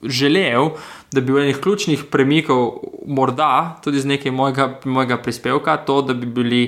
želel, 0.04 0.72
da 1.12 1.22
bi 1.22 1.34
bil 1.34 1.44
enih 1.44 1.60
ključnih 1.64 2.08
premikov, 2.12 2.70
morda 3.08 3.80
tudi 3.84 4.00
z 4.00 4.16
nekaj 4.16 4.32
mojega, 4.32 4.70
mojega 4.86 5.20
prispevka, 5.20 5.78
to, 5.84 6.02
da 6.02 6.14
bi 6.14 6.26
bili. 6.26 6.68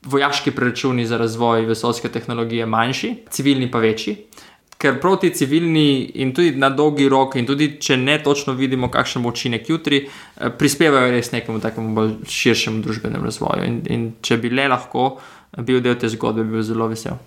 Vojaški 0.00 0.54
preračuni 0.56 1.02
za 1.04 1.18
razvoj 1.20 1.66
vesoljske 1.68 2.08
tehnologije 2.08 2.64
manjši, 2.66 3.10
civilni 3.36 3.66
pa 3.70 3.82
večji 3.84 4.14
ker 4.80 5.00
proti 5.00 5.30
civilni 5.36 6.10
in 6.22 6.32
tudi 6.34 6.54
na 6.56 6.70
dolgi 6.72 7.08
rok, 7.08 7.36
in 7.36 7.46
tudi 7.46 7.74
če 7.80 7.98
ne 8.00 8.16
točno 8.24 8.54
vidimo, 8.56 8.88
kakšen 8.90 9.22
bo 9.22 9.32
učinek 9.34 9.68
jutri, 9.68 10.06
eh, 10.06 10.50
prispevajo 10.58 11.10
res 11.12 11.32
nekemu 11.32 11.60
takemu 11.60 11.94
bolj 11.94 12.14
širšemu 12.28 12.80
družbenemu 12.84 13.28
razvoju. 13.28 13.66
In, 13.66 13.82
in 13.86 14.06
če 14.22 14.40
bi 14.40 14.50
le 14.50 14.68
lahko 14.72 15.10
bil 15.58 15.82
del 15.84 15.98
te 16.00 16.08
zgodbe, 16.08 16.46
bi 16.46 16.56
bil 16.56 16.64
zelo 16.64 16.88
vesel. 16.88 17.18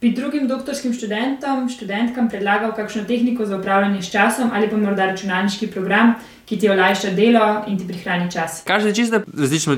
Bi 0.00 0.12
drugim 0.14 0.46
doktorskim 0.46 0.92
študentom, 0.94 1.66
študentkam 1.74 2.28
predlagal 2.30 2.70
kakšno 2.74 3.02
tehniko 3.06 3.46
za 3.46 3.56
upravljanje 3.58 4.02
s 4.02 4.12
časom 4.12 4.50
ali 4.54 4.68
pa 4.70 4.76
morda 4.76 5.08
računalniški 5.10 5.70
program, 5.74 6.14
ki 6.48 6.56
ti 6.58 6.68
olajša 6.70 7.10
delo 7.12 7.44
in 7.66 7.76
ti 7.78 7.84
prihrani 7.86 8.30
čas. 8.32 8.62
Kar 8.66 8.82
se 8.82 8.92
tiče 8.92 9.20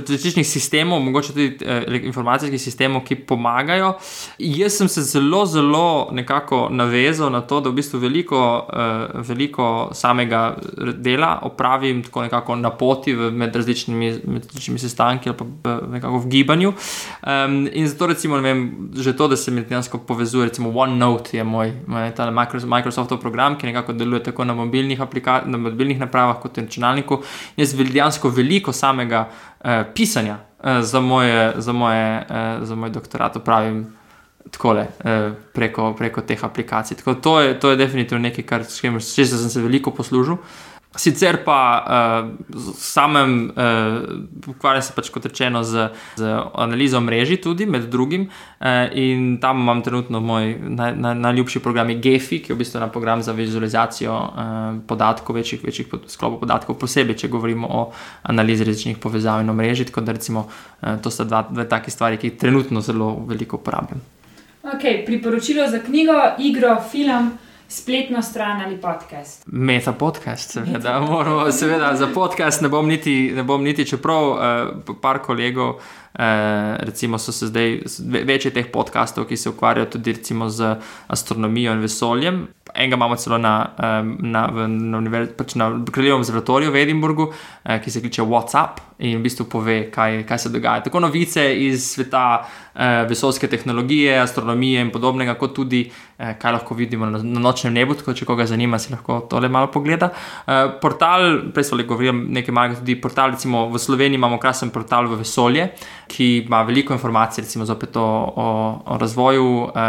različnih 0.08 0.46
sistemov, 0.46 1.00
mogoče 1.02 1.32
tudi 1.32 1.58
eh, 1.66 2.00
informacijskih 2.06 2.62
sistemov, 2.62 3.02
ki 3.04 3.16
pomagajo. 3.26 3.94
Jaz 4.38 4.76
sem 4.78 4.88
se 4.88 5.02
zelo, 5.02 5.44
zelo 5.46 6.08
nekako 6.12 6.68
navezal 6.70 7.32
na 7.32 7.40
to, 7.40 7.60
da 7.60 7.70
v 7.70 7.80
bistvu 7.80 7.98
veliko, 7.98 8.42
eh, 8.72 9.22
veliko 9.28 9.90
samega 9.92 10.56
dela 10.94 11.38
opravim 11.42 12.04
tako 12.06 12.22
nekako 12.22 12.56
na 12.56 12.70
poti 12.70 13.14
med 13.14 13.56
različnimi, 13.56 14.12
med 14.24 14.46
različnimi 14.46 14.78
sestanki 14.78 15.28
ali 15.28 15.38
pa 15.62 15.80
nekako 15.90 16.18
v 16.18 16.28
gibanju. 16.28 16.72
Um, 17.26 17.68
in 17.72 17.88
zato 17.88 18.06
recimo, 18.06 18.38
vem, 18.38 18.90
že 18.94 19.16
to, 19.16 19.28
da 19.28 19.36
se 19.36 19.50
mi 19.50 19.62
dejansko 19.62 19.98
povezuje, 19.98 20.48
recimo 20.48 20.70
OneNote 20.70 21.36
je 21.36 21.44
moj, 21.44 21.72
moj 21.86 22.12
Microsoftov 22.66 23.18
program, 23.20 23.58
ki 23.58 23.66
nekako 23.66 23.92
deluje 23.92 24.22
tako 24.22 24.44
na 24.44 24.54
mobilnih, 24.54 25.00
na 25.44 25.58
mobilnih 25.58 25.98
napravah 25.98 26.38
kot 26.40 26.59
na 26.60 26.66
računalniku. 26.66 27.22
Jaz 27.56 27.74
dejansko 27.74 28.28
veliko 28.28 28.72
samega 28.72 29.26
uh, 29.28 29.70
pisanja 29.94 30.38
uh, 30.38 30.80
za, 30.82 31.00
moje, 31.00 31.52
za, 31.56 31.72
moje, 31.72 32.26
uh, 32.30 32.66
za 32.66 32.74
moj 32.74 32.90
doktorat 32.90 33.36
upravim 33.36 33.86
takole, 34.50 34.86
uh, 35.04 35.32
preko, 35.52 35.92
preko 35.98 36.20
teh 36.20 36.44
aplikacij. 36.44 36.96
Tako, 36.96 37.14
to, 37.14 37.40
je, 37.40 37.60
to 37.60 37.70
je 37.70 37.76
definitivno 37.76 38.22
nekaj, 38.22 38.44
kar 38.44 38.64
sem 38.64 39.00
se 39.00 39.60
veliko 39.60 39.90
poslužil. 39.90 40.36
Sicer 40.96 41.44
pa 41.44 41.58
uh, 41.86 42.72
samem 42.74 43.52
uh, 43.54 44.50
ukvarjam 44.50 44.82
se 44.82 44.92
pač 44.96 45.08
kot 45.14 45.28
rečeno 45.28 45.62
z, 45.62 45.84
z 46.18 46.30
analizo 46.58 46.98
mreži, 47.00 47.36
tudi 47.38 47.66
med 47.66 47.84
drugim, 47.92 48.24
uh, 48.26 48.90
in 48.98 49.36
tam 49.40 49.60
imam 49.62 49.84
trenutno 49.86 50.18
moj 50.20 50.56
naj, 50.58 50.96
naj, 50.98 51.14
najljubši 51.14 51.62
program 51.62 51.92
GEFI, 51.94 52.40
ki 52.42 52.50
je 52.50 52.56
v 52.56 52.58
bistvu 52.58 52.88
program 52.90 53.22
za 53.22 53.32
vizualizacijo 53.32 54.16
uh, 54.18 54.80
podatkov, 54.86 55.38
večjih, 55.38 55.62
večjih 55.64 55.86
pod, 55.92 56.08
sklopov 56.10 56.40
podatkov, 56.42 56.78
posebej, 56.82 57.20
če 57.22 57.30
govorimo 57.30 57.70
o 57.70 57.84
analizi 58.22 58.66
različnih 58.66 58.98
povezav 58.98 59.44
in 59.44 59.54
mreži. 59.54 59.86
Tako 59.92 60.02
da 60.08 60.16
recimo 60.18 60.48
uh, 60.48 60.98
to 60.98 61.10
sta 61.14 61.24
dva, 61.24 61.44
dve 61.52 61.68
take 61.70 61.94
stvari, 61.94 62.18
ki 62.18 62.32
jih 62.32 62.40
trenutno 62.42 62.82
zelo 62.82 63.12
veliko 63.30 63.62
uporabljam. 63.62 64.02
Ok, 64.66 65.06
priporočilo 65.06 65.70
za 65.70 65.78
knjigo, 65.86 66.18
igro, 66.42 66.74
film 66.90 67.30
spletno 67.70 68.22
stran 68.22 68.60
ali 68.60 68.80
podcast. 68.80 69.44
Meta 69.46 69.92
podcast, 69.92 70.50
seveda. 70.50 71.00
Moramo, 71.00 71.52
seveda 71.52 71.96
za 71.96 72.06
podcast 72.14 72.60
ne 72.60 72.68
bom 72.68 72.88
niti, 72.88 73.32
ne 73.34 73.42
bom 73.42 73.62
niti 73.62 73.86
čeprav 73.86 74.28
uh, 74.28 74.38
par 75.02 75.18
kolegov 75.18 75.74
recimo 76.78 77.18
so 77.18 77.32
se 77.32 77.46
zdaj 77.46 77.78
večje 78.24 78.50
teh 78.50 78.66
podkastov, 78.72 79.24
ki 79.24 79.36
se 79.36 79.48
ukvarjajo 79.48 79.86
tudi 79.86 80.12
recimo 80.12 80.48
z 80.48 80.76
astronomijo 81.06 81.72
in 81.72 81.80
vesoljem. 81.80 82.48
Enega 82.74 82.96
imamo 82.96 83.16
celo 83.16 83.38
na, 83.38 83.68
na, 84.18 84.50
na, 84.50 85.00
na, 85.00 85.26
pač 85.36 85.54
na 85.54 85.70
Kraljevem 85.92 86.20
observatoriju 86.20 86.72
v 86.72 86.82
Edinburgu, 86.82 87.32
ki 87.84 87.90
se 87.90 88.00
kliče 88.00 88.22
WhatsApp 88.22 88.82
in 89.00 89.18
v 89.18 89.22
bistvu 89.24 89.46
pove, 89.48 89.76
kaj, 89.90 90.22
kaj 90.28 90.38
se 90.38 90.52
dogaja. 90.52 90.84
Tako 90.84 91.00
novice 91.00 91.44
iz 91.66 91.86
sveta 91.94 92.24
eh, 92.74 93.04
vesoljske 93.08 93.48
tehnologije, 93.48 94.18
astronomije 94.20 94.80
in 94.84 94.90
podobnega, 94.92 95.34
kot 95.40 95.54
tudi 95.56 95.82
eh, 96.18 96.34
kaj 96.40 96.52
lahko 96.52 96.74
vidimo 96.74 97.06
na, 97.06 97.22
na 97.22 97.40
nočnem 97.40 97.74
nebu. 97.74 97.96
Tako, 97.96 98.14
če 98.14 98.28
koga 98.28 98.46
zanima, 98.46 98.78
si 98.78 98.92
lahko 98.92 99.22
tole 99.30 99.48
malo 99.48 99.70
pogleda. 99.72 100.10
Eh, 100.46 100.66
portal, 100.82 101.52
prej 101.54 101.70
smo 101.70 101.80
le 101.80 101.88
govorili 101.88 102.26
nekaj 102.40 102.54
malega, 102.54 102.80
tudi 102.82 102.98
portal, 103.00 103.36
recimo 103.36 103.66
v 103.72 103.80
Sloveniji 103.80 104.20
imamo 104.20 104.38
krasen 104.38 104.70
portal 104.70 105.08
v 105.08 105.22
vesolje, 105.22 105.70
ki 106.10 106.36
ima 106.38 106.62
veliko 106.62 106.92
informacij, 106.92 107.42
recimo 107.42 107.64
zopet 107.64 107.96
o, 107.96 108.02
o, 108.36 108.46
o 108.86 108.98
razvoju 108.98 109.68
eh, 109.68 109.80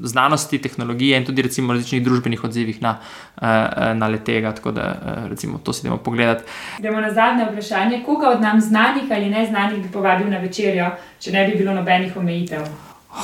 znanosti, 0.00 0.58
tehnologije 0.58 1.18
in 1.18 1.24
tudi 1.24 1.42
recimo 1.42 1.72
različnih 1.72 2.02
družbenih 2.04 2.44
odzivih 2.44 2.82
na, 2.82 2.96
eh, 3.42 3.94
na 3.94 4.08
letega. 4.08 4.52
Tako 4.52 4.72
da 4.72 4.82
eh, 4.82 5.28
recimo 5.28 5.58
to 5.58 5.72
si 5.72 5.80
idemo 5.80 5.96
pogledati. 5.96 6.44
Gremo 6.78 7.00
na 7.00 7.12
zadnje 7.12 7.44
vprašanje. 7.50 8.02
Koga 8.06 8.28
od 8.28 8.40
nam 8.40 8.60
znanih 8.60 9.04
ali 9.10 9.30
neznanih 9.30 9.82
bi 9.82 9.92
povabil 9.92 10.30
na 10.30 10.38
večerjo, 10.38 10.90
če 11.20 11.32
ne 11.32 11.46
bi 11.48 11.58
bilo 11.58 11.74
nobenih 11.74 12.16
omejitev? 12.16 12.62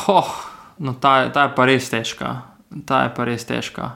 Oh, 0.09 0.35
no, 0.79 0.93
ta, 1.01 1.33
ta 1.33 1.43
je 1.49 1.55
pa 1.57 1.65
res 1.65 1.89
težka. 1.91 2.35
Ta 2.87 3.05
je 3.07 3.15
pa 3.17 3.25
res 3.25 3.45
težka. 3.45 3.91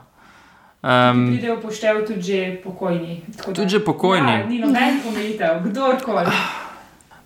Um, 0.79 1.27
Pride 1.35 1.53
v 1.53 1.61
poštev 1.61 2.01
tudi 2.07 2.23
že 2.23 2.41
pokojni. 2.65 3.21
Tudi 3.45 3.69
že 3.69 3.81
pokojni. 3.85 4.33
Ja, 4.33 4.47
ni 4.47 4.63
nobenih 4.63 5.07
omejitev, 5.11 5.61
kdorkoli. 5.69 6.67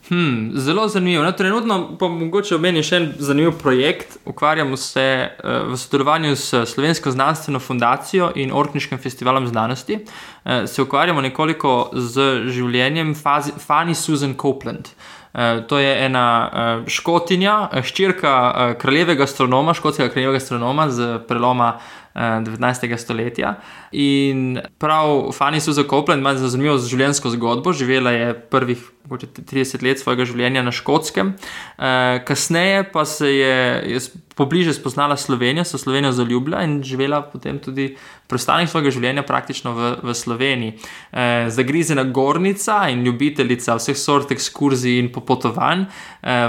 Hmm, 0.09 0.50
zelo 0.55 0.88
zanimivo. 0.88 1.24
No, 1.24 1.32
trenutno 1.32 1.96
pa 1.98 2.09
mogoče 2.09 2.57
omenim 2.57 2.82
še 2.82 2.98
en 2.98 3.05
zanimiv 3.22 3.55
projekt. 3.61 4.16
Ukvarjamo 4.26 4.76
se 4.76 5.05
uh, 5.30 5.70
v 5.70 5.78
sodelovanju 5.78 6.34
s 6.36 6.64
Slovensko 6.66 7.11
znanstveno 7.14 7.61
fundacijo 7.62 8.32
in 8.34 8.50
Orkniškim 8.53 8.98
festivalom 8.98 9.46
znanosti. 9.46 10.00
Uh, 10.03 10.66
se 10.66 10.82
ukvarjamo 10.82 11.22
nekoliko 11.22 11.90
z 11.94 12.28
življenjem 12.50 13.14
Fanny 13.14 13.94
Susan 13.94 14.34
Copeland. 14.34 14.90
Uh, 15.32 15.62
to 15.70 15.78
je 15.78 15.94
ena 16.05 16.26
uh, 16.42 16.90
škotinja, 16.90 17.70
ščirka 17.86 18.36
uh, 18.42 18.74
kraljevega 18.82 19.24
astronoma, 19.24 19.72
škotskega 19.74 20.11
kraljevega 20.11 20.42
astronoma 20.42 20.90
z 20.90 21.12
preloma 21.28 21.76
uh, 21.78 22.03
19. 22.14 22.96
stoletja. 22.96 23.54
In 23.92 24.60
prav 24.78 25.32
Fanny 25.32 25.60
Susan 25.60 25.84
Copeland 25.88 26.20
ima 26.20 26.34
zanimivo 26.36 26.78
življenjsko 26.78 27.30
zgodbo. 27.30 27.72
Živela 27.72 28.10
je 28.10 28.34
prvih 28.52 28.90
30 29.08 29.82
let 29.82 30.00
svojega 30.00 30.24
življenja 30.28 30.62
na 30.62 30.72
škotskem. 30.72 31.34
Uh, 31.34 32.20
kasneje 32.24 32.84
pa 32.92 33.04
se 33.08 33.28
je, 33.34 34.00
pobliže 34.36 34.74
spoznala 34.76 35.16
Slovenijo, 35.16 35.64
se 35.64 35.78
Slovenijo 35.78 36.12
zaljubila 36.12 36.62
in 36.64 36.82
živela 36.86 37.22
potem 37.22 37.58
tudi 37.58 37.96
preostanek 38.30 38.70
svojega 38.70 38.92
življenja 38.94 39.24
praktično 39.26 39.74
v, 39.74 39.90
v 40.02 40.14
Sloveniji. 40.14 40.76
Uh, 41.10 41.50
zagrizena 41.52 42.04
gornica 42.04 42.84
in 42.92 43.02
ljubiteljica 43.04 43.76
vseh 43.80 43.98
sort 43.98 44.32
ekskurzij 44.32 45.00
in 45.00 45.12
popotovanj, 45.12 45.86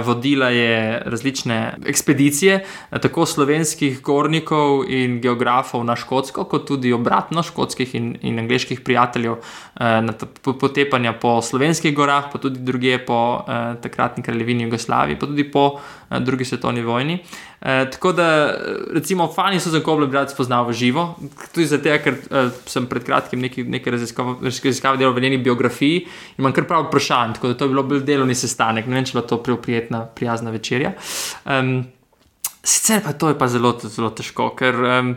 vodila 0.05 0.51
je 0.53 1.01
različne 1.09 1.55
ekspedicije, 1.89 2.59
tako 3.01 3.25
slovenskih 3.25 4.01
gornikov 4.05 4.83
in 4.85 5.17
geografov 5.21 5.52
na 5.83 5.95
Škotsko, 5.95 6.45
kot 6.45 6.67
tudi 6.67 6.93
obratno 6.93 7.43
škotskih 7.43 7.95
in, 7.95 8.13
in 8.21 8.39
angliških 8.39 8.81
prijateljev 8.81 9.35
na 9.79 10.13
potepanja 10.43 11.13
po 11.13 11.41
slovenskih 11.41 11.95
gorah 11.95 12.31
tudi 12.43 12.59
druge 12.59 12.97
po 13.05 13.39
uh, 13.39 13.81
takratni 13.81 14.23
kraljevini 14.23 14.67
Jugoslaviji, 14.67 15.19
pa 15.19 15.25
tudi 15.25 15.45
po 15.51 15.65
uh, 15.73 16.17
drugi 16.19 16.45
svetovni 16.45 16.83
vojni. 16.83 17.19
Uh, 17.61 17.67
tako 17.91 18.11
da, 18.11 18.27
recimo, 18.93 19.29
fani 19.35 19.59
so 19.59 19.71
za 19.71 19.79
Koblo 19.79 20.07
bi 20.07 20.17
rad 20.17 20.31
spoznal 20.31 20.67
v 20.67 20.75
živo, 20.75 21.07
tudi 21.53 21.69
zato, 21.71 21.95
ker 22.03 22.19
uh, 22.19 22.51
sem 22.67 22.87
pred 22.91 23.07
kratkim 23.07 23.41
nekaj, 23.47 23.63
nekaj 23.77 23.97
raziskav 24.43 24.99
delal 24.99 25.15
v 25.15 25.23
njeni 25.23 25.39
biografiji 25.43 26.03
in 26.03 26.43
imam 26.43 26.53
kar 26.53 26.67
prav 26.67 26.89
vprašanj, 26.89 27.37
tako 27.39 27.53
da 27.53 27.59
to 27.59 27.65
je 27.65 27.75
bilo 27.75 27.87
bolj 27.87 28.03
delovni 28.07 28.35
sestanek, 28.35 28.87
ne 28.87 28.99
vem, 28.99 29.07
če 29.07 29.15
je 29.15 29.21
bila 29.21 29.27
to 29.31 29.57
prijetna, 29.63 30.05
prijazna 30.15 30.51
večerja. 30.51 30.97
Um, 31.45 31.85
sicer 32.63 33.03
pa 33.03 33.13
to 33.13 33.29
je 33.29 33.37
pa 33.37 33.47
zelo, 33.47 33.75
zelo 33.83 34.09
težko, 34.09 34.51
ker. 34.57 34.75
Um, 34.75 35.15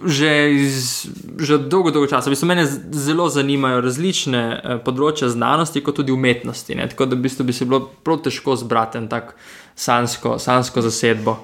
že, 0.00 0.52
iz, 0.56 1.04
že 1.36 1.58
dolgo, 1.58 1.92
dolgo 1.92 2.08
časa. 2.08 2.32
Bistvo, 2.32 2.48
mene 2.48 2.64
zelo 2.90 3.28
zanimajo 3.28 3.82
različne 3.84 4.40
eh, 4.40 4.78
področja 4.84 5.28
znanosti, 5.28 5.82
kot 5.84 6.00
tudi 6.00 6.14
umetnosti. 6.14 6.76
Ne? 6.78 6.88
Tako 6.88 7.10
da 7.10 7.20
bistvo, 7.20 7.44
bi 7.44 7.52
se 7.52 7.68
bilo 7.68 7.84
prav 8.04 8.22
težko 8.24 8.56
zbrati 8.56 9.00
en 9.00 9.10
tak 9.12 9.34
sansko, 9.76 10.38
sansko 10.40 10.84
zasedbo 10.84 11.36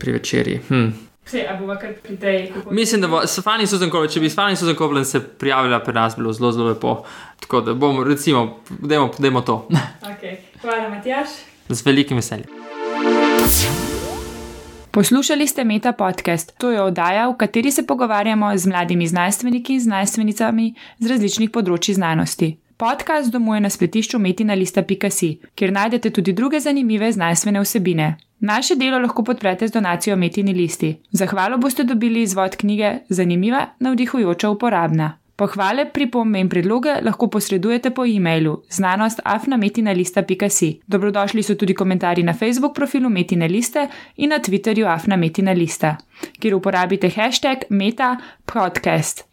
pri 0.00 0.18
večerji. 0.18 0.60
Hm. 0.68 0.90
Vse, 1.26 1.42
tej, 2.20 2.52
Mislim, 2.70 3.00
da 3.02 3.08
bo 3.10 3.20
Fani 3.42 3.66
Suzankov, 3.66 4.06
če 4.10 4.22
bi 4.22 4.30
Fani 4.30 4.54
Suzankov 4.58 4.94
se 5.04 5.18
prijavila 5.18 5.80
pri 5.82 5.94
nas, 5.94 6.14
bilo 6.18 6.34
zelo, 6.34 6.52
zelo 6.54 6.68
lepo. 6.70 7.00
Tako 7.42 7.64
da 7.66 7.74
bomo, 7.74 8.04
recimo, 8.06 8.62
dajmo 8.70 9.42
to. 9.42 9.58
Okay. 10.16 10.38
Hvala, 10.62 10.88
Matjaš. 10.88 11.34
Z 11.68 11.82
velikim 11.86 12.22
veseljem. 12.22 13.85
Poslušali 14.96 15.46
ste 15.46 15.64
Meta 15.64 15.92
podcast. 15.92 16.56
To 16.58 16.70
je 16.70 16.80
oddaja, 16.82 17.28
v 17.28 17.36
kateri 17.36 17.70
se 17.70 17.86
pogovarjamo 17.86 18.56
z 18.56 18.66
mladimi 18.66 19.06
znanstveniki 19.06 19.74
in 19.74 19.80
znanstvenicami 19.80 20.70
z 20.98 21.10
različnih 21.10 21.50
področji 21.52 21.94
znanosti. 21.98 22.48
Podcast 22.80 23.28
domuje 23.28 23.60
na 23.60 23.68
spletišču 23.68 24.16
metina.si, 24.18 25.28
kjer 25.54 25.72
najdete 25.72 26.10
tudi 26.10 26.32
druge 26.32 26.60
zanimive 26.64 27.12
znanstvene 27.12 27.60
vsebine. 27.60 28.08
Naše 28.40 28.78
delo 28.80 29.02
lahko 29.04 29.20
podprete 29.22 29.68
z 29.68 29.76
donacijo 29.76 30.16
Metini 30.16 30.56
listi. 30.56 30.94
Zahvalo 31.12 31.58
boste 31.58 31.84
dobili 31.84 32.22
izvod 32.22 32.56
knjige 32.56 32.98
Zanimiva, 33.08 33.66
navdihujoča, 33.78 34.48
uporabna. 34.48 35.18
Pohvale, 35.36 35.84
pripombe 35.92 36.40
in 36.40 36.48
predloge 36.48 36.94
lahko 37.04 37.28
posredujete 37.28 37.90
po 37.90 38.06
e-mailu 38.08 38.62
znanostafnametina.si. 38.72 40.80
Dobrodošli 40.86 41.42
so 41.42 41.54
tudi 41.54 41.74
komentarji 41.74 42.24
na 42.24 42.32
Facebook 42.32 42.74
profilu 42.74 43.10
Metina 43.10 43.46
Liste 43.46 43.88
in 44.16 44.30
na 44.30 44.38
Twitterju 44.38 44.88
afnametina.lista, 44.88 45.96
kjer 46.40 46.54
uporabite 46.54 47.08
hashtag 47.08 47.58
meta 47.70 48.16
podcast. 48.46 49.24